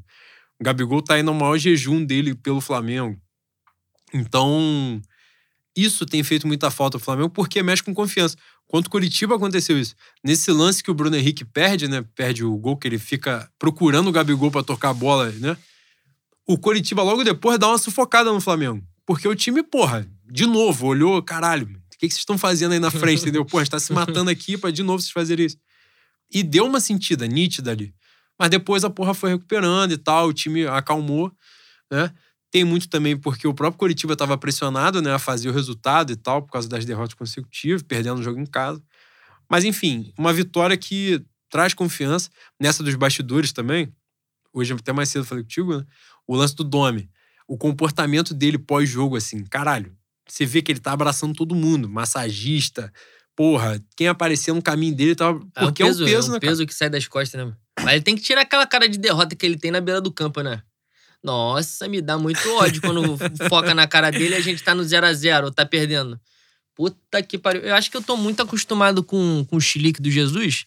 O 0.60 0.64
Gabigol 0.64 1.02
tá 1.02 1.16
aí 1.16 1.24
no 1.24 1.34
maior 1.34 1.58
jejum 1.58 2.06
dele 2.06 2.34
pelo 2.34 2.62
Flamengo. 2.62 3.20
Então, 4.14 5.02
isso 5.76 6.06
tem 6.06 6.24
feito 6.24 6.48
muita 6.48 6.72
falta 6.72 6.98
ao 6.98 7.02
Flamengo 7.02 7.30
porque 7.30 7.62
mexe 7.62 7.84
com 7.84 7.94
confiança. 7.94 8.38
Quanto 8.72 8.90
Curitiba 8.90 9.36
aconteceu 9.36 9.78
isso. 9.78 9.94
Nesse 10.24 10.50
lance 10.50 10.82
que 10.82 10.90
o 10.90 10.94
Bruno 10.94 11.18
Henrique 11.18 11.44
perde, 11.44 11.90
né? 11.90 12.06
Perde 12.16 12.46
o 12.46 12.56
gol, 12.56 12.78
que 12.78 12.88
ele 12.88 12.98
fica 12.98 13.52
procurando 13.60 14.08
o 14.08 14.14
Gabigol 14.14 14.50
para 14.50 14.64
tocar 14.64 14.92
a 14.92 14.94
bola, 14.94 15.30
né? 15.30 15.58
O 16.48 16.58
Curitiba 16.58 17.04
logo 17.04 17.22
depois 17.22 17.60
dá 17.60 17.68
uma 17.68 17.78
sufocada 17.78 18.32
no 18.32 18.40
Flamengo. 18.40 18.82
Porque 19.06 19.28
o 19.28 19.36
time, 19.36 19.62
porra, 19.62 20.10
de 20.26 20.46
novo, 20.46 20.88
olhou, 20.88 21.22
caralho, 21.22 21.66
o 21.66 21.98
que, 21.98 22.08
que 22.08 22.14
vocês 22.14 22.20
estão 22.20 22.38
fazendo 22.38 22.72
aí 22.72 22.80
na 22.80 22.90
frente, 22.90 23.24
entendeu? 23.24 23.44
Porra, 23.44 23.64
a 23.64 23.66
gente 23.66 23.72
tá 23.72 23.80
se 23.80 23.92
matando 23.92 24.30
aqui 24.30 24.58
pra 24.58 24.72
de 24.72 24.84
novo 24.84 25.02
vocês 25.02 25.12
fazerem 25.12 25.48
isso. 25.48 25.58
E 26.34 26.42
deu 26.42 26.66
uma 26.66 26.80
sentida 26.80 27.28
nítida 27.28 27.72
ali. 27.72 27.94
Mas 28.40 28.50
depois 28.50 28.86
a 28.86 28.90
porra 28.90 29.14
foi 29.14 29.32
recuperando 29.32 29.92
e 29.92 29.98
tal, 29.98 30.30
o 30.30 30.34
time 30.34 30.66
acalmou, 30.66 31.30
né? 31.92 32.10
Tem 32.52 32.66
muito 32.66 32.90
também 32.90 33.18
porque 33.18 33.48
o 33.48 33.54
próprio 33.54 33.80
Curitiba 33.80 34.14
estava 34.14 34.38
pressionado 34.38 35.02
né, 35.02 35.14
a 35.14 35.20
fazer 35.20 35.50
o 35.50 35.54
resultado 35.54 36.12
e 36.12 36.16
tal, 36.18 36.42
por 36.42 36.52
causa 36.52 36.68
das 36.68 36.84
derrotas 36.84 37.14
consecutivas, 37.14 37.82
perdendo 37.82 38.20
o 38.20 38.24
jogo 38.24 38.40
em 38.40 38.46
casa. 38.46 38.84
Mas, 39.50 39.64
enfim, 39.64 40.14
uma 40.18 40.34
vitória 40.34 40.76
que 40.76 41.24
traz 41.50 41.74
confiança. 41.74 42.30
Nessa 42.60 42.84
dos 42.84 42.96
bastidores 42.96 43.52
também, 43.52 43.94
hoje 44.54 44.74
até 44.74 44.92
mais 44.92 45.10
cedo 45.10 45.26
falei 45.26 45.44
contigo, 45.44 45.78
né? 45.78 45.86
O 46.28 46.36
lance 46.36 46.56
do 46.56 46.64
Domi. 46.64 47.10
O 47.48 47.58
comportamento 47.58 48.34
dele 48.34 48.58
pós-jogo, 48.58 49.16
assim, 49.16 49.44
caralho. 49.44 49.96
Você 50.28 50.46
vê 50.46 50.62
que 50.62 50.72
ele 50.72 50.80
tá 50.80 50.94
abraçando 50.94 51.36
todo 51.36 51.54
mundo, 51.54 51.90
massagista, 51.90 52.92
porra, 53.36 53.84
quem 53.98 54.08
aparecer 54.08 54.54
no 54.54 54.62
caminho 54.62 54.96
dele 54.96 55.16
tava. 55.16 55.40
Porque 55.54 55.84
é 55.84 55.86
um 55.86 55.90
peso, 55.90 56.04
é 56.04 56.06
um 56.06 56.10
peso, 56.10 56.28
é 56.28 56.30
um 56.30 56.34
né, 56.34 56.40
peso 56.40 56.66
que 56.66 56.74
sai 56.74 56.90
das 56.90 57.08
costas, 57.08 57.46
né? 57.46 57.54
Mas 57.82 57.94
ele 57.96 58.04
tem 58.04 58.16
que 58.16 58.22
tirar 58.22 58.42
aquela 58.42 58.66
cara 58.66 58.88
de 58.88 58.98
derrota 58.98 59.36
que 59.36 59.46
ele 59.46 59.58
tem 59.58 59.72
na 59.72 59.82
beira 59.82 60.00
do 60.00 60.12
campo, 60.12 60.42
né? 60.42 60.64
Nossa, 61.24 61.88
me 61.88 62.02
dá 62.02 62.18
muito 62.18 62.40
ódio 62.56 62.82
quando 62.82 63.18
foca 63.48 63.76
na 63.76 63.88
cara 63.88 64.10
dele 64.12 64.36
e 64.36 64.38
a 64.38 64.42
gente 64.42 64.64
tá 64.64 64.74
no 64.74 64.84
0 64.84 65.06
a 65.06 65.14
0 65.14 65.46
ou 65.46 65.52
tá 65.52 65.66
perdendo. 65.66 66.20
Puta 66.76 67.22
que 67.22 67.38
pariu. 67.38 67.62
Eu 67.62 67.76
acho 67.76 67.92
que 67.92 67.98
eu 67.98 68.02
tô 68.02 68.18
muito 68.18 68.42
acostumado 68.42 69.04
com, 69.04 69.46
com 69.46 69.56
o 69.56 69.62
chilique 69.62 70.02
do 70.02 70.10
Jesus. 70.10 70.66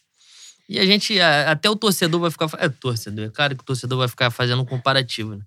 E 0.67 0.79
a 0.79 0.85
gente, 0.85 1.19
até 1.19 1.69
o 1.69 1.75
torcedor 1.75 2.19
vai 2.19 2.31
ficar. 2.31 2.49
É, 2.57 2.69
torcedor, 2.69 3.25
é 3.25 3.29
claro 3.29 3.55
que 3.55 3.63
o 3.63 3.65
torcedor 3.65 3.99
vai 3.99 4.07
ficar 4.07 4.31
fazendo 4.31 4.61
um 4.61 4.65
comparativo. 4.65 5.35
Né? 5.35 5.43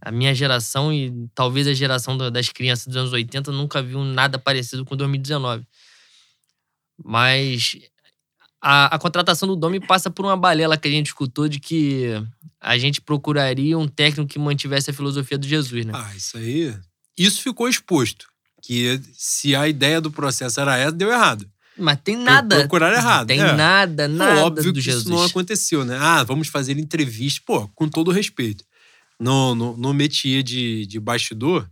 A 0.00 0.10
minha 0.10 0.34
geração 0.34 0.92
e 0.92 1.28
talvez 1.34 1.66
a 1.66 1.74
geração 1.74 2.16
das 2.16 2.48
crianças 2.50 2.86
dos 2.86 2.96
anos 2.96 3.12
80 3.12 3.50
nunca 3.52 3.82
viu 3.82 4.04
nada 4.04 4.38
parecido 4.38 4.84
com 4.84 4.96
2019. 4.96 5.66
Mas 7.04 7.76
a, 8.62 8.94
a 8.94 8.98
contratação 8.98 9.48
do 9.48 9.56
Domi 9.56 9.80
passa 9.80 10.08
por 10.08 10.24
uma 10.24 10.36
balela 10.36 10.76
que 10.76 10.86
a 10.86 10.90
gente 10.90 11.06
escutou 11.06 11.48
de 11.48 11.58
que 11.58 12.10
a 12.60 12.78
gente 12.78 13.00
procuraria 13.00 13.76
um 13.76 13.88
técnico 13.88 14.30
que 14.30 14.38
mantivesse 14.38 14.90
a 14.90 14.94
filosofia 14.94 15.36
do 15.36 15.48
Jesus, 15.48 15.84
né? 15.84 15.92
Ah, 15.92 16.14
isso 16.14 16.36
aí. 16.36 16.72
Isso 17.18 17.42
ficou 17.42 17.68
exposto. 17.68 18.28
Que 18.62 19.00
se 19.14 19.56
a 19.56 19.66
ideia 19.66 20.00
do 20.00 20.12
processo 20.12 20.60
era 20.60 20.78
essa, 20.78 20.92
deu 20.92 21.10
errado. 21.10 21.50
Mas 21.76 21.98
tem 22.04 22.16
nada. 22.16 22.60
Procurar 22.60 22.92
errado. 22.92 23.26
Tem 23.26 23.40
é. 23.40 23.52
nada, 23.52 24.06
nada. 24.06 24.38
É 24.38 24.42
óbvio 24.44 24.72
do 24.72 24.74
que 24.74 24.80
Jesus. 24.80 25.06
isso 25.06 25.12
não 25.12 25.24
aconteceu, 25.24 25.84
né? 25.84 25.98
Ah, 26.00 26.22
vamos 26.22 26.46
fazer 26.46 26.78
entrevista. 26.78 27.42
Pô, 27.44 27.66
com 27.74 27.88
todo 27.88 28.12
respeito. 28.12 28.64
No, 29.18 29.56
no, 29.56 29.76
no 29.76 29.92
métier 29.92 30.44
de, 30.44 30.86
de 30.86 31.00
bastidor, 31.00 31.68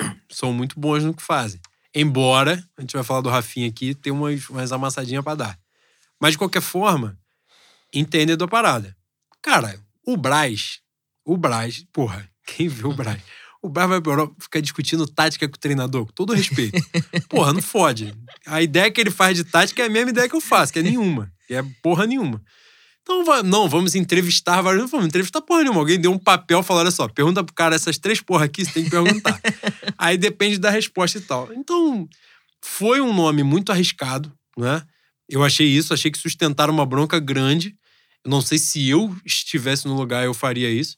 são 0.30 0.54
muito 0.54 0.80
bons 0.80 1.04
no 1.04 1.12
que 1.12 1.22
fazem. 1.22 1.60
Embora, 1.94 2.64
a 2.78 2.80
gente 2.80 2.94
vai 2.94 3.02
falar 3.02 3.20
do 3.20 3.28
Rafinha 3.28 3.68
aqui, 3.68 3.94
tem 3.94 4.12
umas, 4.12 4.48
umas 4.48 4.72
amassadinhas 4.72 5.22
para 5.22 5.34
dar. 5.34 5.59
Mas, 6.20 6.32
de 6.32 6.38
qualquer 6.38 6.62
forma, 6.62 7.18
entende 7.92 8.36
da 8.36 8.46
parada. 8.46 8.96
Cara, 9.42 9.80
o 10.06 10.16
Braz, 10.16 10.80
o 11.24 11.36
Braz, 11.36 11.84
porra, 11.92 12.28
quem 12.46 12.68
vê 12.68 12.86
o 12.86 12.92
Braz? 12.92 13.20
O 13.62 13.68
Braz 13.68 13.88
vai 13.88 14.00
pra 14.00 14.12
Europa 14.12 14.34
ficar 14.38 14.60
discutindo 14.60 15.06
tática 15.06 15.48
com 15.48 15.54
o 15.54 15.58
treinador, 15.58 16.06
com 16.06 16.12
todo 16.12 16.32
respeito. 16.32 16.82
Porra, 17.28 17.52
não 17.52 17.60
fode. 17.60 18.14
A 18.46 18.62
ideia 18.62 18.90
que 18.90 18.98
ele 18.98 19.10
faz 19.10 19.36
de 19.36 19.44
tática 19.44 19.82
é 19.82 19.86
a 19.86 19.90
mesma 19.90 20.10
ideia 20.10 20.26
que 20.26 20.34
eu 20.34 20.40
faço, 20.40 20.72
que 20.72 20.78
é 20.78 20.82
nenhuma. 20.82 21.30
Que 21.46 21.54
é 21.54 21.62
porra 21.82 22.06
nenhuma. 22.06 22.42
Então, 23.02 23.42
não, 23.42 23.68
vamos 23.68 23.94
entrevistar 23.94 24.62
vários. 24.62 24.80
Não 24.80 24.88
vamos 24.88 25.06
entrevistar 25.06 25.42
porra 25.42 25.62
nenhuma. 25.62 25.80
Alguém 25.80 26.00
deu 26.00 26.10
um 26.10 26.18
papel 26.18 26.60
e 26.60 26.62
falou: 26.62 26.80
olha 26.80 26.90
só, 26.90 27.06
pergunta 27.06 27.44
pro 27.44 27.54
cara 27.54 27.76
essas 27.76 27.98
três 27.98 28.20
porra 28.20 28.46
aqui, 28.46 28.64
você 28.64 28.72
tem 28.72 28.84
que 28.84 28.90
perguntar. 28.90 29.38
Aí 29.98 30.16
depende 30.16 30.58
da 30.58 30.70
resposta 30.70 31.18
e 31.18 31.20
tal. 31.20 31.52
Então, 31.52 32.08
foi 32.62 33.00
um 33.00 33.12
nome 33.12 33.42
muito 33.42 33.72
arriscado, 33.72 34.32
né? 34.56 34.82
Eu 35.30 35.44
achei 35.44 35.66
isso, 35.66 35.94
achei 35.94 36.10
que 36.10 36.18
sustentaram 36.18 36.72
uma 36.72 36.84
bronca 36.84 37.20
grande. 37.20 37.76
Eu 38.24 38.30
não 38.30 38.42
sei 38.42 38.58
se 38.58 38.88
eu 38.88 39.16
estivesse 39.24 39.86
no 39.86 39.94
lugar 39.94 40.24
eu 40.24 40.34
faria 40.34 40.68
isso. 40.68 40.96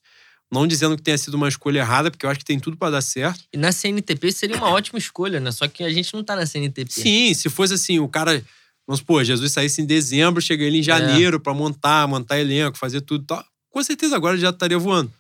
Não 0.51 0.67
dizendo 0.67 0.97
que 0.97 1.03
tenha 1.03 1.17
sido 1.17 1.35
uma 1.35 1.49
escolha 1.49 1.79
errada, 1.79 2.11
porque 2.11 2.27
eu 2.27 2.31
acho 2.31 2.41
que 2.41 2.45
tem 2.45 2.59
tudo 2.59 2.77
para 2.77 2.91
dar 2.93 3.03
certo. 3.03 3.45
E 3.53 3.57
na 3.57 3.73
CNTP 3.73 4.33
seria 4.33 4.57
uma 4.57 4.71
ótima 4.71 4.99
escolha, 4.99 5.39
né? 5.39 5.51
Só 5.51 5.69
que 5.69 5.83
a 5.83 5.91
gente 5.91 6.13
não 6.13 6.25
tá 6.25 6.35
na 6.35 6.45
CNTP. 6.45 6.93
Sim, 6.93 7.33
se 7.35 7.49
fosse 7.49 7.75
assim, 7.75 7.99
o 7.99 8.09
cara. 8.09 8.45
Vamos 8.87 8.99
supor, 8.99 9.25
Jesus 9.25 9.53
saísse 9.53 9.81
em 9.81 9.87
dezembro, 9.87 10.43
chega 10.43 10.65
ele 10.65 10.79
em 10.79 10.81
é. 10.81 10.83
janeiro 10.83 11.37
é. 11.37 11.41
para 11.41 11.55
montar, 11.55 12.07
montar 12.09 12.41
elenco, 12.41 12.77
fazer 12.77 13.01
tudo 13.01 13.25
tal. 13.25 13.45
Com 13.71 13.83
certeza 13.83 14.17
agora 14.17 14.37
já 14.37 14.51
estaria 14.51 14.79
voando. 14.79 15.13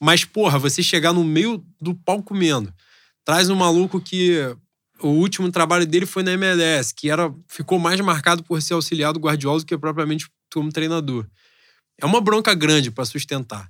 Mas, 0.00 0.24
porra, 0.24 0.58
você 0.58 0.82
chegar 0.82 1.12
no 1.12 1.24
meio 1.24 1.64
do 1.80 1.94
pau 1.94 2.22
comendo, 2.22 2.72
traz 3.24 3.50
um 3.50 3.56
maluco 3.56 4.00
que 4.00 4.54
o 5.06 5.10
último 5.10 5.50
trabalho 5.50 5.86
dele 5.86 6.06
foi 6.06 6.22
na 6.22 6.32
MLS, 6.32 6.94
que 6.94 7.10
era 7.10 7.32
ficou 7.48 7.78
mais 7.78 8.00
marcado 8.00 8.42
por 8.42 8.60
ser 8.62 8.74
auxiliar 8.74 9.12
do 9.12 9.20
Guardiola 9.20 9.60
do 9.60 9.66
que 9.66 9.76
propriamente 9.76 10.28
como 10.52 10.72
treinador. 10.72 11.26
É 12.00 12.06
uma 12.06 12.20
bronca 12.20 12.54
grande 12.54 12.90
para 12.90 13.04
sustentar. 13.04 13.68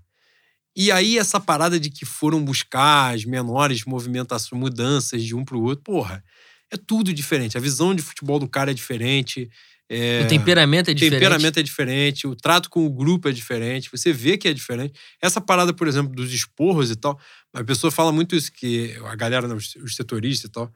E 0.76 0.90
aí, 0.90 1.18
essa 1.18 1.38
parada 1.38 1.78
de 1.78 1.88
que 1.88 2.04
foram 2.04 2.44
buscar 2.44 3.14
as 3.14 3.24
menores 3.24 3.84
movimentações, 3.84 4.60
mudanças 4.60 5.22
de 5.22 5.34
um 5.34 5.44
para 5.44 5.56
o 5.56 5.62
outro, 5.62 5.84
porra, 5.84 6.24
é 6.70 6.76
tudo 6.76 7.12
diferente. 7.12 7.56
A 7.56 7.60
visão 7.60 7.94
de 7.94 8.02
futebol 8.02 8.38
do 8.38 8.48
cara 8.48 8.72
é 8.72 8.74
diferente. 8.74 9.48
É... 9.88 10.22
O 10.24 10.28
temperamento 10.28 10.90
é 10.90 10.94
diferente. 10.94 11.14
O 11.14 11.20
temperamento 11.20 11.60
é 11.60 11.62
diferente, 11.62 12.26
o 12.26 12.34
trato 12.34 12.68
com 12.68 12.84
o 12.84 12.90
grupo 12.90 13.28
é 13.28 13.32
diferente, 13.32 13.90
você 13.90 14.12
vê 14.12 14.36
que 14.36 14.48
é 14.48 14.52
diferente. 14.52 14.98
Essa 15.22 15.40
parada, 15.40 15.72
por 15.72 15.86
exemplo, 15.86 16.12
dos 16.12 16.32
esporros 16.32 16.90
e 16.90 16.96
tal, 16.96 17.18
a 17.52 17.62
pessoa 17.62 17.90
fala 17.90 18.10
muito 18.10 18.34
isso, 18.34 18.50
que 18.50 18.96
a 19.04 19.14
galera, 19.14 19.46
os, 19.54 19.74
setoristas 19.94 20.48
e 20.48 20.52
tal, 20.52 20.72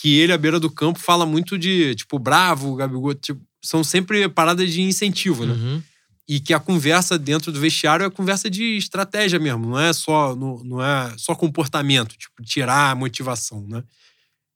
que 0.00 0.18
ele, 0.18 0.32
à 0.32 0.38
beira 0.38 0.60
do 0.60 0.70
campo, 0.70 0.98
fala 0.98 1.26
muito 1.26 1.58
de, 1.58 1.94
tipo, 1.94 2.18
bravo, 2.18 2.76
Gabigol, 2.76 3.14
tipo, 3.14 3.40
são 3.62 3.82
sempre 3.82 4.28
paradas 4.28 4.72
de 4.72 4.80
incentivo, 4.80 5.44
né? 5.44 5.52
Uhum 5.52 5.82
e 6.28 6.38
que 6.38 6.52
a 6.52 6.60
conversa 6.60 7.18
dentro 7.18 7.50
do 7.50 7.58
vestiário 7.58 8.04
é 8.04 8.10
conversa 8.10 8.50
de 8.50 8.76
estratégia 8.76 9.38
mesmo, 9.38 9.66
não 9.66 9.80
é 9.80 9.92
só 9.94 10.36
não, 10.36 10.62
não 10.62 10.84
é 10.84 11.14
só 11.16 11.34
comportamento, 11.34 12.16
tipo 12.18 12.42
tirar 12.42 12.90
a 12.90 12.94
motivação, 12.94 13.66
né? 13.66 13.82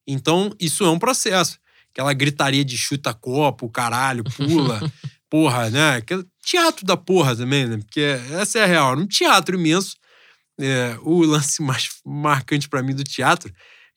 Então 0.07 0.55
isso 0.61 0.85
é 0.85 0.90
um 0.90 0.98
processo. 0.98 1.59
Aquela 1.90 2.12
gritaria 2.12 2.64
de 2.64 2.76
chuta 2.76 3.14
copo, 3.14 3.70
caralho, 3.70 4.22
pula, 4.24 4.92
porra, 5.31 5.70
né? 5.70 5.96
Aquele 5.96 6.26
teatro 6.44 6.85
da 6.85 6.96
porra 6.96 7.35
também, 7.35 7.66
né? 7.66 7.78
Porque 7.78 8.00
essa 8.33 8.59
é 8.59 8.64
a 8.64 8.66
real, 8.66 8.98
um 8.98 9.07
teatro 9.07 9.59
imenso. 9.59 9.96
É, 10.61 10.98
o 11.02 11.22
lance 11.22 11.61
mais 11.64 11.88
marcante 12.05 12.68
para 12.68 12.83
mim 12.83 12.94
do 12.94 13.02
teatro 13.02 13.50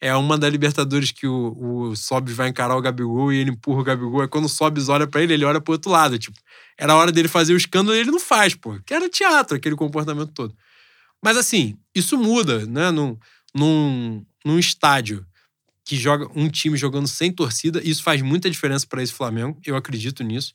é 0.05 0.15
uma 0.15 0.37
da 0.37 0.47
Libertadores 0.47 1.11
que 1.11 1.25
o, 1.25 1.57
o 1.59 1.95
Sobis 1.95 2.35
vai 2.35 2.47
encarar 2.47 2.77
o 2.77 2.81
Gabigol 2.81 3.33
e 3.33 3.37
ele 3.37 3.49
empurra 3.49 3.81
o 3.81 3.83
Gabigol. 3.83 4.21
É 4.21 4.27
quando 4.27 4.45
o 4.45 4.49
Sobis 4.49 4.87
olha 4.87 5.07
para 5.07 5.23
ele, 5.23 5.33
ele 5.33 5.43
olha 5.43 5.59
pro 5.59 5.73
outro 5.73 5.89
lado. 5.89 6.19
Tipo, 6.19 6.37
era 6.77 6.93
a 6.93 6.95
hora 6.95 7.11
dele 7.11 7.27
fazer 7.27 7.53
o 7.53 7.57
escândalo 7.57 7.97
e 7.97 8.01
ele 8.01 8.11
não 8.11 8.19
faz, 8.19 8.53
pô. 8.53 8.79
Que 8.85 8.93
era 8.93 9.09
teatro, 9.09 9.57
aquele 9.57 9.75
comportamento 9.75 10.31
todo. 10.31 10.55
Mas 11.23 11.37
assim, 11.37 11.75
isso 11.95 12.19
muda, 12.19 12.67
né? 12.67 12.91
Num, 12.91 13.17
num, 13.51 14.23
num 14.45 14.59
estádio 14.59 15.25
que 15.83 15.95
joga 15.95 16.29
um 16.35 16.49
time 16.49 16.77
jogando 16.77 17.07
sem 17.07 17.31
torcida, 17.31 17.81
isso 17.83 18.03
faz 18.03 18.21
muita 18.21 18.47
diferença 18.47 18.85
para 18.85 19.01
esse 19.01 19.13
Flamengo. 19.13 19.59
Eu 19.65 19.75
acredito 19.75 20.23
nisso. 20.23 20.53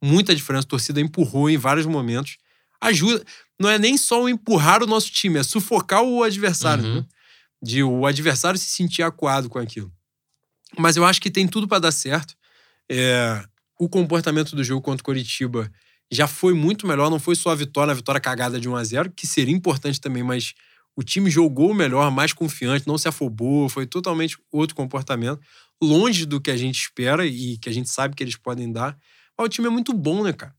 Muita 0.00 0.36
diferença. 0.36 0.66
A 0.66 0.70
torcida 0.70 1.00
empurrou 1.00 1.50
em 1.50 1.56
vários 1.56 1.86
momentos. 1.86 2.36
Ajuda. 2.80 3.24
Não 3.58 3.68
é 3.68 3.76
nem 3.76 3.98
só 3.98 4.28
empurrar 4.28 4.84
o 4.84 4.86
nosso 4.86 5.10
time, 5.10 5.40
é 5.40 5.42
sufocar 5.42 6.02
o 6.02 6.22
adversário. 6.22 6.84
Uhum. 6.84 6.94
Né? 6.96 7.06
De 7.64 7.82
o 7.82 8.04
adversário 8.04 8.58
se 8.60 8.66
sentir 8.66 9.02
acuado 9.02 9.48
com 9.48 9.58
aquilo. 9.58 9.90
Mas 10.78 10.96
eu 10.96 11.04
acho 11.04 11.20
que 11.20 11.30
tem 11.30 11.48
tudo 11.48 11.66
para 11.66 11.78
dar 11.78 11.92
certo. 11.92 12.34
É, 12.90 13.42
o 13.80 13.88
comportamento 13.88 14.54
do 14.54 14.62
jogo 14.62 14.82
contra 14.82 15.00
o 15.00 15.04
Coritiba 15.04 15.72
já 16.12 16.28
foi 16.28 16.52
muito 16.52 16.86
melhor, 16.86 17.10
não 17.10 17.18
foi 17.18 17.34
só 17.34 17.50
a 17.50 17.54
vitória, 17.54 17.92
a 17.92 17.94
vitória 17.94 18.20
cagada 18.20 18.60
de 18.60 18.68
1 18.68 18.76
a 18.76 18.84
0 18.84 19.12
que 19.12 19.26
seria 19.26 19.54
importante 19.54 19.98
também, 19.98 20.22
mas 20.22 20.52
o 20.94 21.02
time 21.02 21.30
jogou 21.30 21.72
melhor, 21.72 22.10
mais 22.10 22.34
confiante, 22.34 22.86
não 22.86 22.98
se 22.98 23.08
afobou, 23.08 23.68
foi 23.68 23.86
totalmente 23.86 24.36
outro 24.52 24.76
comportamento, 24.76 25.40
longe 25.82 26.26
do 26.26 26.40
que 26.40 26.50
a 26.50 26.56
gente 26.56 26.78
espera 26.78 27.26
e 27.26 27.56
que 27.56 27.68
a 27.68 27.72
gente 27.72 27.88
sabe 27.88 28.14
que 28.14 28.22
eles 28.22 28.36
podem 28.36 28.70
dar. 28.70 28.96
Mas 29.36 29.46
o 29.46 29.48
time 29.48 29.66
é 29.66 29.70
muito 29.70 29.92
bom, 29.94 30.22
né, 30.22 30.32
cara? 30.32 30.54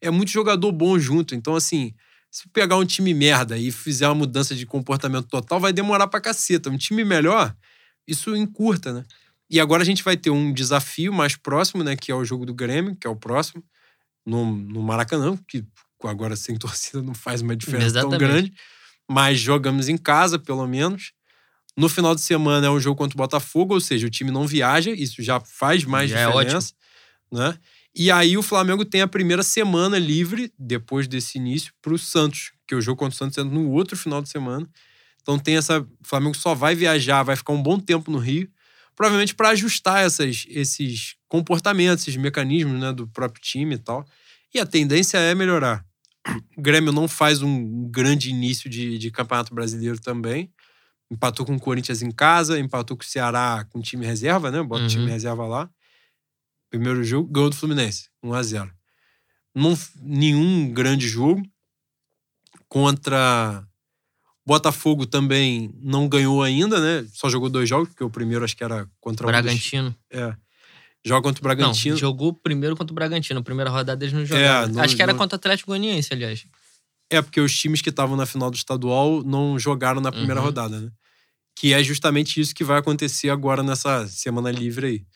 É 0.00 0.10
muito 0.10 0.30
jogador 0.30 0.72
bom 0.72 0.98
junto, 0.98 1.34
então 1.34 1.54
assim, 1.54 1.94
se 2.30 2.48
pegar 2.50 2.76
um 2.76 2.84
time 2.84 3.12
merda 3.12 3.58
e 3.58 3.72
fizer 3.72 4.06
uma 4.06 4.14
mudança 4.14 4.54
de 4.54 4.64
comportamento 4.64 5.26
total, 5.26 5.58
vai 5.58 5.72
demorar 5.72 6.06
pra 6.06 6.20
caceta. 6.20 6.70
Um 6.70 6.78
time 6.78 7.04
melhor, 7.04 7.54
isso 8.06 8.36
encurta, 8.36 8.92
né? 8.92 9.04
E 9.50 9.58
agora 9.58 9.82
a 9.82 9.86
gente 9.86 10.04
vai 10.04 10.16
ter 10.16 10.30
um 10.30 10.52
desafio 10.52 11.12
mais 11.12 11.34
próximo, 11.34 11.82
né? 11.82 11.96
Que 11.96 12.12
é 12.12 12.14
o 12.14 12.24
jogo 12.24 12.46
do 12.46 12.54
Grêmio, 12.54 12.94
que 12.94 13.06
é 13.06 13.10
o 13.10 13.16
próximo, 13.16 13.64
no, 14.24 14.46
no 14.46 14.80
Maracanã, 14.80 15.36
que 15.48 15.64
agora 16.04 16.36
sem 16.36 16.54
torcida 16.58 17.02
não 17.02 17.14
faz 17.14 17.42
uma 17.42 17.56
diferença 17.56 17.98
Exatamente. 17.98 18.18
tão 18.20 18.28
grande. 18.28 18.52
Mas 19.10 19.40
jogamos 19.40 19.88
em 19.88 19.98
casa, 19.98 20.38
pelo 20.38 20.66
menos. 20.68 21.12
No 21.76 21.88
final 21.88 22.14
de 22.14 22.20
semana 22.20 22.68
é 22.68 22.70
um 22.70 22.78
jogo 22.78 22.96
contra 22.96 23.16
o 23.16 23.18
Botafogo, 23.18 23.74
ou 23.74 23.80
seja, 23.80 24.06
o 24.06 24.10
time 24.10 24.30
não 24.30 24.46
viaja, 24.46 24.92
isso 24.92 25.20
já 25.22 25.40
faz 25.40 25.84
mais 25.84 26.10
já 26.10 26.26
diferença. 26.26 26.72
É 27.32 27.36
né? 27.36 27.58
E 27.94 28.10
aí 28.10 28.36
o 28.36 28.42
Flamengo 28.42 28.84
tem 28.84 29.02
a 29.02 29.08
primeira 29.08 29.42
semana 29.42 29.98
livre, 29.98 30.52
depois 30.58 31.08
desse 31.08 31.38
início, 31.38 31.72
para 31.82 31.92
o 31.92 31.98
Santos, 31.98 32.52
que 32.66 32.74
o 32.74 32.80
jogo 32.80 32.98
contra 32.98 33.14
o 33.14 33.18
Santos 33.18 33.38
é 33.38 33.42
no 33.42 33.70
outro 33.70 33.96
final 33.96 34.22
de 34.22 34.28
semana. 34.28 34.68
Então 35.22 35.38
tem 35.38 35.56
essa. 35.56 35.80
O 35.80 35.88
Flamengo 36.02 36.36
só 36.36 36.54
vai 36.54 36.74
viajar, 36.74 37.22
vai 37.22 37.36
ficar 37.36 37.52
um 37.52 37.62
bom 37.62 37.78
tempo 37.78 38.10
no 38.10 38.18
Rio, 38.18 38.48
provavelmente 38.94 39.34
para 39.34 39.50
ajustar 39.50 40.04
essas, 40.04 40.46
esses 40.48 41.16
comportamentos, 41.28 42.06
esses 42.06 42.20
mecanismos 42.20 42.80
né, 42.80 42.92
do 42.92 43.08
próprio 43.08 43.42
time 43.42 43.74
e 43.74 43.78
tal. 43.78 44.06
E 44.54 44.60
a 44.60 44.66
tendência 44.66 45.18
é 45.18 45.34
melhorar. 45.34 45.84
O 46.56 46.60
Grêmio 46.62 46.92
não 46.92 47.08
faz 47.08 47.42
um 47.42 47.88
grande 47.90 48.30
início 48.30 48.68
de, 48.68 48.98
de 48.98 49.10
campeonato 49.10 49.54
brasileiro 49.54 50.00
também. 50.00 50.52
Empatou 51.10 51.44
com 51.44 51.56
o 51.56 51.60
Corinthians 51.60 52.02
em 52.02 52.10
casa, 52.10 52.58
empatou 52.58 52.96
com 52.96 53.02
o 53.02 53.06
Ceará 53.06 53.66
com 53.70 53.80
time 53.80 54.06
reserva, 54.06 54.50
né? 54.50 54.62
Bota 54.62 54.82
uhum. 54.82 54.86
o 54.86 54.90
time 54.90 55.10
reserva 55.10 55.46
lá. 55.46 55.68
Primeiro 56.70 57.02
jogo, 57.02 57.28
ganhou 57.30 57.50
do 57.50 57.56
Fluminense, 57.56 58.08
1 58.22 58.32
a 58.32 58.42
0 58.42 58.72
Não, 59.54 59.78
nenhum 60.00 60.72
grande 60.72 61.08
jogo. 61.08 61.42
Contra 62.68 63.66
Botafogo 64.46 65.06
também 65.06 65.72
não 65.82 66.08
ganhou 66.08 66.42
ainda, 66.42 66.80
né? 66.80 67.06
Só 67.12 67.28
jogou 67.28 67.48
dois 67.48 67.68
jogos, 67.68 67.88
porque 67.88 68.04
o 68.04 68.10
primeiro 68.10 68.44
acho 68.44 68.56
que 68.56 68.64
era 68.64 68.88
contra 69.00 69.26
o 69.26 69.30
Bragantino. 69.30 69.88
Um 69.88 69.90
dos... 69.90 70.20
É. 70.20 70.36
Joga 71.04 71.22
contra 71.22 71.40
o 71.40 71.42
Bragantino. 71.42 71.94
Não, 71.94 72.00
jogou 72.00 72.32
primeiro 72.32 72.76
contra 72.76 72.92
o 72.92 72.94
Bragantino. 72.94 73.42
Primeira 73.42 73.70
rodada 73.70 74.04
eles 74.04 74.12
não 74.12 74.24
jogaram. 74.24 74.64
É, 74.64 74.72
não, 74.72 74.82
acho 74.82 74.96
que 74.96 75.02
era 75.02 75.12
não... 75.12 75.18
contra 75.18 75.36
o 75.36 75.38
Atlético 75.38 75.70
Goianiense, 75.70 76.12
aliás. 76.12 76.44
É, 77.08 77.20
porque 77.20 77.40
os 77.40 77.56
times 77.56 77.80
que 77.82 77.90
estavam 77.90 78.16
na 78.16 78.26
final 78.26 78.50
do 78.50 78.56
estadual 78.56 79.22
não 79.24 79.58
jogaram 79.58 80.00
na 80.00 80.12
primeira 80.12 80.40
uhum. 80.40 80.46
rodada, 80.46 80.80
né? 80.80 80.90
Que 81.56 81.72
é 81.72 81.82
justamente 81.82 82.40
isso 82.40 82.54
que 82.54 82.62
vai 82.62 82.78
acontecer 82.78 83.30
agora 83.30 83.62
nessa 83.62 84.06
semana 84.08 84.50
livre 84.50 84.86
aí. 84.86 85.06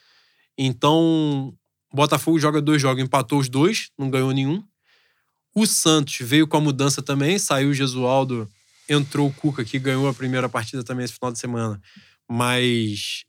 Então, 0.57 1.55
Botafogo 1.93 2.39
joga 2.39 2.61
dois 2.61 2.81
jogos, 2.81 3.03
empatou 3.03 3.39
os 3.39 3.49
dois, 3.49 3.91
não 3.99 4.11
ganhou 4.11 4.33
nenhum. 4.33 4.63
O 5.55 5.67
Santos 5.67 6.17
veio 6.21 6.49
com 6.49 6.57
a 6.57 6.61
mudança 6.61 7.01
também, 7.01 7.39
saiu 7.39 7.71
o 7.71 7.75
Gesualdo, 7.75 8.49
entrou 8.89 9.29
o 9.29 9.33
Cuca, 9.33 9.65
que 9.65 9.79
ganhou 9.79 10.09
a 10.09 10.15
primeira 10.15 10.49
partida 10.49 10.83
também 10.83 11.05
esse 11.05 11.15
final 11.15 11.33
de 11.33 11.39
semana. 11.39 11.81
Mas 12.29 13.25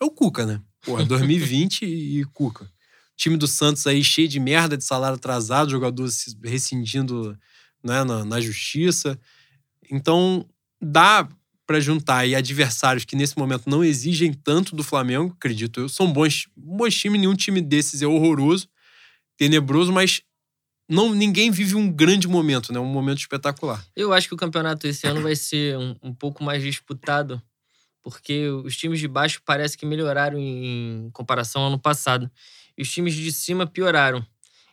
é 0.00 0.04
o 0.04 0.10
Cuca, 0.10 0.46
né? 0.46 0.60
Pô, 0.82 1.02
2020 1.04 1.84
e 1.84 2.24
Cuca. 2.26 2.64
O 2.64 3.16
time 3.16 3.36
do 3.36 3.46
Santos 3.46 3.86
aí 3.86 4.02
cheio 4.04 4.28
de 4.28 4.38
merda 4.38 4.76
de 4.76 4.84
salário 4.84 5.16
atrasado, 5.16 5.70
jogadores 5.70 6.36
rescindindo 6.42 7.36
né, 7.82 8.04
na, 8.04 8.24
na 8.24 8.40
justiça. 8.40 9.18
Então, 9.90 10.46
dá 10.80 11.28
para 11.66 11.80
juntar 11.80 12.18
aí 12.18 12.34
adversários 12.34 13.04
que 13.04 13.16
nesse 13.16 13.38
momento 13.38 13.68
não 13.68 13.82
exigem 13.82 14.32
tanto 14.32 14.76
do 14.76 14.82
Flamengo, 14.82 15.34
acredito 15.36 15.80
eu. 15.80 15.88
São 15.88 16.12
bons, 16.12 16.46
bons 16.56 16.94
times, 16.94 17.20
nenhum 17.20 17.34
time 17.34 17.60
desses 17.60 18.02
é 18.02 18.06
horroroso, 18.06 18.68
tenebroso, 19.36 19.92
mas 19.92 20.22
não 20.88 21.14
ninguém 21.14 21.50
vive 21.50 21.74
um 21.74 21.90
grande 21.90 22.28
momento, 22.28 22.72
né? 22.72 22.78
Um 22.78 22.84
momento 22.84 23.18
espetacular. 23.18 23.84
Eu 23.96 24.12
acho 24.12 24.28
que 24.28 24.34
o 24.34 24.36
campeonato 24.36 24.86
esse 24.86 25.06
ano 25.06 25.22
vai 25.22 25.34
ser 25.34 25.78
um, 25.78 25.96
um 26.02 26.14
pouco 26.14 26.44
mais 26.44 26.62
disputado, 26.62 27.40
porque 28.02 28.48
os 28.48 28.76
times 28.76 29.00
de 29.00 29.08
baixo 29.08 29.40
parece 29.44 29.78
que 29.78 29.86
melhoraram 29.86 30.38
em, 30.38 31.06
em 31.06 31.10
comparação 31.10 31.62
ao 31.62 31.68
ano 31.68 31.78
passado. 31.78 32.30
E 32.76 32.82
os 32.82 32.90
times 32.90 33.14
de 33.14 33.32
cima 33.32 33.66
pioraram. 33.66 34.24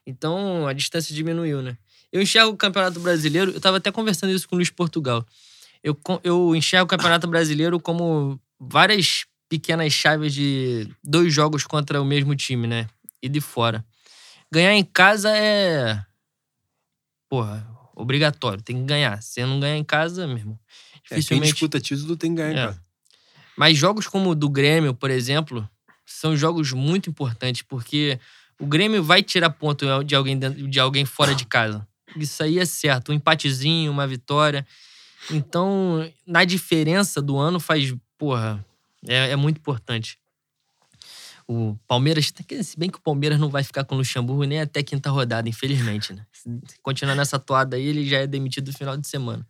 Então 0.05 0.67
a 0.67 0.73
distância 0.73 1.15
diminuiu, 1.15 1.61
né? 1.61 1.77
Eu 2.11 2.21
enxergo 2.21 2.51
o 2.51 2.57
Campeonato 2.57 2.99
Brasileiro, 2.99 3.51
eu 3.51 3.57
estava 3.57 3.77
até 3.77 3.89
conversando 3.89 4.33
isso 4.33 4.49
com 4.49 4.55
o 4.55 4.57
Luiz 4.57 4.69
Portugal 4.69 5.25
eu, 5.83 5.99
eu 6.23 6.55
enxergo 6.55 6.85
o 6.85 6.87
Campeonato 6.87 7.27
Brasileiro 7.27 7.79
como 7.79 8.39
várias 8.59 9.25
pequenas 9.49 9.91
chaves 9.91 10.33
de 10.33 10.87
dois 11.03 11.33
jogos 11.33 11.65
contra 11.65 12.01
o 12.01 12.05
mesmo 12.05 12.35
time, 12.35 12.67
né? 12.67 12.87
E 13.21 13.27
de 13.27 13.41
fora. 13.41 13.85
Ganhar 14.51 14.73
em 14.73 14.83
casa 14.83 15.29
é. 15.35 16.03
Porra, 17.29 17.67
obrigatório, 17.95 18.61
tem 18.61 18.77
que 18.77 18.83
ganhar. 18.83 19.21
Se 19.21 19.43
não 19.45 19.59
ganhar 19.59 19.77
em 19.77 19.83
casa, 19.83 20.27
mesmo. 20.27 20.59
Dificilmente... 21.03 21.33
É, 21.33 21.35
quem 21.35 21.41
disputa 21.41 21.79
título 21.79 22.17
tem 22.17 22.31
que 22.31 22.37
ganhar 22.41 22.53
em 22.53 22.59
é. 22.59 22.65
casa. 22.67 22.83
Mas 23.57 23.77
jogos 23.77 24.07
como 24.07 24.31
o 24.31 24.35
do 24.35 24.49
Grêmio, 24.49 24.93
por 24.93 25.09
exemplo, 25.09 25.67
são 26.05 26.35
jogos 26.35 26.71
muito 26.71 27.09
importantes, 27.09 27.61
porque 27.61 28.19
o 28.59 28.65
Grêmio 28.65 29.03
vai 29.03 29.21
tirar 29.23 29.49
ponto 29.49 29.85
de 30.03 30.15
alguém, 30.15 30.39
de 30.39 30.79
alguém 30.79 31.05
fora 31.05 31.33
de 31.33 31.45
casa. 31.45 31.87
Isso 32.15 32.43
aí 32.43 32.59
é 32.59 32.65
certo. 32.65 33.11
Um 33.11 33.15
empatezinho, 33.15 33.91
uma 33.91 34.07
vitória. 34.07 34.65
Então, 35.29 36.09
na 36.25 36.43
diferença 36.43 37.21
do 37.21 37.37
ano, 37.37 37.59
faz. 37.59 37.93
Porra, 38.17 38.63
é, 39.07 39.31
é 39.31 39.35
muito 39.35 39.57
importante. 39.57 40.17
O 41.47 41.75
Palmeiras, 41.87 42.31
se 42.63 42.79
bem 42.79 42.89
que 42.89 42.97
o 42.97 43.01
Palmeiras 43.01 43.39
não 43.39 43.49
vai 43.49 43.63
ficar 43.63 43.83
com 43.83 43.95
o 43.95 43.97
Luxemburgo 43.97 44.43
nem 44.45 44.61
até 44.61 44.81
quinta 44.81 45.09
rodada, 45.09 45.49
infelizmente, 45.49 46.13
né? 46.13 46.25
Se 46.31 46.49
continuar 46.81 47.15
nessa 47.15 47.37
toada 47.37 47.75
aí, 47.75 47.85
ele 47.85 48.07
já 48.07 48.19
é 48.19 48.27
demitido 48.27 48.67
no 48.67 48.77
final 48.77 48.95
de 48.95 49.07
semana. 49.07 49.45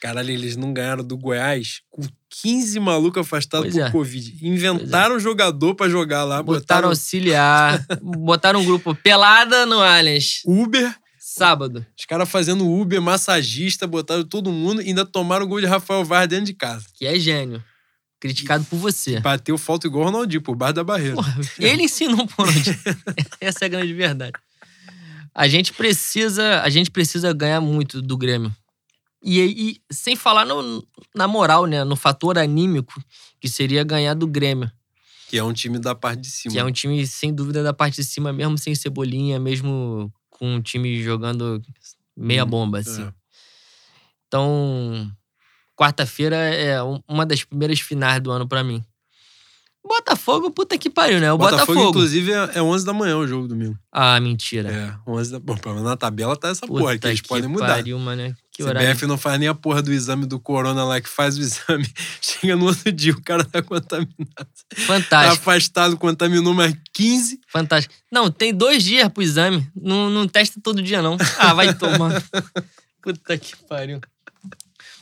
Caralho, 0.00 0.30
eles 0.30 0.56
não 0.56 0.72
ganharam 0.72 1.04
do 1.04 1.16
Goiás 1.16 1.82
com 1.88 2.02
15 2.28 2.80
malucos 2.80 3.20
afastados 3.20 3.70
Pois 3.70 3.84
por 3.84 3.88
é. 3.88 3.90
Covid. 3.92 4.36
Inventaram 4.42 5.14
um 5.14 5.20
jogador 5.20 5.76
pra 5.76 5.88
jogar 5.88 6.24
lá, 6.24 6.42
Botaram 6.42 6.60
botaram 6.60 6.88
auxiliar, 6.88 7.86
botaram 8.02 8.60
um 8.60 8.64
grupo 8.64 8.94
pelada 8.96 9.64
no 9.64 9.80
Allianz. 9.80 10.42
Uber, 10.44 10.92
Sábado. 11.34 11.86
os 11.98 12.04
caras 12.04 12.28
fazendo 12.28 12.68
Uber, 12.70 13.00
massagista, 13.00 13.86
botaram 13.86 14.24
todo 14.24 14.50
mundo 14.52 14.82
e 14.82 14.88
ainda 14.88 15.04
tomaram 15.04 15.44
o 15.46 15.48
gol 15.48 15.60
de 15.60 15.66
Rafael 15.66 16.04
Vaz 16.04 16.28
dentro 16.28 16.46
de 16.46 16.54
casa. 16.54 16.86
Que 16.94 17.06
é 17.06 17.18
gênio. 17.18 17.62
Criticado 18.20 18.64
por 18.66 18.76
você. 18.76 19.18
Bateu 19.20 19.58
falta 19.58 19.86
igual 19.88 20.02
o 20.04 20.06
Ronaldinho, 20.06 20.40
por 20.42 20.54
baixo 20.54 20.74
da 20.74 20.84
barreira. 20.84 21.16
Porra, 21.16 21.34
ele 21.58 21.82
ensinou 21.84 22.26
por 22.26 22.48
onde. 22.48 22.78
Essa 23.40 23.64
é 23.64 23.66
a 23.66 23.68
grande 23.68 23.92
verdade. 23.92 24.32
A 25.34 25.48
gente 25.48 25.72
precisa, 25.72 26.60
a 26.62 26.68
gente 26.70 26.90
precisa 26.90 27.32
ganhar 27.32 27.60
muito 27.60 28.00
do 28.02 28.16
Grêmio. 28.16 28.54
E, 29.24 29.40
e 29.40 29.94
sem 29.94 30.14
falar 30.14 30.44
no- 30.44 30.86
na 31.14 31.26
moral, 31.26 31.64
né? 31.66 31.82
No 31.84 31.96
fator 31.96 32.38
anímico, 32.38 33.02
que 33.40 33.48
seria 33.48 33.82
ganhar 33.82 34.14
do 34.14 34.26
Grêmio. 34.26 34.70
Que 35.28 35.38
é 35.38 35.42
um 35.44 35.52
time 35.52 35.78
da 35.78 35.94
parte 35.94 36.20
de 36.20 36.28
cima. 36.30 36.52
Que 36.52 36.58
é 36.60 36.64
um 36.64 36.70
time, 36.70 37.04
sem 37.06 37.32
dúvida, 37.34 37.62
da 37.62 37.72
parte 37.72 37.96
de 37.96 38.04
cima, 38.04 38.32
mesmo 38.32 38.58
sem 38.58 38.74
cebolinha, 38.74 39.40
mesmo 39.40 40.12
com 40.42 40.56
um 40.56 40.60
time 40.60 41.00
jogando 41.00 41.62
meia 42.16 42.42
Hum, 42.44 42.48
bomba, 42.48 42.78
assim. 42.80 43.04
É. 43.04 43.12
Então, 44.26 45.08
quarta-feira 45.76 46.36
é 46.36 46.82
um- 46.82 47.00
uma 47.08 47.24
das 47.24 47.44
primeiras 47.44 47.80
finais 47.80 48.20
do 48.20 48.30
ano 48.32 48.48
pra 48.48 48.64
mim. 48.64 48.84
Botafogo, 49.84 50.50
puta 50.50 50.78
que 50.78 50.88
pariu, 50.88 51.18
né? 51.20 51.32
O 51.32 51.36
Botafogo, 51.36 51.66
Botafogo. 51.66 51.90
inclusive, 51.90 52.32
é 52.32 52.50
é 52.54 52.62
11 52.62 52.86
da 52.86 52.92
manhã 52.92 53.16
o 53.16 53.26
jogo 53.26 53.48
domingo. 53.48 53.76
Ah, 53.90 54.18
mentira. 54.20 54.70
É, 54.70 55.10
11 55.10 55.32
da... 55.32 55.38
Bom, 55.40 55.56
pelo 55.56 55.74
menos 55.74 55.88
na 55.90 55.96
tabela 55.96 56.36
tá 56.36 56.48
essa 56.48 56.66
Puta 56.66 56.78
porra, 56.80 56.96
que 56.98 57.06
eles 57.08 57.20
que 57.20 57.28
podem 57.28 57.48
mudar. 57.48 57.66
pariu, 57.66 57.98
mano. 57.98 58.34
Que 58.52 58.62
CBF 58.62 58.68
horário. 58.78 59.08
não 59.08 59.18
faz 59.18 59.40
nem 59.40 59.48
a 59.48 59.54
porra 59.54 59.82
do 59.82 59.92
exame 59.92 60.24
do 60.24 60.38
corona 60.38 60.84
lá, 60.84 61.00
que 61.00 61.08
faz 61.08 61.36
o 61.36 61.40
exame. 61.42 61.86
Chega 62.20 62.54
no 62.54 62.66
outro 62.66 62.92
dia, 62.92 63.12
o 63.12 63.20
cara 63.22 63.44
tá 63.44 63.60
contaminado. 63.60 64.08
Tá 64.36 64.76
Fantástico, 64.86 65.34
afastado, 65.50 65.96
contaminou 65.96 66.54
mais 66.54 66.74
15. 66.94 67.40
fantástico. 67.48 67.92
Não, 68.10 68.30
tem 68.30 68.54
dois 68.54 68.84
dias 68.84 69.08
pro 69.08 69.22
exame. 69.22 69.66
Não, 69.74 70.08
não 70.10 70.28
testa 70.28 70.60
todo 70.62 70.80
dia, 70.80 71.02
não. 71.02 71.16
Ah, 71.38 71.52
vai 71.54 71.74
tomar. 71.74 72.22
Puta 73.02 73.36
que 73.36 73.56
pariu. 73.68 74.00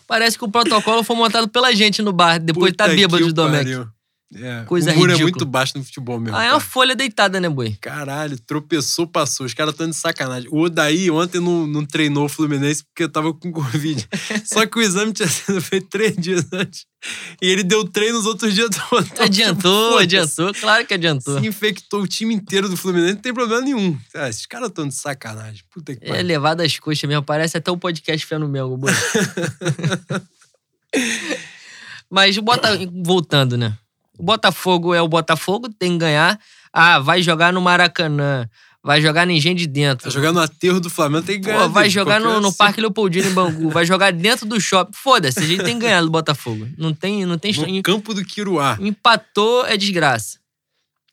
Parece 0.07 0.39
que 0.39 0.45
o 0.45 0.51
protocolo 0.51 1.05
foi 1.05 1.15
montado 1.17 1.49
pela 1.49 1.73
gente 1.75 2.01
no 2.03 2.13
bar. 2.13 2.41
Depois 2.41 2.73
tá 2.73 2.85
Puta 2.85 2.97
bêbado 2.97 3.19
que 3.19 3.29
de 3.29 3.33
Domecq. 3.35 3.87
É, 4.33 4.63
Coisa 4.65 4.93
o 4.93 4.95
muro 4.95 5.11
é 5.11 5.15
ridícula. 5.15 5.31
muito 5.33 5.45
baixo 5.45 5.77
no 5.77 5.83
futebol 5.83 6.21
mesmo. 6.21 6.37
Ah, 6.37 6.43
é 6.43 6.45
cara. 6.45 6.55
uma 6.55 6.61
folha 6.61 6.95
deitada, 6.95 7.41
né, 7.41 7.49
boi? 7.49 7.77
Caralho, 7.81 8.39
tropeçou, 8.39 9.05
passou. 9.05 9.45
Os 9.45 9.55
caras 9.55 9.75
estão 9.75 9.89
de 9.91 9.97
sacanagem. 9.97 10.49
O 10.53 10.61
Odaí 10.61 11.11
ontem 11.11 11.41
não, 11.41 11.67
não 11.67 11.85
treinou 11.85 12.27
o 12.27 12.29
Fluminense 12.29 12.85
porque 12.85 13.09
tava 13.09 13.35
com 13.35 13.51
Covid. 13.53 14.09
Só 14.45 14.65
que 14.67 14.79
o 14.79 14.81
exame 14.83 15.13
tinha 15.13 15.27
sido 15.29 15.61
feito 15.61 15.89
três 15.89 16.17
dias 16.17 16.47
antes. 16.53 16.87
E 17.43 17.49
ele 17.49 17.65
deu 17.65 17.83
treino 17.85 18.19
nos 18.19 18.27
outros 18.27 18.55
dias 18.55 18.69
todos. 18.89 19.11
Então, 19.11 19.25
Adiantou, 19.25 19.89
tipo, 19.89 19.99
adiantou. 20.03 20.55
Claro 20.55 20.87
que 20.87 20.95
adiantou. 20.95 21.41
Se 21.41 21.47
infectou 21.49 22.03
o 22.03 22.07
time 22.07 22.33
inteiro 22.33 22.69
do 22.69 22.77
Fluminense, 22.77 23.15
não 23.15 23.23
tem 23.23 23.35
problema 23.35 23.63
nenhum. 23.63 23.99
Ah, 24.15 24.29
esses 24.29 24.47
caras 24.47 24.69
estão 24.69 24.87
de 24.87 24.95
sacanagem. 24.95 25.65
Puta 25.75 25.97
que 25.97 26.05
É 26.05 26.09
pariu. 26.09 26.25
levado 26.27 26.61
às 26.61 26.79
coxas 26.79 27.09
mesmo. 27.09 27.25
Parece 27.25 27.57
até 27.57 27.69
o 27.71 27.77
podcast 27.77 28.25
Fé 28.25 28.39
no 28.39 28.47
Mengo, 28.49 28.77
boi. 28.77 28.93
Mas 32.09 32.37
Bota... 32.39 32.69
voltando, 33.05 33.57
né? 33.57 33.77
O 34.21 34.23
Botafogo 34.23 34.95
é 34.95 35.01
o 35.01 35.09
Botafogo, 35.09 35.71
tem 35.71 35.93
que 35.93 35.99
ganhar. 35.99 36.39
Ah, 36.71 36.99
vai 36.99 37.23
jogar 37.23 37.55
no 37.55 37.61
Maracanã. 37.61 38.47
Vai 38.83 39.01
jogar 39.01 39.27
no 39.27 39.33
Engenho 39.33 39.55
de 39.55 39.67
Dentro. 39.67 40.05
Vai 40.05 40.13
jogar 40.13 40.33
no 40.33 40.41
aterro 40.41 40.79
do 40.79 40.91
Flamengo, 40.91 41.25
tem 41.25 41.41
que 41.41 41.47
ganhar. 41.47 41.63
Pô, 41.63 41.69
vai 41.71 41.85
dele. 41.85 41.95
jogar 41.95 42.21
no, 42.21 42.27
Qualquer 42.27 42.41
no 42.43 42.49
assim, 42.49 42.57
Parque 42.59 42.81
Leopoldino 42.83 43.29
em 43.29 43.33
Bangu. 43.33 43.71
Vai 43.71 43.87
jogar 43.87 44.13
dentro 44.13 44.47
do 44.47 44.61
shopping. 44.61 44.93
Foda-se, 44.95 45.39
a 45.39 45.47
gente 45.47 45.65
tem 45.65 45.79
que 45.79 45.87
ganhar 45.87 46.03
do 46.03 46.11
Botafogo. 46.11 46.69
Não 46.77 46.93
tem, 46.93 47.25
não 47.25 47.39
tem 47.39 47.53
No 47.53 47.83
campo 47.83 48.13
do 48.13 48.23
Quiruá. 48.23 48.77
Empatou 48.79 49.65
é 49.67 49.79
desgraça. 49.79 50.39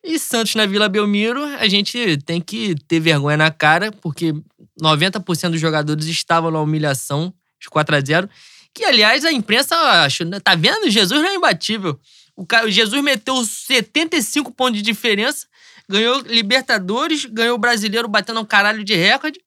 E 0.03 0.19
Santos 0.19 0.55
na 0.55 0.65
Vila 0.65 0.89
Belmiro, 0.89 1.43
a 1.43 1.67
gente 1.69 2.17
tem 2.25 2.41
que 2.41 2.75
ter 2.89 2.99
vergonha 2.99 3.37
na 3.37 3.51
cara, 3.51 3.91
porque 4.01 4.33
90% 4.81 5.51
dos 5.51 5.61
jogadores 5.61 6.05
estavam 6.07 6.51
na 6.51 6.59
humilhação 6.59 7.33
de 7.59 7.69
4 7.69 7.95
a 7.95 7.99
0 8.01 8.29
Que, 8.73 8.83
aliás, 8.83 9.23
a 9.23 9.31
imprensa 9.31 9.75
achou, 10.03 10.27
né? 10.27 10.41
tá 10.41 10.55
vendo? 10.55 10.89
Jesus 10.89 11.21
não 11.21 11.29
é 11.29 11.35
imbatível. 11.35 11.99
O, 12.37 12.45
cara, 12.45 12.69
Jesus 12.69 13.03
meteu 13.03 13.43
75 13.43 14.51
pontos 14.53 14.77
de 14.77 14.83
diferença, 14.83 15.47
ganhou 15.89 16.19
Libertadores, 16.21 17.25
ganhou 17.25 17.55
o 17.55 17.59
Brasileiro 17.59 18.07
batendo 18.07 18.39
um 18.39 18.45
caralho 18.45 18.83
de 18.83 18.93
recorde. 18.95 19.39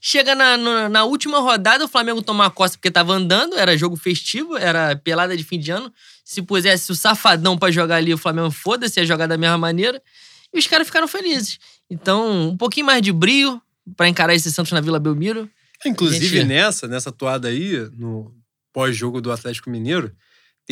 Chega 0.00 0.34
na, 0.34 0.56
na, 0.56 0.88
na 0.88 1.04
última 1.04 1.38
rodada, 1.38 1.84
o 1.84 1.88
Flamengo 1.88 2.22
toma 2.22 2.46
a 2.46 2.50
costa 2.50 2.76
porque 2.76 2.90
tava 2.90 3.12
andando, 3.12 3.56
era 3.56 3.76
jogo 3.76 3.96
festivo, 3.96 4.56
era 4.56 4.96
pelada 4.96 5.36
de 5.36 5.44
fim 5.44 5.58
de 5.60 5.70
ano. 5.70 5.92
Se 6.24 6.40
pusesse 6.42 6.90
o 6.90 6.94
safadão 6.94 7.56
pra 7.58 7.70
jogar 7.70 7.96
ali, 7.96 8.12
o 8.14 8.18
Flamengo 8.18 8.50
foda-se, 8.50 8.98
ia 9.00 9.06
jogar 9.06 9.26
da 9.26 9.36
mesma 9.36 9.58
maneira. 9.58 10.00
E 10.52 10.58
os 10.58 10.66
caras 10.66 10.86
ficaram 10.86 11.06
felizes. 11.06 11.58
Então, 11.88 12.48
um 12.50 12.56
pouquinho 12.56 12.86
mais 12.86 13.00
de 13.02 13.12
brio 13.12 13.60
pra 13.96 14.08
encarar 14.08 14.34
esse 14.34 14.50
Santos 14.52 14.72
na 14.72 14.80
Vila 14.80 14.98
Belmiro. 14.98 15.48
Inclusive, 15.86 16.26
Gente- 16.26 16.46
nessa, 16.48 16.86
nessa 16.88 17.10
toada 17.12 17.48
aí, 17.48 17.88
no 17.96 18.32
pós-jogo 18.72 19.20
do 19.20 19.30
Atlético 19.32 19.70
Mineiro, 19.70 20.12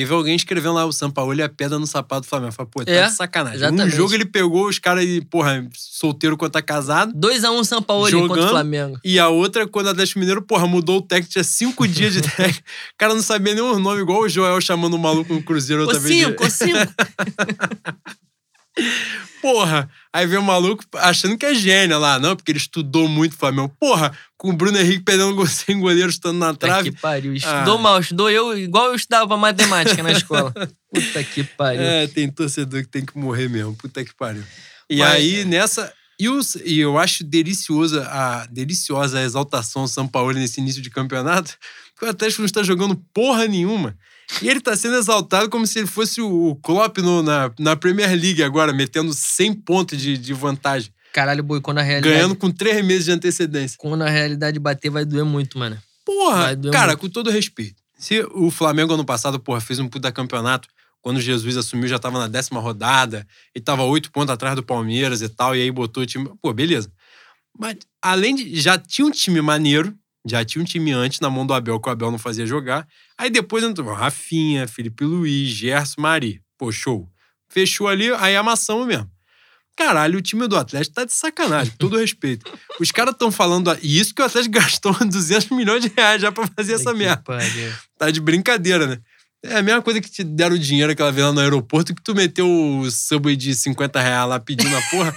teve 0.01 0.15
alguém 0.15 0.35
escrevendo 0.35 0.75
lá 0.75 0.85
o 0.87 0.93
São 0.93 1.11
Paulo 1.11 1.35
e 1.35 1.43
a 1.43 1.49
pedra 1.49 1.79
no 1.79 1.87
sapato 1.87 2.23
do 2.23 2.27
Flamengo. 2.27 2.53
Falei, 2.53 2.71
pô, 2.73 2.85
tá 2.85 2.91
É, 2.91 3.07
de 3.07 3.13
sacanagem. 3.13 3.59
exatamente. 3.59 3.95
Um 3.95 3.97
jogo 3.97 4.15
ele 4.15 4.25
pegou 4.25 4.67
os 4.69 4.79
caras, 4.79 5.05
e, 5.05 5.21
porra, 5.21 5.67
solteiro 5.77 6.37
quanto 6.37 6.53
tá 6.53 6.63
casado. 6.63 7.13
2x1 7.15 7.65
São 7.65 7.83
Paulo 7.83 8.05
contra 8.05 8.19
Jogando. 8.21 8.45
o 8.47 8.49
Flamengo. 8.49 8.99
E 9.05 9.19
a 9.19 9.29
outra, 9.29 9.67
quando 9.67 9.87
o 9.87 9.91
Atlético 9.91 10.19
Mineiro, 10.21 10.43
porra, 10.43 10.67
mudou 10.67 10.99
o 10.99 11.03
técnico, 11.03 11.33
tinha 11.33 11.45
cinco 11.45 11.87
dias 11.87 12.13
de 12.15 12.23
técnico. 12.37 12.61
O 12.95 12.97
cara 12.99 13.15
não 13.15 13.23
sabia 13.23 13.55
nem 13.55 13.63
o 13.63 13.79
nome, 13.79 14.01
igual 14.01 14.23
o 14.23 14.29
Joel 14.29 14.61
chamando 14.61 14.95
o 14.95 14.99
maluco 14.99 15.33
no 15.35 15.43
Cruzeiro 15.43 15.83
outra 15.83 15.99
vez. 15.99 16.15
cinco, 16.25 16.51
cinco. 16.51 16.79
Porra! 19.43 19.89
Aí 20.13 20.27
vem 20.27 20.39
o 20.39 20.43
maluco 20.43 20.85
achando 20.97 21.37
que 21.39 21.47
é 21.47 21.55
gênio 21.55 21.99
lá, 21.99 22.19
não, 22.19 22.37
porque 22.37 22.53
ele 22.53 22.59
estudou 22.59 23.09
muito 23.09 23.33
o 23.33 23.37
Flamengo. 23.37 23.75
Porra, 23.81 24.13
com 24.37 24.51
o 24.51 24.53
Bruno 24.53 24.79
Henrique 24.79 25.05
perdendo 25.05 25.35
gol 25.35 25.47
sem 25.49 25.79
goleiro, 25.81 26.11
estando 26.11 26.39
na 26.39 26.53
Puta 26.53 26.67
trave. 26.67 26.93
que 26.93 27.01
pariu. 27.01 27.33
Estudou 27.35 27.79
Ah. 27.79 27.81
mal, 27.81 28.01
estudou 28.01 28.31
eu 28.31 28.57
igual 28.59 28.87
eu 28.87 28.95
estudava 28.95 29.37
matemática 29.37 30.03
na 30.03 30.13
escola. 30.13 30.53
Puta 30.93 31.25
que 31.25 31.43
pariu. 31.45 31.81
É, 31.83 32.07
tem 32.07 32.31
torcedor 32.31 32.83
que 32.83 32.89
tem 32.89 33.05
que 33.05 33.17
morrer 33.17 33.49
mesmo. 33.49 33.75
Puta 33.75 34.05
que 34.05 34.15
pariu. 34.15 34.43
E 34.89 34.99
Mas- 34.99 35.13
aí, 35.15 35.45
nessa. 35.45 35.93
E, 36.19 36.29
os- 36.29 36.57
e 36.67 36.79
eu 36.79 36.99
acho 36.99 37.25
deliciosa 37.25 38.07
a, 38.07 38.45
deliciosa 38.47 39.19
a 39.19 39.23
exaltação 39.23 39.85
do 39.85 39.89
São 39.89 40.07
Paulo 40.07 40.33
nesse 40.33 40.61
início 40.61 40.83
de 40.83 40.91
campeonato, 40.91 41.57
porque 41.95 42.05
o 42.05 42.11
Atlético 42.11 42.43
não 42.43 42.47
está 42.47 42.63
jogando 42.63 42.95
porra 43.15 43.47
nenhuma. 43.47 43.97
E 44.43 44.49
ele 44.49 44.61
tá 44.61 44.77
sendo 44.77 44.97
exaltado 44.97 45.49
como 45.51 45.67
se 45.67 45.79
ele 45.81 45.87
fosse 45.89 46.21
o 46.21 46.55
Klopp 46.63 46.99
no- 46.99 47.23
na, 47.23 47.51
na 47.59 47.77
Premier 47.77 48.11
League 48.11 48.43
agora, 48.43 48.73
metendo 48.73 49.13
100 49.13 49.53
pontos 49.55 49.99
de, 50.01 50.17
de 50.17 50.33
vantagem, 50.33 50.93
Caralho, 51.13 51.43
boi, 51.43 51.61
quando 51.61 51.79
a 51.79 51.83
realidade. 51.83 52.15
ganhando 52.15 52.37
com 52.37 52.51
três 52.51 52.85
meses 52.85 53.05
de 53.07 53.11
antecedência. 53.13 53.77
Quando 53.79 54.03
a 54.03 54.09
realidade 54.09 54.59
bater, 54.61 54.91
vai 54.91 55.05
doer 55.05 55.25
muito, 55.25 55.59
mano. 55.59 55.77
Porra, 56.05 56.43
Vai 56.43 56.57
doer 56.57 56.73
cara, 56.73 56.89
muito. 56.93 57.01
com 57.01 57.09
todo 57.09 57.31
respeito. 57.31 57.75
Se 57.99 58.21
o 58.33 58.51
Flamengo 58.51 58.95
ano 58.95 59.05
passado, 59.05 59.39
porra, 59.41 59.61
fez 59.61 59.79
um 59.81 59.89
puta 59.89 60.11
campeonato, 60.13 60.69
quando 61.03 61.17
o 61.17 61.21
Jesus 61.21 61.57
assumiu, 61.57 61.89
já 61.89 61.99
tava 61.99 62.19
na 62.19 62.29
décima 62.29 62.61
rodada, 62.61 63.27
e 63.55 63.61
tava 63.61 63.83
oito 63.83 64.11
pontos 64.13 64.33
atrás 64.33 64.55
do 64.55 64.63
Palmeiras 64.63 65.21
e 65.21 65.29
tal, 65.29 65.57
e 65.57 65.63
aí 65.63 65.71
botou 65.71 66.03
o 66.03 66.07
time. 66.07 66.31
Pô, 66.41 66.53
beleza. 66.53 66.91
Mas, 67.59 67.77
além 68.01 68.35
de. 68.37 68.55
Já 68.61 68.79
tinha 68.79 69.07
um 69.07 69.11
time 69.11 69.41
maneiro, 69.43 69.93
já 70.27 70.45
tinha 70.45 70.63
um 70.63 70.65
time 70.65 70.93
antes 70.93 71.21
na 71.21 71.31
mão 71.31 71.47
do 71.47 71.55
Abel, 71.55 71.81
que 71.81 71.89
o 71.89 71.93
Abel 71.93 72.11
não 72.11 72.19
fazia 72.19 72.47
jogar. 72.47 72.87
Aí 73.17 73.31
depois 73.31 73.65
entrou 73.65 73.93
Rafinha, 73.93 74.69
Felipe 74.69 75.05
Luiz, 75.05 75.49
Gerson, 75.49 76.01
Mari. 76.01 76.43
Pô, 76.59 76.71
show. 76.71 77.09
Fechou 77.49 77.89
ali, 77.89 78.13
aí 78.15 78.37
amassamos 78.37 78.87
mesmo. 78.87 79.11
Caralho, 79.77 80.19
o 80.19 80.23
time 80.23 80.47
do 80.47 80.57
Atlético 80.57 80.95
tá 80.95 81.05
de 81.05 81.13
sacanagem, 81.13 81.73
todo 81.79 81.97
respeito. 81.97 82.53
Os 82.79 82.91
caras 82.91 83.15
estão 83.15 83.33
falando. 83.33 83.75
E 83.83 83.99
isso 83.99 84.15
que 84.15 84.21
o 84.21 84.25
Atlético 84.25 84.55
gastou 84.61 84.93
200 84.93 85.51
milhões 85.51 85.83
de 85.83 85.91
reais 85.97 86.21
já 86.21 86.31
pra 86.31 86.47
fazer 86.47 86.75
essa 86.75 86.93
merda. 86.93 87.23
Tá 87.99 88.11
de 88.11 88.21
brincadeira, 88.21 88.87
né? 88.87 88.99
É 89.43 89.57
a 89.57 89.63
mesma 89.63 89.81
coisa 89.81 90.01
que 90.03 90.11
te 90.11 90.23
deram 90.23 90.55
o 90.55 90.59
dinheiro 90.59 90.93
aquela 90.93 91.11
vez 91.11 91.27
lá 91.27 91.33
no 91.33 91.41
aeroporto 91.41 91.95
que 91.95 92.03
tu 92.03 92.15
meteu 92.15 92.47
o 92.47 92.91
subway 92.91 93.35
de 93.35 93.55
50 93.55 93.99
reais 93.99 94.29
lá 94.29 94.39
pedindo 94.39 94.77
a 94.77 94.83
porra. 94.91 95.15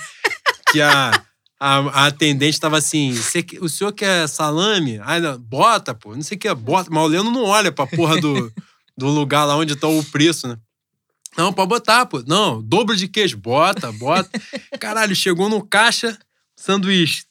que 0.71 0.79
a, 0.79 1.11
a, 1.65 1.77
a 2.03 2.05
atendente 2.07 2.59
tava 2.59 2.77
assim: 2.77 3.13
"Cê 3.15 3.41
que- 3.43 3.59
o 3.59 3.69
senhor 3.69 3.91
quer 3.93 4.27
salame? 4.27 4.99
Aí, 5.03 5.21
não, 5.21 5.37
bota, 5.39 5.93
pô. 5.93 6.13
Não 6.15 6.21
sei 6.21 6.35
o 6.35 6.39
que, 6.39 6.53
bota. 6.53 6.89
Mas 6.91 7.03
o 7.03 7.07
Leandro 7.07 7.31
não 7.31 7.43
olha 7.45 7.71
pra 7.71 7.87
porra 7.87 8.19
do, 8.19 8.51
do 8.97 9.07
lugar 9.07 9.45
lá 9.45 9.55
onde 9.55 9.75
tá 9.75 9.87
o 9.87 10.03
preço, 10.03 10.47
né? 10.47 10.57
Não, 11.37 11.51
pode 11.53 11.69
botar, 11.69 12.05
pô. 12.05 12.23
Não, 12.27 12.61
dobro 12.61 12.95
de 12.95 13.07
queijo. 13.07 13.37
Bota, 13.37 13.91
bota. 13.91 14.29
Caralho, 14.79 15.15
chegou 15.15 15.49
no 15.49 15.65
caixa, 15.65 16.17
sanduíche. 16.55 17.23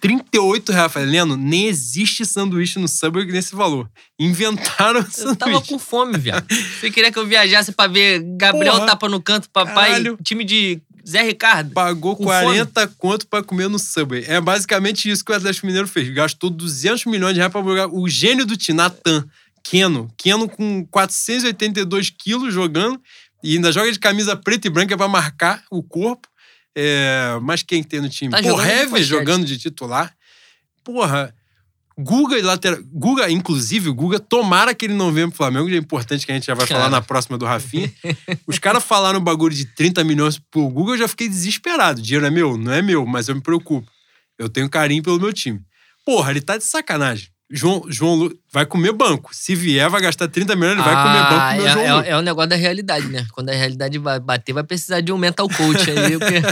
38 0.00 0.70
reais. 0.72 0.92
Falei, 0.92 1.08
Leno, 1.10 1.36
nem 1.36 1.66
existe 1.66 2.24
sanduíche 2.26 2.78
no 2.78 2.86
Subway 2.86 3.26
nesse 3.26 3.54
valor. 3.54 3.90
Inventaram 4.18 5.00
Eu 5.00 5.10
sanduíche. 5.10 5.36
tava 5.38 5.60
com 5.62 5.78
fome, 5.78 6.18
viado. 6.18 6.46
Você 6.80 6.90
queria 6.90 7.10
que 7.10 7.18
eu 7.18 7.26
viajasse 7.26 7.72
pra 7.72 7.86
ver 7.86 8.22
Gabriel 8.36 8.74
Porra. 8.74 8.86
tapa 8.86 9.08
no 9.08 9.20
canto, 9.22 9.48
papai, 9.50 9.90
Caralho. 9.92 10.18
time 10.22 10.44
de 10.44 10.80
Zé 11.06 11.22
Ricardo? 11.22 11.72
Pagou 11.72 12.16
Com 12.16 12.24
40 12.24 12.88
conto 12.98 13.26
pra 13.26 13.42
comer 13.42 13.68
no 13.68 13.78
Subway. 13.78 14.24
É 14.26 14.40
basicamente 14.40 15.10
isso 15.10 15.24
que 15.24 15.32
o 15.32 15.34
Atlético 15.34 15.66
Mineiro 15.66 15.86
fez. 15.86 16.08
Gastou 16.08 16.48
200 16.48 17.04
milhões 17.06 17.34
de 17.34 17.40
reais 17.40 17.52
pra 17.52 17.62
jogar 17.62 17.88
o 17.88 18.08
gênio 18.08 18.46
do 18.46 18.56
time, 18.56 18.78
Natan, 18.78 19.26
Keno. 19.62 20.10
Keno 20.16 20.48
com 20.48 20.86
482 20.86 22.10
quilos 22.10 22.54
jogando 22.54 23.00
e 23.42 23.56
ainda 23.56 23.70
joga 23.70 23.92
de 23.92 23.98
camisa 23.98 24.34
preta 24.34 24.66
e 24.66 24.70
branca 24.70 24.96
para 24.96 25.06
marcar 25.06 25.62
o 25.70 25.82
corpo. 25.82 26.26
É, 26.74 27.38
mas 27.42 27.62
quem 27.62 27.82
tem 27.82 28.00
no 28.00 28.08
time? 28.08 28.30
Tá 28.30 28.42
Porra, 28.42 28.64
jogando 28.64 28.96
de 28.96 29.04
jogando 29.04 29.44
de 29.44 29.58
titular. 29.58 30.14
Porra, 30.82 31.34
Guga 31.98 32.36
e 32.38 32.42
lateral. 32.42 32.80
Guga, 32.92 33.30
inclusive, 33.30 33.88
o 33.88 33.94
Guga, 33.94 34.18
tomara 34.18 34.74
que 34.74 34.84
ele 34.84 34.94
não 34.94 35.12
venha 35.12 35.28
pro 35.28 35.36
Flamengo, 35.36 35.70
é 35.70 35.76
importante 35.76 36.26
que 36.26 36.32
a 36.32 36.34
gente 36.34 36.46
já 36.46 36.54
vai 36.54 36.66
falar 36.66 36.90
na 36.90 37.00
próxima 37.00 37.38
do 37.38 37.44
Rafinha. 37.44 37.92
Os 38.46 38.58
caras 38.58 38.82
falaram 38.82 39.20
um 39.20 39.22
bagulho 39.22 39.54
de 39.54 39.64
30 39.64 40.02
milhões 40.02 40.38
pro 40.50 40.68
Guga, 40.68 40.92
eu 40.92 40.98
já 40.98 41.08
fiquei 41.08 41.28
desesperado. 41.28 42.02
Dinheiro 42.02 42.26
é 42.26 42.30
meu? 42.30 42.56
Não 42.56 42.72
é 42.72 42.82
meu, 42.82 43.06
mas 43.06 43.28
eu 43.28 43.34
me 43.34 43.40
preocupo. 43.40 43.88
Eu 44.38 44.48
tenho 44.48 44.68
carinho 44.68 45.02
pelo 45.02 45.20
meu 45.20 45.32
time. 45.32 45.60
Porra, 46.04 46.30
ele 46.32 46.40
tá 46.40 46.56
de 46.56 46.64
sacanagem. 46.64 47.28
João, 47.56 47.84
João 47.88 48.14
Lu 48.16 48.38
vai 48.52 48.66
comer 48.66 48.92
banco. 48.92 49.30
Se 49.32 49.54
vier, 49.54 49.88
vai 49.88 50.00
gastar 50.00 50.26
30 50.26 50.56
milhões, 50.56 50.72
ele 50.72 50.82
vai 50.82 50.94
comer 50.94 51.22
banco 51.22 51.34
Ah, 51.34 51.50
com 51.50 51.54
o 51.54 51.62
meu 51.62 51.66
é, 51.66 51.72
João 51.72 52.00
é, 52.00 52.08
é 52.10 52.16
o 52.16 52.20
negócio 52.20 52.50
da 52.50 52.56
realidade, 52.56 53.06
né? 53.06 53.24
Quando 53.32 53.50
a 53.50 53.52
realidade 53.52 53.96
vai 53.98 54.18
bater, 54.18 54.52
vai 54.52 54.64
precisar 54.64 55.00
de 55.00 55.12
um 55.12 55.16
mental 55.16 55.48
coach 55.48 55.88
aí, 55.88 56.18
porque 56.18 56.42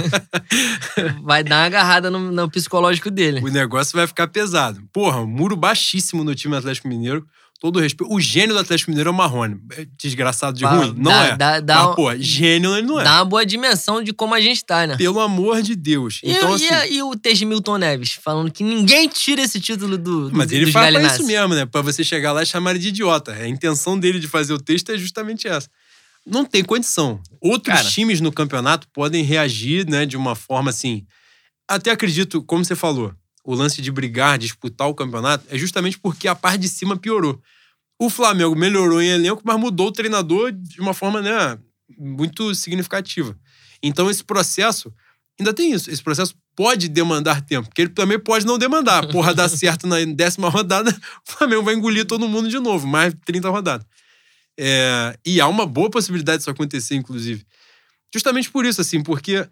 vai 1.22 1.42
dar 1.42 1.56
uma 1.56 1.66
agarrada 1.66 2.08
no, 2.08 2.30
no 2.30 2.48
psicológico 2.48 3.10
dele. 3.10 3.40
O 3.40 3.48
negócio 3.48 3.96
vai 3.96 4.06
ficar 4.06 4.28
pesado. 4.28 4.80
Porra, 4.92 5.20
um 5.20 5.26
muro 5.26 5.56
baixíssimo 5.56 6.22
no 6.22 6.34
time 6.36 6.56
Atlético 6.56 6.86
Mineiro. 6.86 7.26
Todo 7.62 7.78
respeito. 7.78 8.12
O 8.12 8.20
gênio 8.20 8.56
do 8.56 8.58
Atlético 8.60 8.90
Mineiro 8.90 9.10
é 9.10 9.12
o 9.12 9.14
Marrone. 9.16 9.56
É 9.76 9.86
Desgraçado 9.96 10.58
de 10.58 10.64
ruim? 10.64 10.92
Não 10.96 11.12
dá- 11.12 11.24
é. 11.26 11.36
dá- 11.36 11.60
dá 11.60 11.86
Mas, 11.86 11.94
pô, 11.94 12.16
gênio 12.18 12.76
ele 12.76 12.84
não 12.88 12.98
é. 12.98 13.04
Dá 13.04 13.18
uma 13.20 13.24
boa 13.24 13.46
dimensão 13.46 14.02
de 14.02 14.12
como 14.12 14.34
a 14.34 14.40
gente 14.40 14.64
tá, 14.64 14.84
né? 14.84 14.96
Pelo 14.96 15.20
amor 15.20 15.62
de 15.62 15.76
Deus. 15.76 16.18
E, 16.24 16.32
Então, 16.32 16.58
e, 16.58 16.68
assim. 16.68 16.94
e 16.94 17.02
o 17.04 17.14
Teji 17.14 17.44
Milton 17.44 17.78
Neves, 17.78 18.14
falando 18.20 18.50
que 18.50 18.64
ninguém 18.64 19.06
tira 19.08 19.40
esse 19.42 19.60
título 19.60 19.96
do, 19.96 20.28
do 20.28 20.36
Mas 20.36 20.50
ele 20.50 20.72
fala 20.72 20.90
pra 20.98 21.02
isso 21.14 21.24
mesmo, 21.24 21.54
né? 21.54 21.64
Pra 21.64 21.82
você 21.82 22.02
chegar 22.02 22.32
lá 22.32 22.42
e 22.42 22.46
chamar 22.46 22.70
ele 22.72 22.80
de 22.80 22.88
idiota. 22.88 23.30
A 23.32 23.46
intenção 23.46 23.96
dele 23.96 24.18
de 24.18 24.26
fazer 24.26 24.52
o 24.52 24.58
texto 24.58 24.90
é 24.90 24.98
justamente 24.98 25.46
essa. 25.46 25.68
Não 26.26 26.44
tem 26.44 26.64
condição. 26.64 27.20
Outros 27.40 27.76
Cara. 27.76 27.88
times 27.88 28.20
no 28.20 28.32
campeonato 28.32 28.88
podem 28.92 29.22
reagir, 29.22 29.88
né, 29.88 30.04
de 30.04 30.16
uma 30.16 30.34
forma 30.34 30.70
assim. 30.70 31.06
Até 31.68 31.92
acredito, 31.92 32.42
como 32.42 32.64
você 32.64 32.74
falou, 32.74 33.12
o 33.44 33.54
lance 33.54 33.82
de 33.82 33.90
brigar, 33.90 34.38
disputar 34.38 34.88
o 34.88 34.94
campeonato, 34.94 35.44
é 35.48 35.58
justamente 35.58 35.98
porque 35.98 36.28
a 36.28 36.34
parte 36.34 36.60
de 36.60 36.68
cima 36.68 36.96
piorou. 36.96 37.40
O 37.98 38.08
Flamengo 38.08 38.54
melhorou 38.54 39.00
em 39.00 39.08
elenco, 39.08 39.42
mas 39.44 39.58
mudou 39.58 39.88
o 39.88 39.92
treinador 39.92 40.52
de 40.52 40.80
uma 40.80 40.94
forma, 40.94 41.20
né, 41.20 41.58
muito 41.98 42.54
significativa. 42.54 43.36
Então 43.82 44.10
esse 44.10 44.22
processo 44.22 44.92
ainda 45.38 45.52
tem 45.52 45.72
isso. 45.72 45.90
Esse 45.90 46.02
processo 46.02 46.34
pode 46.54 46.88
demandar 46.88 47.40
tempo, 47.42 47.68
porque 47.68 47.82
ele 47.82 47.90
também 47.90 48.18
pode 48.18 48.46
não 48.46 48.58
demandar. 48.58 49.06
Porra, 49.10 49.34
dá 49.34 49.48
certo 49.48 49.86
na 49.86 49.96
décima 50.04 50.48
rodada, 50.48 50.90
o 51.26 51.32
Flamengo 51.32 51.62
vai 51.62 51.74
engolir 51.74 52.04
todo 52.06 52.28
mundo 52.28 52.48
de 52.48 52.58
novo, 52.58 52.86
mais 52.86 53.14
30 53.24 53.48
rodadas. 53.48 53.86
É, 54.58 55.16
e 55.24 55.40
há 55.40 55.48
uma 55.48 55.66
boa 55.66 55.90
possibilidade 55.90 56.38
disso 56.38 56.50
acontecer, 56.50 56.94
inclusive. 56.94 57.44
Justamente 58.14 58.50
por 58.50 58.66
isso, 58.66 58.80
assim, 58.80 59.02
porque 59.02 59.48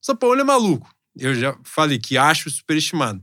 São 0.00 0.14
Paulo 0.14 0.40
é 0.40 0.44
maluco. 0.44 0.93
Eu 1.16 1.34
já 1.34 1.56
falei 1.64 1.98
que 1.98 2.16
acho 2.16 2.50
superestimado. 2.50 3.22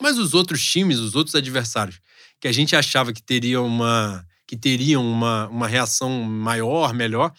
Mas 0.00 0.18
os 0.18 0.34
outros 0.34 0.64
times, 0.64 0.98
os 0.98 1.14
outros 1.14 1.34
adversários, 1.34 2.00
que 2.40 2.48
a 2.48 2.52
gente 2.52 2.74
achava 2.74 3.12
que 3.12 3.22
teriam 3.22 3.66
uma, 3.66 4.26
que 4.46 4.56
teriam 4.56 5.04
uma, 5.04 5.48
uma 5.48 5.68
reação 5.68 6.10
maior, 6.24 6.92
melhor. 6.92 7.32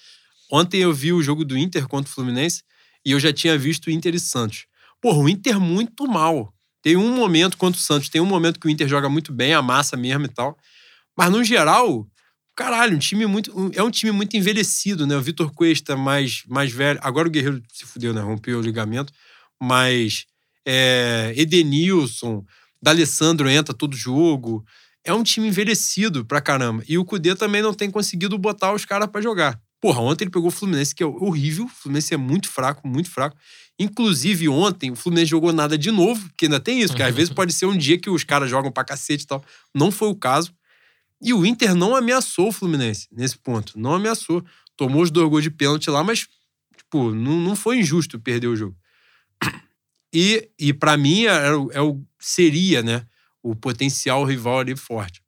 Ontem 0.52 0.82
eu 0.82 0.94
vi 0.94 1.12
o 1.12 1.22
jogo 1.22 1.44
do 1.44 1.58
Inter 1.58 1.88
contra 1.88 2.10
o 2.10 2.14
Fluminense 2.14 2.64
e 3.06 3.12
eu 3.12 3.20
já 3.20 3.34
tinha 3.34 3.58
visto 3.58 3.88
o 3.88 3.92
Inter 3.92 4.16
e 4.16 4.20
Santos. 4.20 4.66
Porra, 5.02 5.18
o 5.18 5.28
Inter 5.28 5.60
muito 5.60 6.08
mal. 6.08 6.54
Tem 6.82 6.96
um 6.96 7.16
momento 7.16 7.58
contra 7.58 7.80
o 7.80 7.84
Santos, 7.84 8.10
tem 8.10 8.22
um 8.22 8.26
momento 8.26 8.60
que 8.60 8.68
o 8.68 8.70
Inter 8.70 8.88
joga 8.88 9.10
muito 9.10 9.34
bem, 9.34 9.54
amassa 9.54 9.98
mesmo 9.98 10.26
e 10.26 10.30
tal. 10.30 10.58
Mas 11.18 11.32
no 11.32 11.44
geral, 11.44 12.08
caralho, 12.56 12.96
um 12.96 13.00
time 13.00 13.26
muito. 13.26 13.72
é 13.74 13.84
um 13.84 13.92
time 13.92 14.12
muito 14.12 14.36
envelhecido, 14.38 15.06
né? 15.08 15.16
O 15.16 15.22
Vitor 15.22 15.52
Cuesta 15.54 15.96
mais, 15.96 16.44
mais 16.48 16.72
velho. 16.72 17.00
Agora 17.02 17.28
o 17.28 17.32
Guerreiro 17.32 17.62
se 17.72 17.86
fudeu, 17.86 18.14
né? 18.14 18.22
Rompeu 18.22 18.60
o 18.60 18.62
ligamento. 18.62 19.12
Mas 19.62 20.26
é, 20.66 21.34
Edenilson, 21.36 22.46
D'Alessandro 22.82 23.50
entra 23.50 23.74
todo 23.74 23.96
jogo. 23.96 24.66
É 25.06 25.14
um 25.14 25.24
time 25.24 25.48
envelhecido 25.48 26.26
pra 26.26 26.42
caramba. 26.42 26.84
E 26.88 26.98
o 26.98 27.06
Cudê 27.06 27.36
também 27.36 27.62
não 27.62 27.74
tem 27.74 27.92
conseguido 27.92 28.38
botar 28.38 28.74
os 28.74 28.86
caras 28.86 29.10
pra 29.10 29.22
jogar. 29.22 29.60
Porra, 29.82 30.00
ontem 30.00 30.24
ele 30.24 30.32
pegou 30.32 30.48
o 30.48 30.52
Fluminense, 30.52 30.96
que 30.96 31.04
é 31.04 31.06
horrível. 31.06 31.66
O 31.66 31.70
Fluminense 31.70 32.14
é 32.14 32.18
muito 32.18 32.48
fraco, 32.48 32.88
muito 32.88 33.10
fraco. 33.10 33.36
Inclusive, 33.78 34.48
ontem, 34.48 34.92
o 34.92 34.96
Fluminense 34.96 35.32
jogou 35.32 35.52
nada 35.52 35.78
de 35.78 35.92
novo, 35.92 36.30
porque 36.30 36.46
ainda 36.46 36.60
tem 36.60 36.80
isso, 36.80 36.96
que 36.96 37.04
às 37.04 37.14
vezes 37.14 37.34
pode 37.34 37.52
ser 37.52 37.66
um 37.66 37.76
dia 37.76 37.98
que 37.98 38.10
os 38.10 38.24
caras 38.24 38.50
jogam 38.50 38.72
pra 38.72 38.86
cacete 38.86 39.24
e 39.24 39.28
tal. 39.28 39.44
Não 39.76 39.92
foi 39.92 40.08
o 40.08 40.16
caso. 40.16 40.54
E 41.24 41.34
o 41.34 41.46
Inter 41.46 41.74
não 41.74 41.96
ameaçou 41.96 42.50
o 42.50 42.52
Fluminense 42.52 43.08
nesse 43.12 43.38
ponto. 43.38 43.80
Não 43.80 43.94
ameaçou. 43.94 44.44
Tomou 44.76 45.02
os 45.02 45.10
dois 45.12 45.30
gols 45.30 45.44
de 45.44 45.50
pênalti 45.52 45.90
lá, 45.90 46.04
mas, 46.04 46.28
tipo, 46.76 47.12
não, 47.12 47.40
não 47.40 47.56
foi 47.56 47.78
injusto 47.80 48.20
perder 48.20 48.48
o 48.48 48.56
jogo. 48.56 48.76
E, 50.14 50.50
e 50.60 50.74
para 50.74 50.96
mim, 50.98 51.24
é 51.26 51.52
o, 51.56 51.72
é 51.72 51.82
o- 51.82 52.04
seria, 52.20 52.84
né, 52.84 53.06
o 53.42 53.56
potencial 53.56 54.24
rival 54.24 54.60
ali 54.60 54.76
forte. 54.76 55.22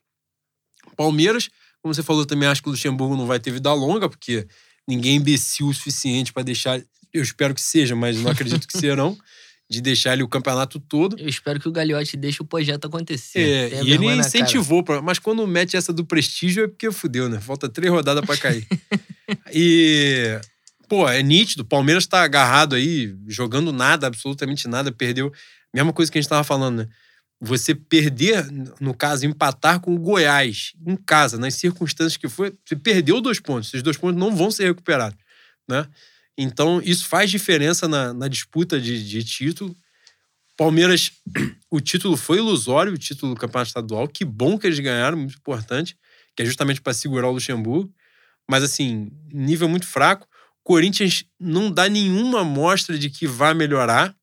Palmeiras, 0.96 1.50
como 1.82 1.94
você 1.94 2.04
falou, 2.04 2.26
também 2.26 2.48
acho 2.48 2.62
que 2.62 2.70
o 2.70 2.72
Luxemburgo 2.72 3.18
não 3.18 3.26
vai 3.26 3.40
ter 3.40 3.52
vida 3.52 3.74
longa, 3.74 4.08
porque 4.10 4.48
ninguém 4.88 5.14
é 5.14 5.16
imbecil 5.16 5.68
o 5.68 5.74
suficiente 5.74 6.32
para 6.32 6.44
deixar. 6.44 6.82
Eu 7.14 7.24
espero 7.24 7.54
que 7.56 7.62
seja, 7.62 7.96
mas 7.96 8.18
não 8.20 8.32
acredito 8.32 8.68
que 8.68 8.78
serão. 8.78 9.18
De 9.70 9.82
deixar 9.82 10.14
ele 10.14 10.22
o 10.22 10.28
campeonato 10.28 10.80
todo. 10.80 11.18
Eu 11.20 11.28
espero 11.28 11.60
que 11.60 11.68
o 11.68 11.72
Gagliotti 11.72 12.16
deixe 12.16 12.42
o 12.42 12.46
projeto 12.46 12.86
acontecer. 12.86 13.74
É, 13.74 13.84
e 13.84 13.92
ele 13.92 14.06
incentivou, 14.06 14.84
pra, 14.84 15.02
mas 15.02 15.18
quando 15.18 15.46
mete 15.48 15.76
essa 15.76 15.92
do 15.92 16.06
prestígio 16.06 16.66
é 16.66 16.68
porque 16.68 16.92
fudeu, 16.92 17.28
né? 17.28 17.40
Falta 17.40 17.68
três 17.68 17.92
rodadas 17.92 18.24
pra 18.24 18.38
cair. 18.38 18.68
e, 19.52 20.40
pô, 20.88 21.10
é 21.10 21.24
nítido, 21.24 21.64
o 21.64 21.66
Palmeiras 21.66 22.06
tá 22.06 22.22
agarrado 22.22 22.76
aí, 22.76 23.16
jogando 23.28 23.74
nada, 23.74 24.06
absolutamente 24.06 24.68
nada, 24.68 24.92
perdeu. 24.92 25.32
Mesma 25.74 25.92
coisa 25.92 26.12
que 26.12 26.20
a 26.20 26.22
gente 26.22 26.30
tava 26.30 26.44
falando, 26.44 26.84
né? 26.84 26.88
Você 27.42 27.76
perder, 27.76 28.48
no 28.80 28.94
caso, 28.94 29.26
empatar 29.26 29.80
com 29.80 29.94
o 29.94 30.00
Goiás 30.00 30.74
em 30.86 30.96
casa, 30.96 31.38
nas 31.38 31.56
circunstâncias 31.56 32.18
que 32.18 32.30
foi, 32.30 32.54
você 32.64 32.76
perdeu 32.76 33.20
dois 33.20 33.40
pontos. 33.40 33.70
Esses 33.70 33.84
dois 33.84 33.98
pontos 33.98 34.18
não 34.18 34.34
vão 34.36 34.50
ser 34.50 34.66
recuperados, 34.66 35.18
né? 35.68 35.88
Então, 36.38 36.82
isso 36.84 37.08
faz 37.08 37.32
diferença 37.32 37.88
na, 37.88 38.14
na 38.14 38.28
disputa 38.28 38.80
de, 38.80 39.08
de 39.08 39.24
título. 39.24 39.76
Palmeiras, 40.58 41.12
o 41.70 41.80
título 41.80 42.18
foi 42.18 42.38
ilusório, 42.38 42.94
o 42.94 42.98
título 42.98 43.34
do 43.34 43.40
campeonato 43.40 43.70
estadual. 43.70 44.08
Que 44.08 44.26
bom 44.26 44.58
que 44.58 44.68
eles 44.68 44.80
ganharam, 44.80 45.18
muito 45.18 45.38
importante, 45.38 45.98
que 46.36 46.44
é 46.44 46.46
justamente 46.46 46.82
para 46.82 46.94
segurar 46.94 47.30
o 47.30 47.34
Luxemburgo. 47.34 47.94
Mas, 48.50 48.64
assim, 48.64 49.12
nível 49.32 49.70
muito 49.70 49.88
fraco. 49.88 50.28
Corinthians 50.64 51.24
não 51.40 51.72
dá 51.72 51.88
nenhuma 51.88 52.42
amostra 52.42 52.98
de 52.98 53.10
que 53.10 53.28
vai 53.28 53.54
melhorar. 53.54 54.16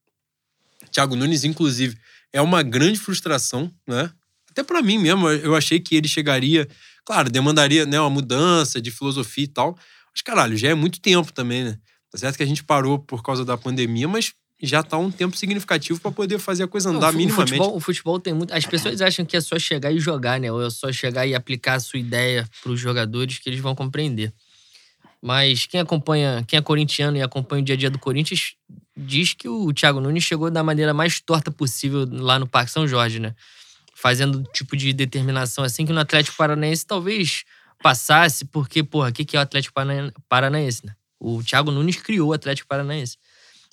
Thiago 0.91 1.17
Nunes, 1.17 1.45
inclusive, 1.45 1.97
é 2.33 2.41
uma 2.41 2.63
grande 2.63 2.99
frustração, 2.99 3.73
né? 3.87 4.11
Até 4.51 4.63
para 4.63 4.83
mim 4.83 4.99
mesmo, 4.99 5.31
eu 5.31 5.57
achei 5.57 5.81
que 5.81 5.95
ele 5.97 6.07
chegaria, 6.07 6.69
claro, 7.07 7.31
demandaria 7.31 7.87
né, 7.87 7.99
uma 7.99 8.11
mudança 8.11 8.83
de 8.83 8.91
filosofia 8.91 9.45
e 9.45 9.49
tal. 9.49 9.79
Mas, 10.13 10.21
caralho, 10.21 10.57
já 10.59 10.69
é 10.69 10.75
muito 10.75 11.01
tempo 11.01 11.33
também, 11.33 11.65
né? 11.65 11.79
Tá 12.13 12.19
certo 12.19 12.37
que 12.37 12.43
a 12.43 12.47
gente 12.47 12.63
parou 12.63 12.99
por 12.99 13.23
causa 13.23 13.43
da 13.43 13.57
pandemia, 13.57 14.07
mas 14.07 14.35
já 14.63 14.83
tá 14.83 14.99
um 14.99 15.11
tempo 15.11 15.37
significativo 15.37 15.99
para 15.99 16.13
poder 16.13 16.39
fazer 16.39 16.63
a 16.63 16.69
coisa 16.69 16.91
Não, 16.91 16.99
andar 16.99 17.13
o 17.13 17.17
minimamente. 17.17 17.55
O 17.55 17.57
futebol, 17.57 17.77
o 17.77 17.81
futebol 17.81 18.21
tem 18.21 18.35
muito. 18.35 18.53
As 18.53 18.67
pessoas 18.67 19.01
acham 19.01 19.25
que 19.25 19.37
é 19.37 19.41
só 19.41 19.59
chegar 19.59 19.91
e 19.91 19.99
jogar, 19.99 20.39
né? 20.39 20.53
Ou 20.53 20.65
é 20.65 20.71
só 20.71 20.93
chegar 20.93 21.27
e 21.27 21.35
aplicar 21.35 21.75
a 21.75 21.81
sua 21.81 21.99
ideia 21.99 22.47
para 22.63 22.71
os 22.71 22.79
jogadores 22.79 23.39
que 23.39 23.49
eles 23.49 23.61
vão 23.61 23.75
compreender. 23.75 24.33
Mas 25.21 25.67
quem 25.67 25.81
acompanha, 25.81 26.45
quem 26.47 26.59
é 26.59 26.63
corintiano 26.63 27.17
e 27.17 27.23
acompanha 27.23 27.63
o 27.63 27.65
dia 27.65 27.75
a 27.75 27.79
dia 27.79 27.91
do 27.91 27.99
Corinthians, 27.99 28.55
diz 28.97 29.33
que 29.33 29.49
o 29.49 29.73
Thiago 29.73 30.01
Nunes 30.01 30.23
chegou 30.23 30.51
da 30.51 30.63
maneira 30.63 30.93
mais 30.93 31.19
torta 31.21 31.51
possível 31.51 32.07
lá 32.11 32.39
no 32.39 32.47
Parque 32.47 32.71
São 32.71 32.87
Jorge, 32.87 33.19
né? 33.19 33.35
Fazendo 33.95 34.43
tipo 34.53 34.77
de 34.77 34.93
determinação 34.93 35.65
assim 35.65 35.87
que 35.87 35.93
no 35.93 36.01
Atlético 36.01 36.37
Paranaense 36.37 36.85
talvez 36.85 37.45
passasse, 37.83 38.45
porque, 38.45 38.83
porra, 38.83 39.09
o 39.09 39.13
que 39.13 39.25
que 39.25 39.37
é 39.37 39.41
o 39.41 39.43
Atlético 39.43 39.75
Parana- 39.75 40.13
Paranaense, 40.29 40.87
né? 40.87 40.95
O 41.25 41.41
Thiago 41.41 41.71
Nunes 41.71 41.95
criou 41.97 42.31
o 42.31 42.33
Atlético 42.33 42.67
Paranaense. 42.67 43.17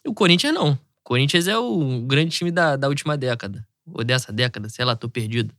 E 0.05 0.09
o 0.09 0.13
Corinthians 0.13 0.53
não. 0.53 0.73
O 0.73 0.79
Corinthians 1.03 1.47
é 1.47 1.57
o 1.57 2.01
grande 2.05 2.29
time 2.29 2.51
da, 2.51 2.75
da 2.75 2.87
última 2.87 3.17
década. 3.17 3.67
Ou 3.91 4.03
dessa 4.03 4.31
década, 4.31 4.69
sei 4.69 4.85
lá, 4.85 4.95
tô 4.95 5.09
perdido. 5.09 5.51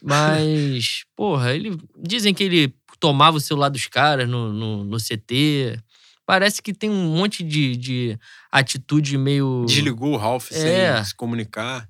Mas, 0.00 1.04
porra, 1.16 1.52
ele. 1.52 1.76
Dizem 1.98 2.32
que 2.32 2.44
ele 2.44 2.72
tomava 3.00 3.36
o 3.36 3.40
celular 3.40 3.68
dos 3.70 3.88
caras 3.88 4.28
no, 4.28 4.52
no, 4.52 4.84
no 4.84 4.96
CT. 4.98 5.80
Parece 6.24 6.62
que 6.62 6.72
tem 6.72 6.88
um 6.90 7.16
monte 7.16 7.42
de, 7.42 7.76
de 7.76 8.18
atitude 8.52 9.18
meio. 9.18 9.64
Desligou 9.66 10.12
o 10.12 10.16
Ralph 10.16 10.52
É. 10.52 10.94
sem 10.96 11.04
se 11.06 11.14
comunicar. 11.16 11.88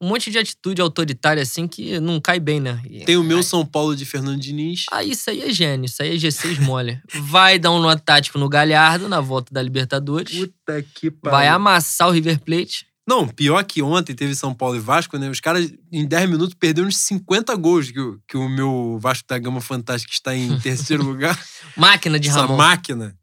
Um 0.00 0.08
monte 0.08 0.30
de 0.30 0.36
atitude 0.38 0.82
autoritária, 0.82 1.42
assim, 1.42 1.66
que 1.66 1.98
não 2.00 2.20
cai 2.20 2.38
bem, 2.38 2.60
né? 2.60 2.80
E- 2.88 3.04
Tem 3.04 3.16
o 3.16 3.22
meu 3.24 3.38
Aí- 3.38 3.42
São 3.42 3.64
Paulo 3.64 3.96
de 3.96 4.04
Fernando 4.04 4.38
Diniz. 4.38 4.84
Ah, 4.92 5.02
isso 5.02 5.30
aí 5.30 5.40
é 5.40 5.50
gênio, 5.50 5.86
isso 5.86 6.02
aí 6.02 6.14
é 6.14 6.18
G6 6.18 6.58
mole. 6.60 7.00
Vai 7.14 7.58
dar 7.58 7.70
um 7.72 7.78
nó 7.80 7.96
tático 7.96 8.38
no 8.38 8.48
Galhardo 8.48 9.08
na 9.08 9.20
volta 9.20 9.52
da 9.54 9.62
Libertadores. 9.62 10.36
Puta 10.38 10.82
que 10.94 11.10
pariu. 11.10 11.36
Vai 11.38 11.48
amassar 11.48 12.08
o 12.08 12.10
River 12.10 12.38
Plate. 12.40 12.86
Não, 13.08 13.26
pior 13.28 13.62
que 13.64 13.80
ontem 13.80 14.14
teve 14.16 14.34
São 14.34 14.52
Paulo 14.52 14.76
e 14.76 14.80
Vasco, 14.80 15.16
né? 15.16 15.30
Os 15.30 15.38
caras, 15.40 15.72
em 15.92 16.04
10 16.04 16.28
minutos, 16.28 16.56
perderam 16.58 16.88
uns 16.88 16.96
50 16.98 17.54
gols 17.54 17.90
que, 17.90 18.00
o- 18.00 18.18
que 18.28 18.36
o 18.36 18.48
meu 18.48 18.98
Vasco 19.00 19.24
da 19.28 19.38
Gama 19.38 19.60
Fantástica 19.60 20.12
está 20.12 20.34
em 20.36 20.58
terceiro 20.60 21.04
lugar. 21.04 21.40
Máquina 21.76 22.18
de 22.18 22.28
Essa 22.28 22.40
Ramon. 22.42 22.56
máquina. 22.56 23.16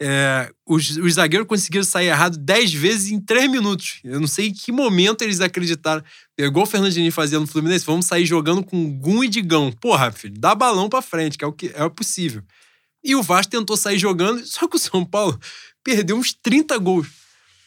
É, 0.00 0.52
os, 0.64 0.96
os 0.96 1.14
zagueiros 1.14 1.48
conseguiram 1.48 1.84
sair 1.84 2.06
errado 2.06 2.38
10 2.38 2.72
vezes 2.72 3.10
em 3.10 3.20
3 3.20 3.50
minutos. 3.50 3.98
Eu 4.04 4.20
não 4.20 4.28
sei 4.28 4.48
em 4.48 4.52
que 4.52 4.70
momento 4.70 5.22
eles 5.22 5.40
acreditaram. 5.40 6.04
É 6.38 6.44
igual 6.44 6.64
o 6.64 6.68
Fernandinho 6.68 7.10
fazia 7.10 7.40
no 7.40 7.46
Fluminense, 7.46 7.84
vamos 7.84 8.06
sair 8.06 8.24
jogando 8.24 8.62
com 8.62 8.90
Gum 8.98 9.24
e 9.24 9.28
Digão. 9.28 9.72
Porra, 9.72 10.12
filho, 10.12 10.34
dá 10.38 10.54
balão 10.54 10.88
pra 10.88 11.02
frente, 11.02 11.36
que 11.36 11.44
é 11.44 11.48
o 11.48 11.52
que 11.52 11.72
é 11.74 11.88
possível. 11.88 12.42
E 13.02 13.16
o 13.16 13.22
Vasco 13.22 13.50
tentou 13.50 13.76
sair 13.76 13.98
jogando, 13.98 14.44
só 14.46 14.68
que 14.68 14.76
o 14.76 14.78
São 14.78 15.04
Paulo 15.04 15.38
perdeu 15.82 16.16
uns 16.16 16.32
30 16.32 16.78
gols. 16.78 17.08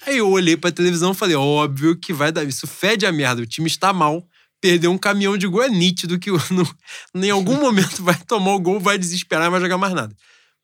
Aí 0.06 0.18
eu 0.18 0.30
olhei 0.30 0.58
pra 0.58 0.72
televisão 0.72 1.12
e 1.12 1.16
falei, 1.16 1.36
óbvio 1.36 1.96
que 1.96 2.14
vai 2.14 2.32
dar. 2.32 2.44
Isso 2.44 2.66
fede 2.66 3.06
a 3.06 3.12
merda, 3.12 3.42
o 3.42 3.46
time 3.46 3.68
está 3.68 3.92
mal. 3.94 4.26
Perder 4.60 4.88
um 4.88 4.98
caminhão 4.98 5.38
de 5.38 5.48
gol 5.48 5.64
é 5.64 5.70
nítido 5.70 6.20
que 6.20 6.30
no, 6.52 6.76
em 7.16 7.30
algum 7.30 7.60
momento 7.60 8.04
vai 8.04 8.16
tomar 8.16 8.54
o 8.54 8.60
gol, 8.60 8.80
vai 8.80 8.98
desesperar 8.98 9.48
e 9.48 9.50
vai 9.50 9.60
jogar 9.60 9.78
mais 9.78 9.94
nada. 9.94 10.16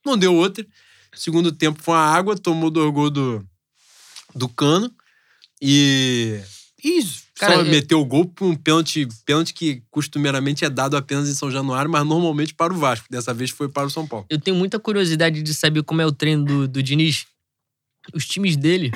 Não 0.06 0.18
deu 0.18 0.34
outra. 0.34 0.66
Segundo 1.18 1.52
tempo 1.52 1.82
foi 1.82 1.96
a 1.96 2.00
água, 2.00 2.38
tomou 2.38 2.70
dois 2.70 2.94
gols 2.94 3.12
do, 3.12 3.46
do 4.36 4.48
cano. 4.48 4.92
E. 5.62 6.40
E 6.84 7.04
Cara, 7.36 7.56
só 7.56 7.60
eu- 7.62 7.66
meteu 7.66 8.00
o 8.00 8.06
gol 8.06 8.26
por 8.26 8.46
um 8.46 8.56
pênalti, 8.56 9.08
pênalti 9.26 9.54
que 9.54 9.82
costumeiramente 9.90 10.64
é 10.64 10.70
dado 10.70 10.96
apenas 10.96 11.28
em 11.28 11.34
São 11.34 11.50
Januário, 11.52 11.90
mas 11.90 12.06
normalmente 12.06 12.54
para 12.54 12.72
o 12.74 12.78
Vasco. 12.78 13.08
Dessa 13.10 13.34
vez 13.34 13.50
foi 13.50 13.68
para 13.68 13.88
o 13.88 13.90
São 13.90 14.08
Paulo. 14.08 14.26
Eu 14.30 14.40
tenho 14.40 14.56
muita 14.56 14.80
curiosidade 14.80 15.42
de 15.42 15.54
saber 15.54 15.84
como 15.84 16.02
é 16.02 16.06
o 16.06 16.12
treino 16.12 16.46
do, 16.46 16.68
do 16.68 16.84
Diniz. 16.84 17.26
Os 18.14 18.26
times 18.28 18.56
dele, 18.56 18.92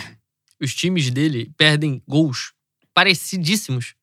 os 0.61 0.73
times 0.73 1.09
dele 1.09 1.51
perdem 1.57 2.01
gols 2.07 2.53
parecidíssimos. 2.93 3.93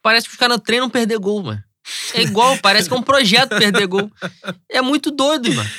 Parece 0.00 0.26
que 0.28 0.32
os 0.34 0.38
caras 0.38 0.60
treinam 0.64 0.88
perder 0.88 1.18
gol, 1.18 1.42
mano. 1.42 1.62
É 2.14 2.22
igual, 2.22 2.56
parece 2.58 2.88
que 2.88 2.94
é 2.94 2.98
um 2.98 3.02
projeto 3.02 3.50
perder 3.50 3.86
gol. 3.86 4.10
É 4.70 4.80
muito 4.80 5.10
doido, 5.10 5.52
mano. 5.52 5.70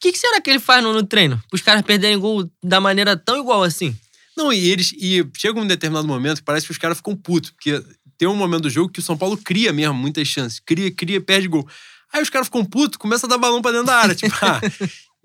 O 0.00 0.02
que, 0.02 0.12
que 0.12 0.18
será 0.18 0.40
que 0.40 0.48
ele 0.48 0.58
faz 0.58 0.82
no, 0.82 0.94
no 0.94 1.02
treino? 1.02 1.38
Os 1.52 1.60
caras 1.60 1.82
perderem 1.82 2.18
gol 2.18 2.50
da 2.64 2.80
maneira 2.80 3.18
tão 3.18 3.38
igual 3.38 3.62
assim. 3.62 3.94
Não, 4.34 4.50
e 4.50 4.70
eles. 4.70 4.94
E 4.96 5.22
chega 5.36 5.60
um 5.60 5.66
determinado 5.66 6.08
momento 6.08 6.38
que 6.38 6.44
parece 6.44 6.64
que 6.64 6.72
os 6.72 6.78
caras 6.78 6.96
ficam 6.96 7.14
putos, 7.14 7.50
porque 7.50 7.84
tem 8.16 8.26
um 8.26 8.34
momento 8.34 8.62
do 8.62 8.70
jogo 8.70 8.90
que 8.90 9.00
o 9.00 9.02
São 9.02 9.14
Paulo 9.14 9.36
cria 9.36 9.74
mesmo 9.74 9.92
muitas 9.92 10.26
chances. 10.26 10.58
Cria, 10.58 10.90
cria, 10.90 11.20
perde 11.20 11.48
gol. 11.48 11.68
Aí 12.10 12.22
os 12.22 12.30
caras 12.30 12.46
ficam 12.46 12.64
putos, 12.64 12.96
começa 12.96 13.26
a 13.26 13.28
dar 13.28 13.36
balão 13.36 13.60
pra 13.60 13.72
dentro 13.72 13.88
da 13.88 13.96
área. 13.96 14.14
Tipo, 14.14 14.34
ah, 14.40 14.58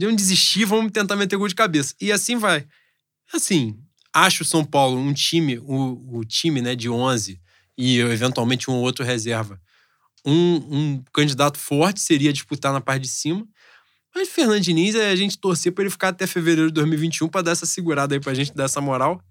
um 0.02 0.14
desistir, 0.14 0.66
vamos 0.66 0.92
tentar 0.92 1.16
meter 1.16 1.38
gol 1.38 1.48
de 1.48 1.56
cabeça. 1.56 1.96
E 2.02 2.12
assim 2.12 2.36
vai. 2.36 2.68
Assim, 3.34 3.80
acho 4.14 4.44
o 4.44 4.46
São 4.46 4.66
Paulo 4.66 5.00
um 5.00 5.14
time, 5.14 5.58
o, 5.60 6.20
o 6.20 6.26
time 6.26 6.62
né, 6.62 6.76
de 6.76 6.90
11 6.90 7.40
e 7.78 8.00
eventualmente 8.00 8.70
um 8.70 8.74
ou 8.74 8.82
outro 8.82 9.06
reserva. 9.06 9.58
Um, 10.26 10.56
um 10.56 11.04
candidato 11.14 11.58
forte 11.58 12.02
seria 12.02 12.34
disputar 12.34 12.74
na 12.74 12.82
parte 12.82 13.04
de 13.04 13.08
cima. 13.08 13.48
Mas 14.16 14.30
Fernando 14.30 14.62
Diniz 14.62 14.96
é 14.96 15.10
a 15.10 15.16
gente 15.16 15.38
torcer 15.38 15.74
pra 15.74 15.84
ele 15.84 15.92
ficar 15.92 16.08
até 16.08 16.26
fevereiro 16.26 16.70
de 16.70 16.74
2021 16.76 17.28
pra 17.28 17.42
dar 17.42 17.52
essa 17.52 17.66
segurada 17.66 18.16
aí 18.16 18.20
pra 18.22 18.34
gente 18.34 18.56
dar 18.56 18.64
essa 18.64 18.80
moral. 18.80 19.22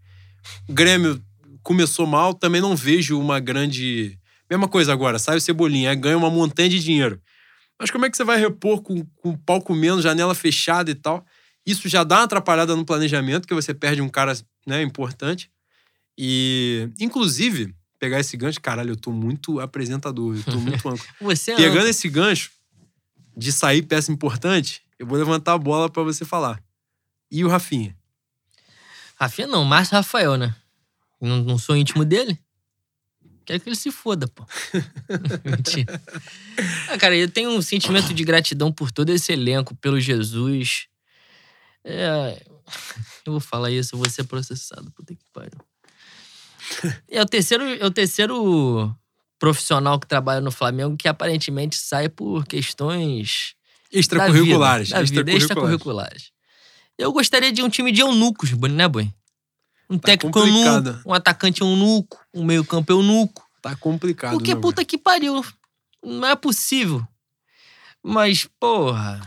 O 0.69 0.75
Grêmio 0.75 1.25
começou 1.63 2.07
mal, 2.07 2.35
também 2.35 2.61
não 2.61 2.77
vejo 2.77 3.19
uma 3.19 3.41
grande. 3.41 4.19
Mesma 4.49 4.69
coisa 4.69 4.93
agora, 4.93 5.19
sai 5.19 5.39
o 5.39 5.41
Cebolinha, 5.41 5.95
ganha 5.95 6.19
uma 6.19 6.29
montanha 6.29 6.69
de 6.69 6.79
dinheiro. 6.79 7.19
Mas 7.81 7.91
como 7.91 8.05
é 8.05 8.11
que 8.11 8.17
você 8.17 8.25
vai 8.25 8.39
repor 8.39 8.83
com, 8.83 9.03
com 9.17 9.35
palco 9.35 9.75
menos, 9.75 10.05
janela 10.05 10.35
fechada 10.35 10.91
e 10.91 10.95
tal? 10.95 11.25
Isso 11.67 11.89
já 11.89 12.05
dá 12.05 12.19
uma 12.19 12.25
atrapalhada 12.25 12.77
no 12.77 12.85
planejamento, 12.85 13.49
que 13.49 13.55
você 13.55 13.73
perde 13.73 14.03
um 14.03 14.09
cara 14.09 14.37
né, 14.67 14.83
importante. 14.83 15.51
E, 16.17 16.91
inclusive, 17.01 17.75
pegar 17.99 18.21
esse 18.21 18.37
gancho, 18.37 18.61
caralho, 18.61 18.91
eu 18.91 18.97
tô 18.97 19.11
muito 19.11 19.59
apresentador, 19.61 20.37
eu 20.37 20.43
tô 20.45 20.61
muito 20.61 20.87
âncora. 20.87 21.11
Você 21.23 21.53
é 21.53 21.57
Pegando 21.57 21.89
esse 21.89 22.07
gancho 22.11 22.51
de 23.37 23.53
sair 23.53 23.83
peça 23.83 24.13
importante, 24.13 24.83
eu 24.99 25.07
vou 25.07 25.19
levantar 25.19 25.55
a 25.55 25.59
bola 25.59 25.91
pra 25.91 26.03
você 26.03 26.25
falar. 26.25 26.63
E 27.31 27.45
o 27.45 27.49
Rafinha? 27.49 27.97
Rafinha 29.17 29.47
não, 29.47 29.65
Márcio 29.65 29.97
Rafael, 29.97 30.37
né? 30.37 30.55
Não, 31.21 31.39
não 31.43 31.59
sou 31.59 31.77
íntimo 31.77 32.05
dele. 32.05 32.39
Quero 33.45 33.61
que 33.61 33.69
ele 33.69 33.77
se 33.77 33.91
foda, 33.91 34.27
pô. 34.27 34.47
Mentira. 35.45 36.01
Ah, 36.89 36.97
cara, 36.97 37.15
eu 37.15 37.31
tenho 37.31 37.51
um 37.51 37.61
sentimento 37.61 38.15
de 38.15 38.25
gratidão 38.25 38.73
por 38.73 38.91
todo 38.91 39.11
esse 39.11 39.33
elenco, 39.33 39.75
pelo 39.77 40.01
Jesus. 40.01 40.87
É, 41.85 42.43
eu 43.27 43.33
vou 43.33 43.41
falar 43.41 43.71
isso, 43.71 43.95
eu 43.95 43.99
vou 43.99 44.09
ser 44.09 44.25
processado. 44.25 44.91
Puta 44.93 45.15
que 45.15 45.25
pariu. 45.33 45.61
É 47.09 47.21
o 47.21 47.27
terceiro, 47.27 47.65
é 47.65 47.85
o 47.85 47.91
terceiro 47.91 48.97
profissional 49.39 49.99
que 49.99 50.07
trabalha 50.07 50.41
no 50.41 50.51
Flamengo 50.51 50.97
que 50.97 51.09
aparentemente 51.09 51.77
sai 51.77 52.09
por 52.09 52.47
questões 52.47 53.55
Extracurriculares. 53.93 54.91
Da 54.91 55.03
vida, 55.03 55.23
da 55.23 55.23
vida, 55.23 55.39
extracurriculares. 55.39 55.43
extracurriculares. 55.43 56.33
Eu 56.99 57.13
gostaria 57.13 57.53
de 57.53 57.63
um 57.63 57.69
time 57.69 57.93
de 57.93 58.01
eunucos, 58.01 58.51
né, 58.53 58.89
Boi? 58.89 59.13
Um 59.89 59.99
Tá 59.99 60.07
técnico 60.09 60.41
complicado. 60.41 60.89
eunuco, 60.89 61.09
um 61.09 61.13
atacante 61.15 61.61
eunuco, 61.61 62.19
um 62.33 62.45
meio-campo 62.45 62.93
eunuco. 62.93 63.45
Tá 63.61 63.77
complicado. 63.77 64.33
Porque, 64.33 64.55
né, 64.55 64.61
puta 64.61 64.85
que 64.85 64.99
pariu. 64.99 65.45
Não 66.03 66.29
é 66.29 66.37
possível. 66.37 67.07
Mas, 68.03 68.49
porra, 68.59 69.21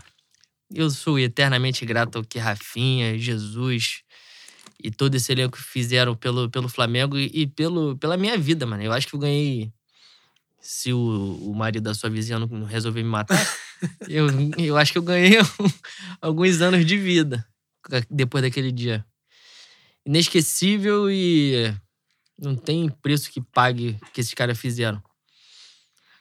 eu 0.73 0.89
sou 0.89 1.17
eternamente 1.17 1.85
grato 1.85 2.17
ao 2.17 2.23
que 2.23 2.37
Rafinha, 2.37 3.17
Jesus 3.17 4.03
e 4.81 4.91
todo 4.91 5.15
esse 5.15 5.31
elenco 5.31 5.57
fizeram 5.57 6.15
pelo, 6.15 6.49
pelo 6.49 6.69
Flamengo 6.69 7.17
e, 7.17 7.29
e 7.33 7.47
pelo, 7.47 7.97
pela 7.97 8.15
minha 8.17 8.37
vida, 8.37 8.65
mano. 8.65 8.83
Eu 8.83 8.93
acho 8.93 9.07
que 9.07 9.15
eu 9.15 9.19
ganhei. 9.19 9.71
Se 10.59 10.91
o, 10.91 11.39
o 11.41 11.53
marido 11.53 11.83
da 11.83 11.93
sua 11.93 12.09
vizinha 12.09 12.39
não, 12.39 12.63
resolver 12.63 13.03
me 13.03 13.09
matar, 13.09 13.39
eu, 14.07 14.27
eu 14.57 14.77
acho 14.77 14.91
que 14.91 14.97
eu 14.97 15.03
ganhei 15.03 15.37
alguns 16.21 16.61
anos 16.61 16.85
de 16.85 16.97
vida 16.97 17.45
depois 18.09 18.43
daquele 18.43 18.71
dia. 18.71 19.05
Inesquecível 20.05 21.09
e 21.09 21.73
não 22.39 22.55
tem 22.55 22.89
preço 22.89 23.29
que 23.31 23.41
pague 23.41 23.97
que 24.13 24.21
esses 24.21 24.33
caras 24.33 24.57
fizeram. 24.57 25.01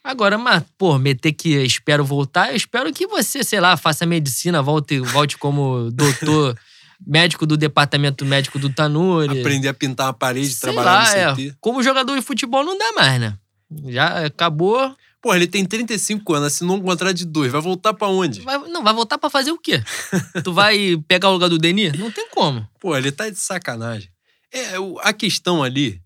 Agora, 0.03 0.39
mas, 0.39 0.63
pô, 0.79 0.97
meter 0.99 1.33
que 1.33 1.49
espero 1.65 2.05
voltar, 2.05 2.51
eu 2.51 2.57
espero 2.57 2.93
que 2.93 3.09
você, 3.09 3.43
sei 3.43 3.59
lá, 3.59 3.77
faça 3.77 4.07
medicina, 4.07 4.63
volte, 4.63 5.01
volte 5.01 5.37
como 5.37 5.91
doutor, 5.93 6.57
médico 7.05 7.45
do 7.45 7.57
departamento 7.57 8.25
médico 8.25 8.57
do 8.59 8.71
Tanuri. 8.71 9.41
Aprender 9.41 9.69
a 9.69 9.75
pintar 9.75 10.07
uma 10.07 10.13
parede, 10.13 10.49
Sei 10.51 10.73
trabalhar 10.73 10.93
lá, 10.93 11.31
no 11.31 11.35
CT. 11.35 11.49
é. 11.49 11.55
Como 11.61 11.83
jogador 11.83 12.15
de 12.15 12.23
futebol 12.23 12.65
não 12.65 12.79
dá 12.79 12.93
mais, 12.93 13.21
né? 13.21 13.37
Já 13.87 14.25
acabou. 14.27 14.95
Pô, 15.21 15.35
ele 15.35 15.47
tem 15.47 15.65
35 15.65 16.35
anos, 16.35 16.53
assinou 16.53 16.77
um 16.77 16.83
contrato 16.83 17.15
de 17.15 17.25
dois. 17.25 17.51
Vai 17.51 17.61
voltar 17.61 17.93
pra 17.95 18.07
onde? 18.09 18.41
Vai- 18.43 18.59
não, 18.69 18.85
vai 18.85 18.95
voltar 18.95 19.19
pra 19.19 19.29
fazer 19.29 19.51
o 19.51 19.59
quê? 19.59 19.83
tu 20.45 20.53
vai 20.53 20.97
pegar 21.09 21.31
o 21.31 21.33
lugar 21.33 21.49
do 21.49 21.59
Denis? 21.59 21.93
Não 21.99 22.11
tem 22.11 22.29
como. 22.31 22.67
Pô, 22.81 22.97
ele 22.97 23.11
tá 23.11 23.29
de 23.29 23.39
sacanagem. 23.39 24.09
É, 24.53 24.75
a 25.01 25.13
questão 25.13 25.63
ali 25.63 26.01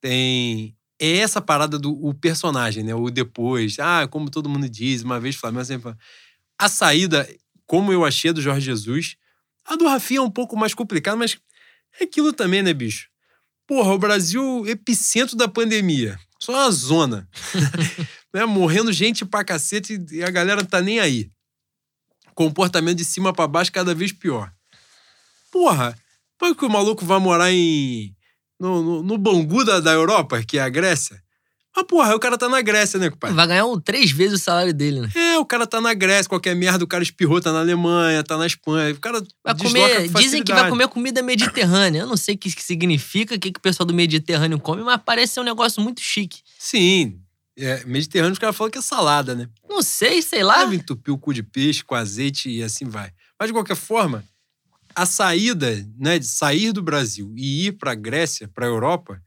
tem. 0.00 0.74
É 1.00 1.18
essa 1.18 1.40
parada 1.42 1.78
do 1.78 1.92
o 1.92 2.14
personagem, 2.14 2.82
né? 2.82 2.94
O 2.94 3.10
depois. 3.10 3.78
Ah, 3.78 4.08
como 4.08 4.30
todo 4.30 4.48
mundo 4.48 4.68
diz, 4.68 5.02
uma 5.02 5.20
vez 5.20 5.36
o 5.36 5.38
Flamengo 5.38 5.64
sempre. 5.64 5.82
fala. 5.84 5.98
A 6.58 6.68
saída, 6.68 7.28
como 7.66 7.92
eu 7.92 8.04
achei 8.04 8.32
do 8.32 8.40
Jorge 8.40 8.64
Jesus, 8.64 9.16
a 9.64 9.76
do 9.76 9.86
Rafinha 9.86 10.20
é 10.20 10.22
um 10.22 10.30
pouco 10.30 10.56
mais 10.56 10.72
complicada, 10.74 11.16
mas 11.16 11.36
é 12.00 12.04
aquilo 12.04 12.32
também, 12.32 12.62
né, 12.62 12.72
bicho? 12.72 13.08
Porra, 13.66 13.92
o 13.92 13.98
Brasil, 13.98 14.64
epicentro 14.66 15.36
da 15.36 15.46
pandemia. 15.48 16.18
Só 16.40 16.52
uma 16.52 16.70
zona. 16.70 17.28
né? 18.32 18.44
Morrendo 18.44 18.92
gente 18.92 19.24
pra 19.24 19.44
cacete 19.44 20.04
e 20.10 20.22
a 20.22 20.30
galera 20.30 20.62
não 20.62 20.68
tá 20.68 20.80
nem 20.80 21.00
aí. 21.00 21.30
Comportamento 22.34 22.98
de 22.98 23.04
cima 23.04 23.32
pra 23.32 23.46
baixo 23.46 23.72
cada 23.72 23.94
vez 23.94 24.12
pior. 24.12 24.52
Porra, 25.50 25.98
põe 26.38 26.54
que 26.54 26.64
o 26.64 26.70
maluco 26.70 27.04
vai 27.04 27.18
morar 27.18 27.50
em. 27.50 28.14
No, 28.60 28.82
no, 28.82 29.02
no 29.02 29.18
Bangu 29.18 29.64
da, 29.64 29.80
da 29.80 29.92
Europa, 29.92 30.42
que 30.42 30.58
é 30.58 30.62
a 30.62 30.68
Grécia. 30.68 31.22
Mas, 31.76 31.84
porra, 31.86 32.08
aí 32.08 32.14
o 32.14 32.18
cara 32.18 32.38
tá 32.38 32.48
na 32.48 32.62
Grécia, 32.62 32.98
né, 32.98 33.10
compadre? 33.10 33.36
Vai 33.36 33.46
ganhar 33.46 33.66
um, 33.66 33.78
três 33.78 34.10
vezes 34.10 34.40
o 34.40 34.42
salário 34.42 34.72
dele, 34.72 35.00
né? 35.00 35.10
É, 35.14 35.38
o 35.38 35.44
cara 35.44 35.66
tá 35.66 35.78
na 35.78 35.92
Grécia, 35.92 36.26
qualquer 36.26 36.56
merda, 36.56 36.82
o 36.82 36.88
cara 36.88 37.02
espirrou, 37.02 37.38
tá 37.38 37.52
na 37.52 37.60
Alemanha, 37.60 38.24
tá 38.24 38.38
na 38.38 38.46
Espanha. 38.46 38.94
O 38.94 39.00
cara 39.00 39.22
Vai 39.44 39.54
comer, 39.54 40.10
com 40.10 40.18
dizem 40.18 40.42
que 40.42 40.52
vai 40.54 40.70
comer 40.70 40.88
comida 40.88 41.22
mediterrânea. 41.22 42.00
Eu 42.00 42.06
não 42.06 42.16
sei 42.16 42.34
o 42.34 42.38
que 42.38 42.48
isso 42.48 42.60
significa, 42.60 43.34
o 43.34 43.38
que, 43.38 43.52
que 43.52 43.58
o 43.58 43.62
pessoal 43.62 43.86
do 43.86 43.92
Mediterrâneo 43.92 44.58
come, 44.58 44.82
mas 44.82 44.98
parece 45.04 45.34
ser 45.34 45.40
um 45.40 45.44
negócio 45.44 45.82
muito 45.82 46.00
chique. 46.00 46.40
Sim. 46.58 47.20
É, 47.58 47.84
Mediterrâneo, 47.84 48.32
os 48.32 48.38
caras 48.38 48.56
falam 48.56 48.70
que 48.70 48.78
é 48.78 48.82
salada, 48.82 49.34
né? 49.34 49.48
Não 49.68 49.82
sei, 49.82 50.22
sei 50.22 50.42
lá. 50.42 50.64
Deve 50.64 50.76
entupir 50.76 51.12
o 51.12 51.18
cu 51.18 51.34
de 51.34 51.42
peixe 51.42 51.84
com 51.84 51.94
azeite 51.94 52.48
e 52.50 52.62
assim 52.62 52.86
vai. 52.86 53.10
Mas, 53.38 53.48
de 53.48 53.52
qualquer 53.52 53.76
forma, 53.76 54.24
a 54.94 55.04
saída, 55.04 55.86
né, 55.98 56.18
de 56.18 56.26
sair 56.26 56.72
do 56.72 56.82
Brasil 56.82 57.34
e 57.36 57.66
ir 57.66 57.72
pra 57.72 57.94
Grécia, 57.94 58.48
pra 58.48 58.66
Europa, 58.66 59.20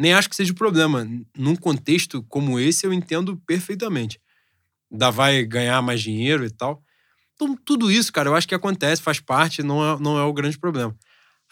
nem 0.00 0.14
acho 0.14 0.30
que 0.30 0.36
seja 0.36 0.52
o 0.52 0.56
problema. 0.56 1.06
Num 1.36 1.54
contexto 1.54 2.22
como 2.28 2.58
esse, 2.58 2.86
eu 2.86 2.92
entendo 2.92 3.36
perfeitamente. 3.46 4.18
Ainda 4.90 5.10
vai 5.10 5.44
ganhar 5.44 5.80
mais 5.82 6.00
dinheiro 6.00 6.44
e 6.44 6.50
tal. 6.50 6.82
Então, 7.34 7.56
tudo 7.64 7.90
isso, 7.90 8.12
cara, 8.12 8.28
eu 8.28 8.34
acho 8.34 8.48
que 8.48 8.54
acontece, 8.54 9.00
faz 9.00 9.20
parte, 9.20 9.62
não 9.62 9.84
é, 9.84 10.00
não 10.00 10.18
é 10.18 10.22
o 10.22 10.32
grande 10.32 10.58
problema. 10.58 10.94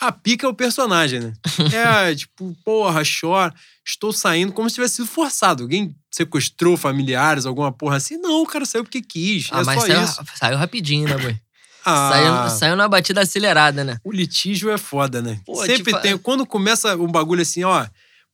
A 0.01 0.13
pica 0.13 0.47
é 0.47 0.49
o 0.49 0.55
personagem, 0.55 1.21
né? 1.21 1.33
É, 1.75 2.15
tipo, 2.15 2.57
porra, 2.65 3.03
chora, 3.21 3.53
estou 3.87 4.13
saindo 4.13 4.53
como 4.53 4.69
se 4.69 4.77
tivesse 4.77 4.97
sido 4.97 5.09
forçado. 5.09 5.65
Alguém 5.65 5.95
sequestrou 6.11 6.77
familiares, 6.77 7.47
alguma 7.47 7.73
porra 7.73 7.97
assim. 7.97 8.17
Não, 8.17 8.43
o 8.43 8.47
cara 8.47 8.65
saiu 8.65 8.85
porque 8.85 9.03
quis. 9.03 9.49
Ah, 9.51 9.61
é 9.61 9.65
mas 9.65 9.81
só 9.81 9.87
saiu, 9.87 10.05
isso. 10.05 10.25
saiu 10.37 10.57
rapidinho, 10.57 11.09
né, 11.09 11.19
boy? 11.19 11.37
Ah, 11.85 12.11
Saiu, 12.11 12.59
saiu 12.59 12.77
na 12.77 12.87
batida 12.87 13.23
acelerada, 13.23 13.83
né? 13.83 13.99
O 14.05 14.13
litígio 14.13 14.71
é 14.71 14.77
foda, 14.77 15.23
né? 15.23 15.41
Pô, 15.47 15.55
Sempre 15.65 15.93
tipo, 15.93 16.01
tem. 16.01 16.19
Quando 16.19 16.45
começa 16.45 16.95
um 16.97 17.07
bagulho 17.07 17.41
assim, 17.41 17.65
ó. 17.65 17.87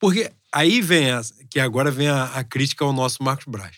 Porque 0.04 0.30
aí 0.52 0.82
vem 0.82 1.10
a, 1.12 1.22
que 1.48 1.58
agora 1.58 1.90
vem 1.90 2.08
a, 2.08 2.24
a 2.24 2.44
crítica 2.44 2.84
ao 2.84 2.92
nosso 2.92 3.22
Marcos 3.22 3.46
Braz. 3.46 3.76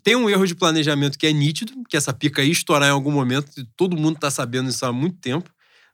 Tem 0.00 0.14
um 0.14 0.30
erro 0.30 0.46
de 0.46 0.54
planejamento 0.54 1.18
que 1.18 1.26
é 1.26 1.32
nítido, 1.32 1.72
que 1.88 1.96
essa 1.96 2.12
pica 2.12 2.40
ia 2.40 2.52
estourar 2.52 2.88
em 2.88 2.92
algum 2.92 3.10
momento, 3.10 3.50
e 3.58 3.64
todo 3.76 3.96
mundo 3.96 4.16
tá 4.16 4.30
sabendo 4.30 4.70
isso 4.70 4.86
há 4.86 4.92
muito 4.92 5.18
tempo. 5.18 5.50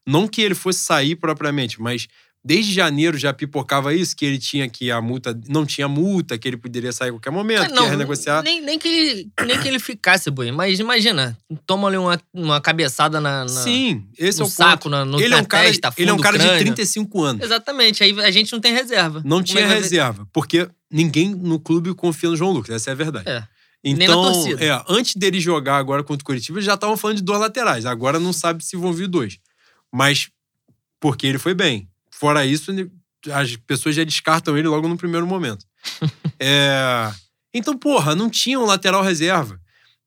Não 0.07 0.29
que 0.29 0.43
ele 0.43 0.55
fosse 0.55 0.81
sair 0.81 1.17
propriamente, 1.17 1.81
mas 1.81 2.07
desde 2.45 2.73
janeiro 2.75 3.17
já 3.17 3.33
pipocava 3.33 3.95
isso, 3.95 4.15
que 4.15 4.25
ele 4.25 4.39
tinha 4.39 4.69
que 4.69 4.91
a 4.91 5.01
multa. 5.01 5.39
Não 5.49 5.65
tinha 5.65 5.89
multa, 5.89 6.37
que 6.37 6.47
ele 6.47 6.57
poderia 6.59 6.93
sair 6.93 7.09
a 7.09 7.13
qualquer 7.13 7.31
momento, 7.31 7.63
Ah, 7.63 7.69
que 7.69 7.83
ia 7.83 7.89
renegociar. 7.89 8.43
Nem, 8.43 8.61
nem, 8.61 8.79
que 8.79 8.87
ele, 8.89 9.31
nem 9.47 9.59
que 9.61 9.67
ele 9.69 9.79
ficasse, 9.79 10.31
boy. 10.31 10.53
Mas 10.53 10.79
imagina, 10.79 11.37
toma 11.67 11.89
ali 11.89 11.97
uma, 11.97 12.21
uma 12.33 12.61
cabeçada 12.61 13.21
na, 13.21 13.45
na- 13.45 13.49
Sim, 13.49 14.07
esse 14.19 14.39
no 14.41 14.45
é 14.45 14.49
o 14.49 14.51
saco, 14.51 14.85
ponto. 14.85 14.91
na, 14.91 15.05
no, 15.05 15.19
ele, 15.19 15.31
na 15.31 15.39
é 15.39 15.41
um 15.41 15.45
cara, 15.45 15.65
testa, 15.65 15.95
ele 15.97 16.11
é 16.11 16.13
um 16.13 16.19
cara 16.19 16.37
de 16.39 16.45
crânio. 16.45 16.59
35 16.65 17.23
anos. 17.23 17.43
Exatamente, 17.45 18.05
aí 18.05 18.21
a 18.21 18.31
gente 18.31 18.53
não 18.53 18.61
tem 18.61 18.75
reserva. 18.75 19.21
Não 19.25 19.39
Como 19.43 19.59
é 19.59 19.63
tinha 19.63 19.67
reserva, 19.67 20.29
porque 20.33 20.69
ninguém 20.91 21.35
no 21.35 21.59
clube 21.59 21.95
confia 21.95 22.29
no 22.29 22.37
João 22.37 22.53
Lucas, 22.53 22.75
essa 22.77 22.91
é 22.91 22.93
a 22.93 22.97
verdade. 22.97 23.29
É. 23.29 23.43
Então, 23.87 24.33
é, 24.59 24.83
antes 24.89 25.15
dele 25.15 25.39
jogar 25.39 25.77
agora 25.77 26.03
contra 26.03 26.23
o 26.23 26.25
Curitiba, 26.25 26.59
já 26.61 26.73
estavam 26.73 26.97
falando 26.97 27.19
de 27.19 27.23
dois 27.23 27.39
laterais. 27.39 27.85
Agora 27.85 28.19
não 28.19 28.33
sabe 28.33 28.65
se 28.65 28.77
vão 28.79 28.95
vir 28.95 29.07
dois. 29.09 29.39
Mas 29.93 30.31
porque 30.99 31.27
ele 31.27 31.39
foi 31.39 31.53
bem. 31.55 31.87
Fora 32.19 32.45
isso, 32.47 32.71
as 33.33 33.57
pessoas 33.57 33.95
já 33.95 34.05
descartam 34.05 34.57
ele 34.57 34.69
logo 34.69 34.89
no 34.89 34.97
primeiro 34.97 35.27
momento. 35.27 35.65
É, 36.41 37.13
então, 37.55 37.79
porra, 37.79 38.15
não 38.17 38.29
tinha 38.29 38.59
um 38.59 38.65
lateral 38.65 39.03
reserva. 39.03 39.59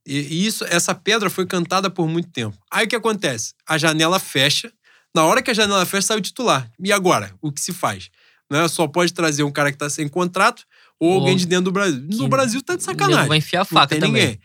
E, 0.05 0.45
isso, 0.45 0.65
essa 0.65 0.93
pedra 0.93 1.29
foi 1.29 1.45
cantada 1.45 1.89
por 1.89 2.07
muito 2.07 2.29
tempo. 2.29 2.57
Aí 2.69 2.85
o 2.85 2.89
que 2.89 2.95
acontece? 2.95 3.53
A 3.67 3.77
janela 3.77 4.19
fecha. 4.19 4.71
Na 5.15 5.23
hora 5.23 5.41
que 5.41 5.49
a 5.49 5.53
janela 5.53 5.85
fecha, 5.85 6.07
sai 6.07 6.17
o 6.17 6.21
titular. 6.21 6.69
E 6.83 6.91
agora? 6.91 7.33
O 7.41 7.49
que 7.51 7.61
se 7.61 7.71
faz? 7.71 8.09
Né? 8.51 8.67
Só 8.67 8.87
pode 8.87 9.13
trazer 9.13 9.43
um 9.43 9.51
cara 9.51 9.71
que 9.71 9.77
tá 9.77 9.89
sem 9.89 10.07
contrato 10.07 10.63
ou, 10.99 11.13
alguém 11.13 11.37
de 11.37 11.45
dentro 11.45 11.65
do 11.65 11.71
Brasil. 11.71 12.05
No 12.11 12.27
Brasil 12.27 12.61
tá 12.61 12.75
de 12.75 12.81
O 12.81 12.85
sacanagem. 12.85 13.27
vai 13.27 13.37
enfiar 13.37 13.61
a 13.61 13.63
Não 13.63 13.67
faca 13.81 13.87
tem 13.87 13.99
também. 13.99 14.21
ninguém. 14.21 14.39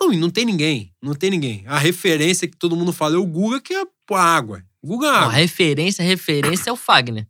Não, 0.00 0.12
e 0.12 0.16
não 0.16 0.30
tem 0.30 0.44
ninguém. 0.44 0.92
Não 1.02 1.14
tem 1.14 1.30
ninguém. 1.30 1.64
A 1.66 1.78
referência 1.78 2.46
que 2.48 2.56
todo 2.56 2.76
mundo 2.76 2.92
fala 2.92 3.16
é 3.16 3.18
o 3.18 3.26
Guga, 3.26 3.60
que 3.60 3.74
é 3.74 3.82
a 4.12 4.22
água. 4.22 4.62
Guga 4.84 5.22
Não, 5.22 5.28
referência, 5.28 6.04
referência 6.04 6.68
é 6.68 6.72
o 6.72 6.76
Fagner. 6.76 7.26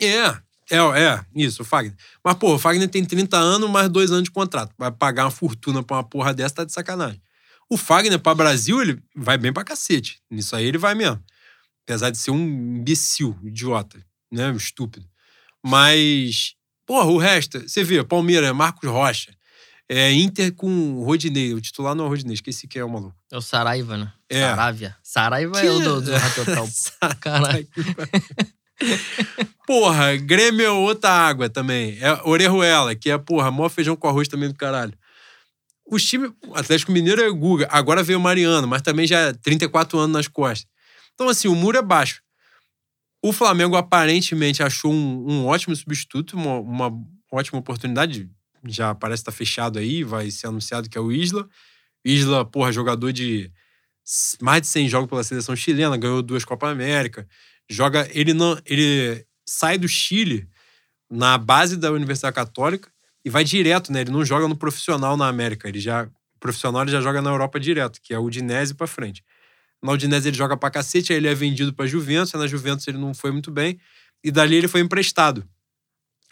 É, 0.00 0.28
é, 0.70 0.78
é, 0.78 1.24
isso, 1.34 1.62
o 1.62 1.64
Fagner. 1.64 1.94
Mas, 2.24 2.34
pô, 2.34 2.54
o 2.54 2.58
Fagner 2.58 2.88
tem 2.88 3.04
30 3.04 3.36
anos, 3.36 3.70
mais 3.70 3.90
dois 3.90 4.10
anos 4.10 4.24
de 4.24 4.30
contrato. 4.30 4.72
Vai 4.78 4.90
pagar 4.90 5.24
uma 5.24 5.30
fortuna 5.30 5.82
pra 5.82 5.98
uma 5.98 6.04
porra 6.04 6.32
dessa, 6.32 6.56
tá 6.56 6.64
de 6.64 6.72
sacanagem. 6.72 7.20
O 7.68 7.76
Fagner, 7.76 8.18
pra 8.18 8.34
Brasil, 8.34 8.80
ele 8.80 8.98
vai 9.14 9.36
bem 9.36 9.52
pra 9.52 9.62
cacete. 9.62 10.20
Nisso 10.30 10.56
aí 10.56 10.64
ele 10.64 10.78
vai 10.78 10.94
mesmo. 10.94 11.22
Apesar 11.84 12.10
de 12.10 12.16
ser 12.16 12.30
um 12.30 12.38
imbecil, 12.78 13.38
idiota, 13.44 14.02
né? 14.32 14.50
Estúpido. 14.52 15.06
Mas, 15.64 16.54
porra, 16.86 17.10
o 17.10 17.18
resto, 17.18 17.60
você 17.60 17.84
vê, 17.84 18.02
Palmeiras, 18.02 18.54
Marcos 18.54 18.88
Rocha. 18.88 19.36
É, 19.88 20.10
Inter 20.12 20.52
com 20.52 20.94
o 20.94 21.04
Rodinei. 21.04 21.52
O 21.52 21.60
titular 21.60 21.94
não 21.94 22.04
é 22.04 22.06
o 22.06 22.10
Rodinei, 22.10 22.34
esqueci 22.34 22.66
quem 22.66 22.80
é 22.80 22.84
o 22.84 22.88
maluco. 22.88 23.16
É 23.30 23.36
o 23.36 23.42
Saraiva, 23.42 23.96
né? 23.96 24.12
É. 24.28 24.40
Sarávia. 24.40 24.96
Saraiva 25.02 25.60
Que- 25.60 25.66
é 25.66 25.70
o 25.70 25.78
do, 25.78 26.00
do 26.02 26.12
Ratotal. 26.16 26.68
Caralho. 27.20 27.66
Porra, 29.66 30.16
Grêmio 30.16 30.64
é 30.66 30.70
outra 30.70 31.10
água 31.10 31.48
também. 31.48 31.98
É 32.00 32.12
Orejuela, 32.24 32.94
que 32.94 33.10
é, 33.10 33.18
porra, 33.18 33.50
mó 33.50 33.68
feijão 33.68 33.96
com 33.96 34.06
arroz 34.08 34.28
também 34.28 34.48
do 34.48 34.54
caralho. 34.54 34.92
Os 35.90 36.04
times. 36.04 36.30
O 36.46 36.56
Atlético 36.56 36.92
Mineiro 36.92 37.22
é 37.22 37.30
Guga. 37.30 37.68
Agora 37.70 38.02
veio 38.02 38.18
o 38.18 38.22
Mariano, 38.22 38.66
mas 38.66 38.82
também 38.82 39.06
já 39.06 39.18
é 39.20 39.32
34 39.32 39.98
anos 39.98 40.12
nas 40.16 40.28
costas. 40.28 40.66
Então, 41.14 41.28
assim, 41.28 41.48
o 41.48 41.54
muro 41.54 41.78
é 41.78 41.82
baixo. 41.82 42.20
O 43.22 43.32
Flamengo 43.32 43.76
aparentemente 43.76 44.62
achou 44.62 44.92
um, 44.92 45.24
um 45.32 45.46
ótimo 45.46 45.74
substituto, 45.74 46.34
uma, 46.36 46.58
uma 46.60 46.92
ótima 47.32 47.58
oportunidade. 47.58 48.28
Já 48.68 48.94
parece 48.94 49.22
estar 49.22 49.32
fechado 49.32 49.78
aí, 49.78 50.04
vai 50.04 50.30
ser 50.30 50.48
anunciado 50.48 50.88
que 50.88 50.98
é 50.98 51.00
o 51.00 51.10
Isla. 51.10 51.48
Isla, 52.04 52.44
porra, 52.44 52.70
jogador 52.72 53.12
de 53.12 53.50
mais 54.40 54.62
de 54.62 54.68
100 54.68 54.88
jogos 54.88 55.08
pela 55.08 55.24
seleção 55.24 55.56
chilena, 55.56 55.96
ganhou 55.96 56.22
duas 56.22 56.44
Copa 56.44 56.70
América. 56.70 57.26
Joga, 57.68 58.08
ele 58.12 58.32
não, 58.32 58.58
ele 58.64 59.26
sai 59.44 59.76
do 59.78 59.88
Chile 59.88 60.48
na 61.10 61.36
base 61.36 61.76
da 61.76 61.90
Universidade 61.90 62.34
Católica 62.34 62.90
e 63.24 63.30
vai 63.30 63.42
direto, 63.42 63.92
né? 63.92 64.02
Ele 64.02 64.10
não 64.10 64.24
joga 64.24 64.46
no 64.46 64.56
profissional 64.56 65.16
na 65.16 65.28
América, 65.28 65.68
ele 65.68 65.80
já 65.80 66.08
profissional 66.38 66.82
ele 66.82 66.92
já 66.92 67.00
joga 67.00 67.20
na 67.20 67.30
Europa 67.30 67.58
direto, 67.58 68.00
que 68.00 68.14
é 68.14 68.18
o 68.18 68.24
Udinese 68.24 68.74
pra 68.74 68.86
frente. 68.86 69.24
Na 69.82 69.92
Udinese 69.92 70.28
ele 70.28 70.36
joga 70.36 70.56
pra 70.56 70.70
cacete, 70.70 71.12
aí 71.12 71.18
ele 71.18 71.28
é 71.28 71.34
vendido 71.34 71.72
pra 71.72 71.86
Juventus, 71.86 72.32
na 72.34 72.46
Juventus 72.46 72.86
ele 72.86 72.98
não 72.98 73.14
foi 73.14 73.32
muito 73.32 73.50
bem 73.50 73.80
e 74.22 74.30
dali 74.30 74.56
ele 74.56 74.68
foi 74.68 74.80
emprestado. 74.80 75.48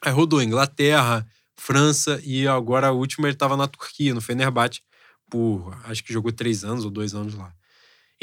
Aí 0.02 0.12
rodou 0.12 0.42
Inglaterra, 0.42 1.26
França 1.56 2.20
e 2.24 2.46
agora 2.46 2.88
a 2.88 2.92
última 2.92 3.28
ele 3.28 3.36
tava 3.36 3.56
na 3.56 3.66
Turquia, 3.66 4.14
no 4.14 4.20
Fenerbahçe, 4.20 4.82
por 5.30 5.76
acho 5.84 6.04
que 6.04 6.12
jogou 6.12 6.32
três 6.32 6.64
anos 6.64 6.84
ou 6.84 6.90
dois 6.90 7.14
anos 7.14 7.34
lá. 7.34 7.52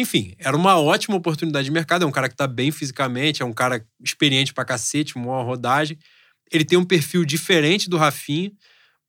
Enfim, 0.01 0.33
era 0.39 0.57
uma 0.57 0.79
ótima 0.79 1.15
oportunidade 1.15 1.65
de 1.65 1.71
mercado. 1.71 2.03
É 2.03 2.07
um 2.07 2.11
cara 2.11 2.27
que 2.27 2.35
tá 2.35 2.47
bem 2.47 2.71
fisicamente, 2.71 3.43
é 3.43 3.45
um 3.45 3.53
cara 3.53 3.85
experiente 4.03 4.51
pra 4.51 4.65
cacete, 4.65 5.15
uma 5.15 5.43
rodagem. 5.43 5.97
Ele 6.51 6.65
tem 6.65 6.77
um 6.77 6.83
perfil 6.83 7.23
diferente 7.23 7.87
do 7.87 7.97
Rafinha, 7.97 8.51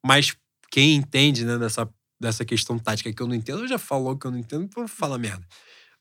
mas 0.05 0.37
quem 0.71 0.95
entende 0.95 1.47
né, 1.47 1.57
dessa, 1.57 1.89
dessa 2.21 2.45
questão 2.45 2.79
tática 2.79 3.11
que 3.11 3.23
eu 3.23 3.27
não 3.27 3.35
entendo, 3.35 3.63
eu 3.63 3.69
já 3.69 3.79
falou 3.79 4.19
que 4.19 4.27
eu 4.27 4.31
não 4.31 4.39
entendo, 4.39 4.65
então 4.65 4.87
fala 4.87 5.17
merda. 5.17 5.47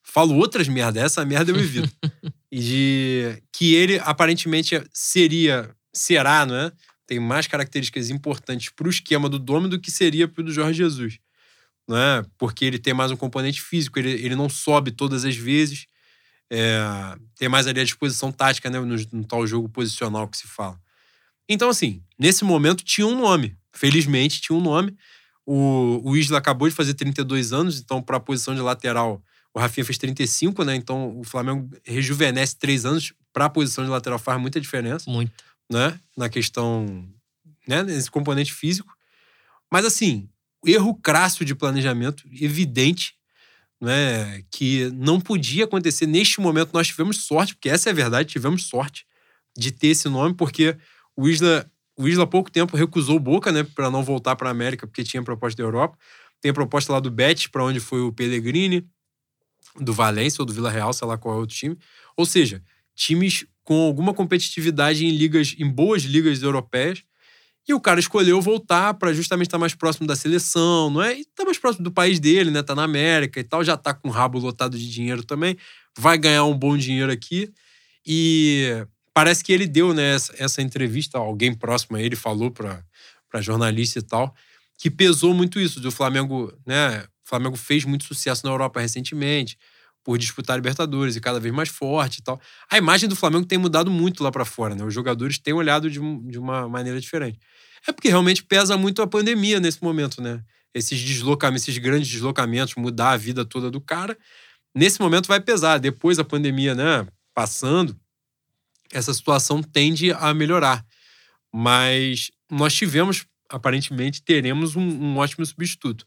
Falo 0.04 0.36
outras 0.36 0.68
merda, 0.68 1.00
essa 1.00 1.24
merda 1.24 1.52
eu 1.52 1.58
evito. 1.58 1.92
e 2.52 2.60
de 2.60 3.44
que 3.54 3.74
ele 3.74 3.98
aparentemente 4.00 4.84
seria, 4.94 5.74
será, 5.94 6.46
não 6.46 6.56
é? 6.56 6.72
Tem 7.08 7.18
mais 7.18 7.48
características 7.48 8.10
importantes 8.10 8.70
pro 8.70 8.90
esquema 8.90 9.30
do 9.30 9.40
Dome 9.40 9.70
do 9.70 9.80
que 9.80 9.90
seria 9.90 10.28
pro 10.28 10.44
do 10.44 10.52
Jorge 10.52 10.78
Jesus 10.78 11.18
né? 11.88 12.24
Porque 12.38 12.66
ele 12.66 12.80
tem 12.80 12.94
mais 12.94 13.12
um 13.12 13.18
componente 13.18 13.62
físico, 13.62 14.00
ele, 14.00 14.12
ele 14.12 14.36
não 14.36 14.50
sobe 14.50 14.92
todas 14.92 15.26
as 15.26 15.36
vezes. 15.36 15.88
É, 16.50 16.80
tem 17.38 17.48
mais 17.48 17.66
ali 17.68 17.80
a 17.80 17.84
disposição 17.84 18.32
tática, 18.32 18.70
né? 18.70 18.80
No, 18.80 18.96
no 19.12 19.26
tal 19.26 19.46
jogo 19.48 19.70
posicional 19.70 20.28
que 20.28 20.38
se 20.38 20.48
fala. 20.48 20.80
Então, 21.48 21.70
assim, 21.70 22.04
nesse 22.18 22.44
momento 22.44 22.84
tinha 22.84 23.08
um 23.08 23.18
nome. 23.18 23.58
Felizmente 23.74 24.42
tinha 24.42 24.58
um 24.58 24.62
nome. 24.62 24.96
O, 25.46 26.02
o 26.04 26.16
Isla 26.16 26.38
acabou 26.38 26.68
de 26.68 26.76
fazer 26.76 26.94
32 26.94 27.52
anos, 27.52 27.80
então, 27.80 28.02
para 28.02 28.18
a 28.18 28.20
posição 28.20 28.54
de 28.54 28.62
lateral, 28.62 29.22
o 29.54 29.60
Rafinha 29.60 29.84
fez 29.84 29.98
35, 29.98 30.64
né? 30.64 30.76
Então, 30.76 31.18
o 31.20 31.24
Flamengo 31.24 31.70
rejuvenesce 31.84 32.56
três 32.56 32.86
anos. 32.86 33.14
Para 33.34 33.46
a 33.46 33.50
posição 33.50 33.84
de 33.84 33.90
lateral 33.90 34.20
faz 34.20 34.40
muita 34.42 34.60
diferença 34.60 35.10
Muito. 35.10 35.32
né? 35.70 35.98
Na 36.18 36.28
questão, 36.28 37.08
né? 37.66 37.82
Nesse 37.82 38.12
componente 38.12 38.54
físico. 38.54 38.94
Mas 39.72 39.86
assim, 39.86 40.28
erro 40.66 40.96
crasso 40.96 41.44
de 41.44 41.56
planejamento, 41.56 42.24
evidente, 42.32 43.14
né? 43.82 44.44
Que 44.52 44.90
não 44.94 45.20
podia 45.20 45.66
acontecer 45.66 46.06
neste 46.06 46.40
momento. 46.40 46.72
Nós 46.74 46.88
tivemos 46.88 47.26
sorte, 47.26 47.56
porque 47.56 47.70
essa 47.70 47.90
é 47.90 47.92
a 47.92 47.96
verdade, 47.96 48.30
tivemos 48.30 48.68
sorte 48.68 49.06
de 49.58 49.72
ter 49.72 49.88
esse 49.88 50.08
nome, 50.08 50.34
porque 50.36 50.78
o 51.16 51.28
Isla, 51.28 51.70
o 51.98 52.08
Isla 52.08 52.24
há 52.24 52.28
pouco 52.28 52.52
tempo 52.52 52.78
recusou 52.78 53.20
Boca, 53.20 53.52
né? 53.52 53.64
Para 53.64 53.90
não 53.90 54.04
voltar 54.04 54.36
para 54.36 54.50
a 54.50 54.52
América, 54.52 54.88
porque 54.88 55.04
tinha 55.04 55.24
proposta 55.24 55.58
da 55.58 55.68
Europa. 55.68 55.98
Tem 56.40 56.52
a 56.52 56.54
proposta 56.54 56.92
lá 56.92 57.00
do 57.00 57.12
Betis, 57.12 57.48
para 57.48 57.64
onde 57.64 57.80
foi 57.80 58.02
o 58.02 58.12
Pellegrini, 58.12 58.88
do 59.80 59.94
Valência 59.94 60.42
ou 60.42 60.46
do 60.46 60.54
Vila 60.54 60.72
Real, 60.72 60.92
sei 60.94 61.08
lá 61.08 61.18
qual 61.18 61.36
é 61.36 61.38
outro 61.40 61.56
time. 61.56 61.78
Ou 62.18 62.26
seja, 62.26 62.64
times 62.96 63.46
com 63.64 63.82
alguma 63.82 64.14
competitividade 64.14 65.06
em 65.06 65.12
ligas, 65.12 65.56
em 65.58 65.70
boas 65.70 66.04
ligas 66.04 66.42
europeias. 66.42 67.04
E 67.68 67.74
o 67.74 67.80
cara 67.80 68.00
escolheu 68.00 68.42
voltar 68.42 68.96
para 68.96 69.14
justamente 69.14 69.48
estar 69.48 69.58
mais 69.58 69.76
próximo 69.76 70.08
da 70.08 70.16
seleção, 70.16 70.90
não 70.90 71.02
é? 71.02 71.20
E 71.20 71.26
tá 71.26 71.46
mais 71.46 71.58
próximo 71.58 71.84
do 71.84 71.92
país 71.92 72.20
dele, 72.20 72.52
né? 72.52 72.64
Tá 72.64 72.74
na 72.76 72.84
América 72.84 73.40
e 73.40 73.44
tal, 73.44 73.64
já 73.64 73.78
tá 73.78 73.94
com 73.94 74.10
o 74.10 74.12
rabo 74.12 74.40
lotado 74.40 74.78
de 74.78 74.92
dinheiro 74.92 75.24
também, 75.24 75.58
vai 75.98 76.18
ganhar 76.18 76.44
um 76.46 76.58
bom 76.58 76.76
dinheiro 76.76 77.12
aqui. 77.12 77.52
E 78.06 78.86
parece 79.14 79.44
que 79.44 79.54
ele 79.54 79.68
deu, 79.68 79.94
né, 79.94 80.16
essa, 80.16 80.34
essa 80.38 80.62
entrevista, 80.62 81.18
alguém 81.18 81.54
próximo 81.54 81.98
a 81.98 82.02
ele 82.02 82.16
falou 82.16 82.52
para 82.52 82.84
para 83.30 83.42
jornalista 83.42 84.00
e 84.00 84.02
tal, 84.02 84.36
que 84.78 84.92
pesou 84.92 85.34
muito 85.34 85.58
isso 85.58 85.80
do 85.80 85.90
Flamengo, 85.90 86.54
né? 86.66 87.06
O 87.26 87.30
Flamengo 87.30 87.56
fez 87.56 87.86
muito 87.86 88.04
sucesso 88.04 88.46
na 88.46 88.52
Europa 88.52 88.82
recentemente 88.82 89.58
por 90.04 90.18
disputar 90.18 90.58
Libertadores 90.58 91.16
e 91.16 91.22
cada 91.22 91.40
vez 91.40 91.54
mais 91.54 91.70
forte 91.70 92.20
e 92.20 92.24
tal. 92.24 92.40
A 92.70 92.78
imagem 92.78 93.08
do 93.08 93.16
Flamengo 93.16 93.46
tem 93.46 93.58
mudado 93.58 93.92
muito 93.92 94.24
lá 94.24 94.32
para 94.32 94.46
fora, 94.46 94.76
né? 94.76 94.84
Os 94.84 94.94
jogadores 94.94 95.38
têm 95.38 95.54
olhado 95.54 95.90
de, 95.90 96.00
de 96.00 96.40
uma 96.40 96.68
maneira 96.68 97.00
diferente. 97.00 97.40
É 97.88 97.92
porque 97.92 98.10
realmente 98.10 98.44
pesa 98.44 98.78
muito 98.78 99.02
a 99.02 99.08
pandemia 99.08 99.60
nesse 99.60 99.84
momento, 99.84 100.22
né? 100.22 100.44
Esses 100.74 101.02
deslocamentos, 101.02 101.68
esses 101.68 101.78
grandes 101.78 102.10
deslocamentos, 102.10 102.76
mudar 102.76 103.12
a 103.12 103.18
vida 103.18 103.44
toda 103.44 103.70
do 103.70 103.82
cara. 103.82 104.18
Nesse 104.74 105.02
momento 105.02 105.28
vai 105.28 105.40
pesar. 105.40 105.80
Depois 105.80 106.18
a 106.18 106.24
pandemia, 106.24 106.74
né, 106.74 107.06
passando, 107.34 108.00
essa 108.92 109.14
situação 109.14 109.62
tende 109.62 110.12
a 110.12 110.34
melhorar. 110.34 110.86
Mas 111.54 112.32
nós 112.50 112.74
tivemos, 112.74 113.26
aparentemente, 113.50 114.24
teremos 114.24 114.76
um, 114.76 114.82
um 114.82 115.18
ótimo 115.18 115.46
substituto. 115.46 116.06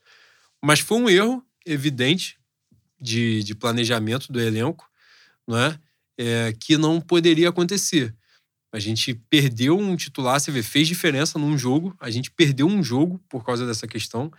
Mas 0.64 0.80
foi 0.80 0.98
um 0.98 1.08
erro 1.08 1.44
evidente 1.66 2.38
de, 3.04 3.44
de 3.44 3.54
planejamento 3.54 4.32
do 4.32 4.40
elenco, 4.40 4.88
não 5.46 5.58
é? 5.58 5.78
é? 6.18 6.54
que 6.58 6.78
não 6.78 7.00
poderia 7.00 7.50
acontecer. 7.50 8.14
A 8.72 8.78
gente 8.78 9.14
perdeu 9.30 9.78
um 9.78 9.94
titular, 9.94 10.40
você 10.40 10.50
vê, 10.50 10.62
fez 10.62 10.88
diferença 10.88 11.38
num 11.38 11.56
jogo. 11.56 11.94
A 12.00 12.10
gente 12.10 12.30
perdeu 12.30 12.66
um 12.66 12.82
jogo 12.82 13.20
por 13.28 13.44
causa 13.44 13.64
dessa 13.66 13.86
questão, 13.86 14.32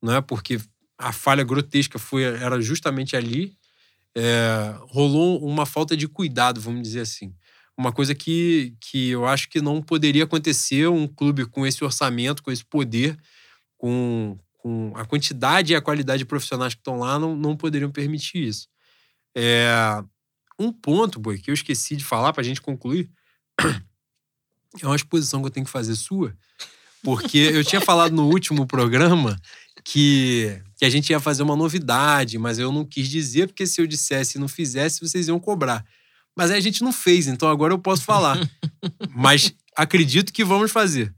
não 0.00 0.14
é? 0.14 0.20
Porque 0.20 0.60
a 0.96 1.12
falha 1.12 1.42
grotesca 1.42 1.98
foi 1.98 2.22
era 2.22 2.60
justamente 2.60 3.16
ali. 3.16 3.56
É, 4.14 4.74
rolou 4.82 5.44
uma 5.44 5.66
falta 5.66 5.96
de 5.96 6.06
cuidado, 6.06 6.60
vamos 6.60 6.82
dizer 6.82 7.00
assim. 7.00 7.34
Uma 7.76 7.90
coisa 7.90 8.14
que, 8.14 8.76
que 8.78 9.08
eu 9.08 9.26
acho 9.26 9.48
que 9.48 9.60
não 9.60 9.82
poderia 9.82 10.24
acontecer 10.24 10.86
um 10.86 11.08
clube 11.08 11.46
com 11.46 11.66
esse 11.66 11.82
orçamento, 11.82 12.42
com 12.42 12.52
esse 12.52 12.64
poder, 12.64 13.18
com, 13.78 14.38
com 14.62 14.92
a 14.94 15.04
quantidade 15.04 15.72
e 15.72 15.76
a 15.76 15.80
qualidade 15.80 16.20
de 16.20 16.24
profissionais 16.24 16.72
que 16.72 16.80
estão 16.80 16.96
lá, 16.96 17.18
não, 17.18 17.34
não 17.34 17.56
poderiam 17.56 17.90
permitir 17.90 18.46
isso. 18.46 18.68
É, 19.36 20.00
um 20.56 20.72
ponto, 20.72 21.18
Boi, 21.18 21.38
que 21.38 21.50
eu 21.50 21.54
esqueci 21.54 21.96
de 21.96 22.04
falar 22.04 22.32
para 22.32 22.42
a 22.42 22.44
gente 22.44 22.60
concluir, 22.60 23.10
é 24.80 24.86
uma 24.86 24.94
exposição 24.94 25.40
que 25.40 25.48
eu 25.48 25.50
tenho 25.50 25.66
que 25.66 25.72
fazer 25.72 25.96
sua, 25.96 26.36
porque 27.02 27.38
eu 27.38 27.64
tinha 27.64 27.80
falado 27.80 28.12
no 28.12 28.28
último 28.28 28.64
programa 28.64 29.36
que, 29.84 30.62
que 30.76 30.84
a 30.84 30.90
gente 30.90 31.10
ia 31.10 31.18
fazer 31.18 31.42
uma 31.42 31.56
novidade, 31.56 32.38
mas 32.38 32.60
eu 32.60 32.70
não 32.70 32.84
quis 32.84 33.08
dizer, 33.08 33.48
porque 33.48 33.66
se 33.66 33.80
eu 33.80 33.86
dissesse 33.86 34.38
e 34.38 34.40
não 34.40 34.46
fizesse, 34.46 35.00
vocês 35.00 35.26
iam 35.26 35.40
cobrar. 35.40 35.84
Mas 36.36 36.52
aí 36.52 36.58
a 36.58 36.62
gente 36.62 36.84
não 36.84 36.92
fez, 36.92 37.26
então 37.26 37.48
agora 37.48 37.74
eu 37.74 37.78
posso 37.80 38.04
falar. 38.04 38.38
mas 39.12 39.52
acredito 39.76 40.32
que 40.32 40.44
vamos 40.44 40.70
fazer. 40.70 41.12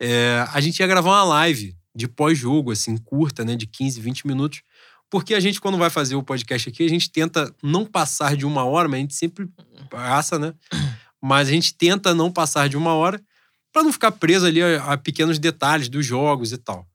É, 0.00 0.46
a 0.50 0.60
gente 0.62 0.80
ia 0.80 0.86
gravar 0.86 1.10
uma 1.10 1.24
live 1.24 1.76
de 2.00 2.08
pós-jogo, 2.08 2.72
assim, 2.72 2.96
curta, 2.96 3.44
né, 3.44 3.54
de 3.54 3.66
15, 3.66 4.00
20 4.00 4.26
minutos, 4.26 4.62
porque 5.10 5.34
a 5.34 5.40
gente, 5.40 5.60
quando 5.60 5.76
vai 5.76 5.90
fazer 5.90 6.14
o 6.14 6.22
podcast 6.22 6.68
aqui, 6.68 6.84
a 6.84 6.88
gente 6.88 7.10
tenta 7.10 7.54
não 7.62 7.84
passar 7.84 8.36
de 8.36 8.46
uma 8.46 8.64
hora, 8.64 8.88
mas 8.88 8.98
a 8.98 9.00
gente 9.00 9.14
sempre 9.14 9.48
passa, 9.90 10.38
né? 10.38 10.54
Mas 11.22 11.48
a 11.48 11.50
gente 11.50 11.74
tenta 11.74 12.14
não 12.14 12.32
passar 12.32 12.66
de 12.66 12.78
uma 12.78 12.94
hora 12.94 13.22
para 13.70 13.82
não 13.82 13.92
ficar 13.92 14.10
preso 14.12 14.46
ali 14.46 14.62
a, 14.62 14.84
a 14.84 14.96
pequenos 14.96 15.38
detalhes 15.38 15.86
dos 15.86 16.06
jogos 16.06 16.50
e 16.50 16.56
tal. 16.56 16.88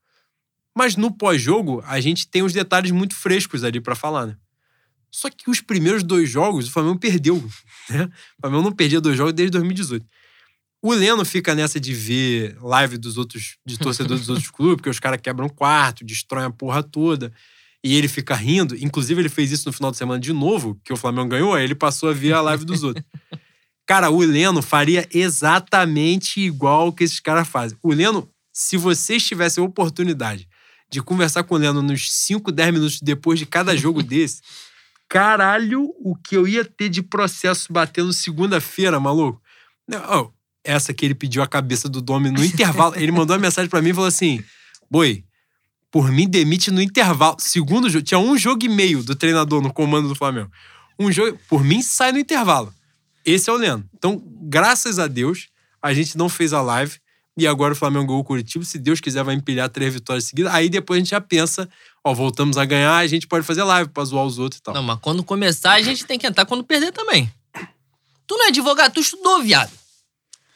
Mas 0.75 0.95
no 0.95 1.11
pós-jogo, 1.11 1.83
a 1.85 2.01
gente 2.01 2.27
tem 2.27 2.41
os 2.41 2.51
detalhes 2.51 2.89
muito 2.89 3.13
frescos 3.13 3.63
ali 3.63 3.79
para 3.79 3.93
falar, 3.93 4.25
né? 4.25 4.35
Só 5.11 5.29
que 5.29 5.47
os 5.47 5.61
primeiros 5.61 6.01
dois 6.01 6.27
jogos, 6.27 6.67
o 6.67 6.71
Flamengo 6.71 6.99
perdeu. 6.99 7.37
Né? 7.87 8.05
O 8.05 8.41
Flamengo 8.41 8.63
não 8.63 8.71
perdia 8.71 8.99
dois 8.99 9.15
jogos 9.15 9.31
desde 9.33 9.51
2018. 9.51 10.03
O 10.85 10.93
Leno 10.93 11.25
fica 11.25 11.55
nessa 11.55 11.79
de 11.79 11.95
ver 11.95 12.55
live 12.61 12.99
dos 12.99 13.17
outros, 13.17 13.57
de 13.65 13.75
torcedores 13.75 14.19
dos 14.19 14.29
outros 14.29 14.51
clubes, 14.53 14.75
porque 14.75 14.89
os 14.91 14.99
caras 14.99 15.19
quebram 15.19 15.49
quarto, 15.49 16.05
destroem 16.05 16.45
a 16.45 16.51
porra 16.51 16.83
toda. 16.83 17.33
E 17.83 17.95
ele 17.95 18.07
fica 18.07 18.35
rindo. 18.35 18.75
Inclusive, 18.75 19.19
ele 19.19 19.29
fez 19.29 19.51
isso 19.51 19.67
no 19.67 19.73
final 19.73 19.89
de 19.89 19.97
semana 19.97 20.19
de 20.19 20.31
novo, 20.31 20.79
que 20.83 20.93
o 20.93 20.95
Flamengo 20.95 21.29
ganhou, 21.29 21.55
aí 21.55 21.63
ele 21.63 21.73
passou 21.73 22.07
a 22.07 22.13
ver 22.13 22.33
a 22.33 22.41
live 22.41 22.63
dos 22.63 22.83
outros. 22.83 23.03
Cara, 23.87 24.11
o 24.11 24.19
Leno 24.19 24.61
faria 24.61 25.09
exatamente 25.11 26.39
igual 26.39 26.93
que 26.93 27.03
esses 27.03 27.19
caras 27.19 27.47
fazem. 27.47 27.75
O 27.81 27.91
Leno, 27.91 28.29
se 28.53 28.77
vocês 28.77 29.25
tivessem 29.25 29.63
a 29.63 29.65
oportunidade 29.65 30.47
de 30.87 31.01
conversar 31.01 31.45
com 31.45 31.55
o 31.55 31.57
Leno 31.57 31.81
nos 31.81 32.11
5, 32.13 32.51
10 32.51 32.71
minutos 32.71 32.99
depois 33.01 33.39
de 33.39 33.47
cada 33.47 33.75
jogo 33.75 34.03
desse, 34.05 34.43
caralho, 35.09 35.91
o 35.97 36.15
que 36.15 36.37
eu 36.37 36.47
ia 36.47 36.63
ter 36.63 36.89
de 36.89 37.01
processo 37.01 37.73
batendo 37.73 38.13
segunda-feira, 38.13 38.99
maluco. 38.99 39.41
Oh, 40.11 40.34
essa 40.65 40.93
que 40.93 41.05
ele 41.05 41.15
pediu 41.15 41.41
a 41.41 41.47
cabeça 41.47 41.87
do 41.87 42.01
Domi 42.01 42.29
no 42.31 42.43
intervalo. 42.43 42.95
ele 42.95 43.11
mandou 43.11 43.35
uma 43.35 43.41
mensagem 43.41 43.69
para 43.69 43.81
mim 43.81 43.89
e 43.89 43.93
falou 43.93 44.07
assim: 44.07 44.43
Boi, 44.89 45.23
por 45.91 46.11
mim 46.11 46.27
demite 46.27 46.71
no 46.71 46.81
intervalo. 46.81 47.37
Segundo 47.39 47.89
jogo, 47.89 48.03
tinha 48.03 48.19
um 48.19 48.37
jogo 48.37 48.65
e 48.65 48.69
meio 48.69 49.03
do 49.03 49.15
treinador 49.15 49.61
no 49.61 49.71
comando 49.71 50.09
do 50.09 50.15
Flamengo. 50.15 50.51
Um 50.99 51.11
jogo, 51.11 51.39
por 51.47 51.63
mim 51.63 51.81
sai 51.81 52.11
no 52.11 52.19
intervalo. 52.19 52.73
Esse 53.25 53.49
é 53.49 53.53
o 53.53 53.57
Leno. 53.57 53.87
Então, 53.95 54.21
graças 54.41 54.99
a 54.99 55.07
Deus, 55.07 55.47
a 55.81 55.93
gente 55.93 56.17
não 56.17 56.27
fez 56.27 56.51
a 56.53 56.61
live. 56.61 56.99
E 57.37 57.45
agora 57.45 57.73
o 57.73 57.75
Flamengo 57.75 58.07
ganhou 58.07 58.21
o 58.21 58.23
Curitiba. 58.23 58.63
Se 58.63 58.77
Deus 58.77 59.01
quiser, 59.01 59.23
vai 59.23 59.35
empilhar 59.35 59.67
três 59.69 59.93
vitórias 59.93 60.23
seguidas. 60.25 60.53
Aí 60.53 60.69
depois 60.69 60.97
a 60.97 60.99
gente 60.99 61.09
já 61.09 61.19
pensa, 61.19 61.67
ó, 62.03 62.13
voltamos 62.13 62.57
a 62.57 62.63
ganhar, 62.63 62.95
a 62.95 63.07
gente 63.07 63.27
pode 63.27 63.45
fazer 63.45 63.63
live 63.63 63.89
pra 63.89 64.05
zoar 64.05 64.25
os 64.25 64.39
outros 64.39 64.59
e 64.59 64.63
tal. 64.63 64.73
Não, 64.73 64.83
mas 64.83 64.99
quando 65.01 65.21
começar, 65.23 65.73
a 65.73 65.81
gente 65.81 66.05
tem 66.05 66.17
que 66.17 66.25
entrar 66.25 66.45
quando 66.45 66.63
perder 66.63 66.93
também. 66.93 67.29
Tu 68.25 68.37
não 68.37 68.45
é 68.45 68.47
advogado, 68.47 68.93
tu 68.93 69.01
estudou, 69.01 69.43
viado. 69.43 69.71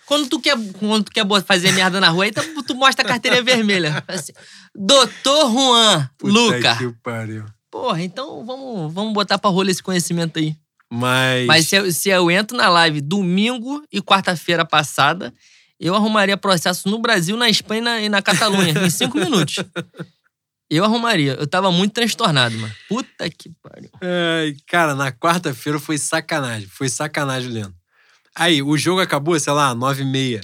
Quando 0.09 0.27
tu 0.27 0.39
quer, 0.39 0.57
quando 0.79 1.03
tu 1.03 1.11
quer 1.11 1.23
fazer 1.45 1.71
merda 1.71 2.01
na 2.01 2.09
rua, 2.09 2.23
aí 2.23 2.31
tu, 2.31 2.63
tu 2.63 2.73
mostra 2.73 3.05
a 3.05 3.07
carteirinha 3.07 3.43
vermelha. 3.43 4.03
Assim, 4.07 4.33
Doutor 4.73 5.51
Juan 5.51 6.09
Puta 6.17 6.33
Luca. 6.33 6.75
Que 6.77 6.91
pariu. 7.03 7.45
Porra, 7.69 8.01
então 8.01 8.43
vamos, 8.43 8.91
vamos 8.91 9.13
botar 9.13 9.37
pra 9.37 9.51
rolar 9.51 9.69
esse 9.69 9.83
conhecimento 9.83 10.39
aí. 10.39 10.55
Mas. 10.91 11.45
Mas 11.45 11.67
se, 11.67 11.93
se 11.93 12.09
eu 12.09 12.31
entro 12.31 12.57
na 12.57 12.67
live 12.69 13.01
domingo 13.01 13.83
e 13.93 14.01
quarta-feira 14.01 14.65
passada, 14.65 15.31
eu 15.79 15.93
arrumaria 15.93 16.35
processo 16.35 16.89
no 16.89 16.97
Brasil, 16.97 17.37
na 17.37 17.47
Espanha 17.47 17.79
e 17.79 17.83
na, 17.83 18.01
e 18.01 18.09
na 18.09 18.21
Catalunha, 18.23 18.73
em 18.83 18.89
cinco 18.89 19.15
minutos. 19.21 19.63
Eu 20.71 20.83
arrumaria. 20.83 21.33
Eu 21.33 21.45
tava 21.45 21.71
muito 21.71 21.93
transtornado, 21.93 22.57
mano. 22.57 22.73
Puta 22.87 23.29
que 23.29 23.51
pariu. 23.61 23.91
É, 24.01 24.55
cara, 24.65 24.95
na 24.95 25.11
quarta-feira 25.11 25.77
foi 25.77 25.99
sacanagem. 25.99 26.67
Foi 26.67 26.89
sacanagem, 26.89 27.51
Leno. 27.51 27.78
Aí, 28.35 28.61
o 28.61 28.77
jogo 28.77 29.01
acabou, 29.01 29.39
sei 29.39 29.53
lá, 29.53 29.73
nove 29.75 30.03
e 30.03 30.05
meia. 30.05 30.41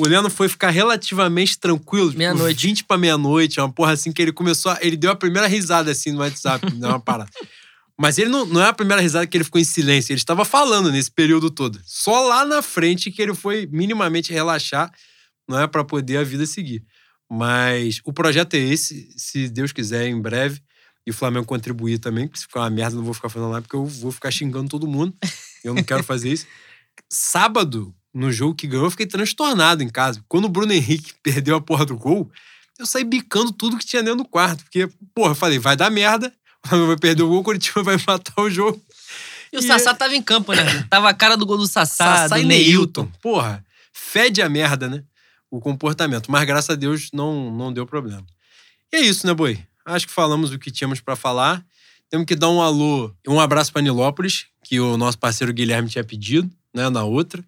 O 0.00 0.06
Leno 0.06 0.28
foi 0.28 0.48
ficar 0.48 0.70
relativamente 0.70 1.58
tranquilo. 1.58 2.08
Tipo, 2.08 2.18
meia-noite. 2.18 2.56
Tipo, 2.56 2.68
20 2.68 2.84
pra 2.84 2.98
meia-noite, 2.98 3.60
uma 3.60 3.72
porra 3.72 3.92
assim 3.92 4.12
que 4.12 4.20
ele 4.20 4.32
começou. 4.32 4.72
A, 4.72 4.78
ele 4.80 4.96
deu 4.96 5.10
a 5.10 5.16
primeira 5.16 5.46
risada 5.46 5.90
assim 5.90 6.10
no 6.10 6.18
WhatsApp, 6.18 6.68
deu 6.74 6.88
uma 6.88 7.00
parada. 7.00 7.30
Mas 7.96 8.18
ele 8.18 8.28
não, 8.28 8.44
não 8.44 8.60
é 8.60 8.68
a 8.68 8.72
primeira 8.72 9.00
risada 9.00 9.24
que 9.26 9.36
ele 9.36 9.44
ficou 9.44 9.60
em 9.60 9.64
silêncio, 9.64 10.12
ele 10.12 10.18
estava 10.18 10.44
falando 10.44 10.90
nesse 10.90 11.10
período 11.10 11.48
todo. 11.48 11.80
Só 11.84 12.26
lá 12.26 12.44
na 12.44 12.60
frente 12.60 13.10
que 13.10 13.22
ele 13.22 13.34
foi 13.34 13.68
minimamente 13.70 14.32
relaxar, 14.32 14.90
não 15.48 15.60
é 15.60 15.66
para 15.68 15.84
poder 15.84 16.16
a 16.16 16.24
vida 16.24 16.44
seguir. 16.44 16.82
Mas 17.30 18.00
o 18.04 18.12
projeto 18.12 18.54
é 18.54 18.58
esse, 18.58 19.08
se 19.16 19.48
Deus 19.48 19.70
quiser, 19.70 20.08
em 20.08 20.20
breve, 20.20 20.60
e 21.06 21.10
o 21.10 21.14
Flamengo 21.14 21.46
contribuir 21.46 21.98
também, 21.98 22.26
porque 22.26 22.40
se 22.40 22.46
ficar 22.46 22.60
uma 22.60 22.70
merda, 22.70 22.96
não 22.96 23.04
vou 23.04 23.14
ficar 23.14 23.28
falando 23.28 23.52
lá, 23.52 23.60
porque 23.60 23.76
eu 23.76 23.86
vou 23.86 24.10
ficar 24.10 24.30
xingando 24.30 24.68
todo 24.68 24.88
mundo. 24.88 25.14
Eu 25.62 25.74
não 25.74 25.82
quero 25.82 26.02
fazer 26.04 26.32
isso. 26.32 26.46
Sábado, 27.16 27.94
no 28.12 28.32
jogo 28.32 28.56
que 28.56 28.66
ganhou, 28.66 28.86
eu 28.86 28.90
fiquei 28.90 29.06
transtornado 29.06 29.84
em 29.84 29.88
casa. 29.88 30.20
Quando 30.28 30.46
o 30.46 30.48
Bruno 30.48 30.72
Henrique 30.72 31.14
perdeu 31.22 31.54
a 31.54 31.60
porra 31.60 31.86
do 31.86 31.96
gol, 31.96 32.28
eu 32.76 32.84
saí 32.84 33.04
bicando 33.04 33.52
tudo 33.52 33.78
que 33.78 33.86
tinha 33.86 34.02
dentro 34.02 34.18
do 34.18 34.28
quarto. 34.28 34.64
Porque, 34.64 34.88
porra, 35.14 35.30
eu 35.30 35.36
falei, 35.36 35.60
vai 35.60 35.76
dar 35.76 35.90
merda, 35.90 36.32
vai 36.66 36.96
perder 36.96 37.22
o 37.22 37.28
gol, 37.28 37.38
o 37.38 37.44
Curitiba 37.44 37.84
vai 37.84 37.96
matar 38.04 38.42
o 38.42 38.50
jogo. 38.50 38.82
E 39.52 39.58
o 39.58 39.60
e 39.60 39.62
Sassá 39.62 39.92
é... 39.92 39.94
tava 39.94 40.16
em 40.16 40.22
campo, 40.22 40.52
né? 40.52 40.64
Tava 40.90 41.08
a 41.08 41.14
cara 41.14 41.36
do 41.36 41.46
gol 41.46 41.56
do 41.56 41.68
Sassá, 41.68 42.16
Sassá 42.16 42.34
do 42.34 42.42
e 42.42 42.44
Neilton. 42.44 43.06
Porra, 43.22 43.64
fede 43.92 44.42
a 44.42 44.48
merda, 44.48 44.88
né? 44.88 45.04
O 45.48 45.60
comportamento. 45.60 46.32
Mas 46.32 46.44
graças 46.44 46.70
a 46.70 46.74
Deus 46.74 47.10
não, 47.12 47.52
não 47.52 47.72
deu 47.72 47.86
problema. 47.86 48.26
E 48.92 48.96
é 48.96 49.00
isso, 49.00 49.24
né, 49.24 49.32
Boi? 49.32 49.64
Acho 49.84 50.08
que 50.08 50.12
falamos 50.12 50.50
o 50.50 50.58
que 50.58 50.72
tínhamos 50.72 51.00
para 51.00 51.14
falar. 51.14 51.64
Temos 52.14 52.28
que 52.28 52.36
dar 52.36 52.48
um 52.48 52.62
alô, 52.62 53.12
um 53.26 53.40
abraço 53.40 53.72
para 53.72 53.82
Nilópolis, 53.82 54.46
que 54.62 54.78
o 54.78 54.96
nosso 54.96 55.18
parceiro 55.18 55.52
Guilherme 55.52 55.88
tinha 55.88 56.04
pedido, 56.04 56.48
né, 56.72 56.88
na 56.88 57.02
outra. 57.02 57.44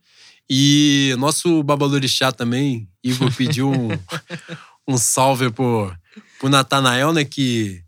E 0.51 1.14
nosso 1.21 1.62
babalorixá 1.62 2.33
também, 2.33 2.89
Igor, 3.01 3.33
pediu 3.33 3.71
um, 3.71 3.91
um 4.89 4.99
salve 4.99 5.53
pro, 5.53 5.95
pro 6.41 6.49
Natanael, 6.49 7.12
né, 7.12 7.25
que 7.25 7.81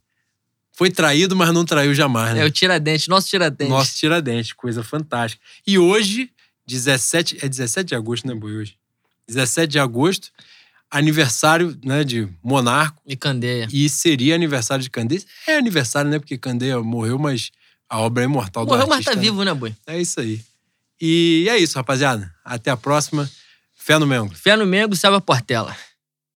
foi 0.70 0.89
traído, 0.89 1.35
mas 1.35 1.53
não 1.53 1.64
traiu 1.64 1.93
jamais, 1.93 2.33
né? 2.33 2.43
É 2.43 2.45
o 2.45 2.51
Tiradentes, 2.51 3.09
nosso 3.09 3.26
Tiradentes. 3.26 3.72
Nosso 3.72 3.97
Tiradentes, 3.97 4.53
coisa 4.53 4.85
fantástica. 4.85 5.43
E 5.66 5.81
hoje, 5.81 6.31
17, 6.64 7.39
é 7.43 7.49
17 7.49 7.89
de 7.89 7.97
agosto, 7.97 8.29
né, 8.29 8.37
Boi, 8.37 8.55
hoje? 8.55 8.76
17 9.26 9.72
de 9.72 9.81
agosto, 9.81 10.31
aniversário, 10.91 11.78
né, 11.84 12.05
de 12.05 12.28
Monarco. 12.43 13.03
E 13.07 13.16
Candeia. 13.16 13.68
E 13.72 13.89
seria 13.89 14.34
aniversário 14.34 14.82
de 14.82 14.91
Candeia. 14.91 15.22
É 15.47 15.57
aniversário, 15.57 16.11
né, 16.11 16.18
porque 16.18 16.39
Candeia 16.39 16.80
morreu, 16.80 17.18
mas 17.18 17.51
a 17.89 17.99
obra 18.01 18.22
é 18.22 18.26
imortal 18.26 18.64
morreu, 18.64 18.86
do 18.86 18.93
artista. 18.93 19.11
Morreu, 19.11 19.22
mas 19.22 19.30
tá 19.30 19.32
vivo, 19.32 19.45
né, 19.45 19.55
Boi? 19.55 19.74
É 19.86 20.01
isso 20.01 20.20
aí. 20.20 20.41
E 21.01 21.47
é 21.49 21.57
isso, 21.59 21.76
rapaziada. 21.76 22.32
Até 22.45 22.70
a 22.70 22.76
próxima. 22.76 23.30
Fé 23.74 23.99
no 23.99 24.07
Mengo. 24.07 24.34
Fé 24.34 24.57
no 24.57 24.66
Mengo, 24.66 24.97
salva 24.97 25.20
Portela. 25.20 25.76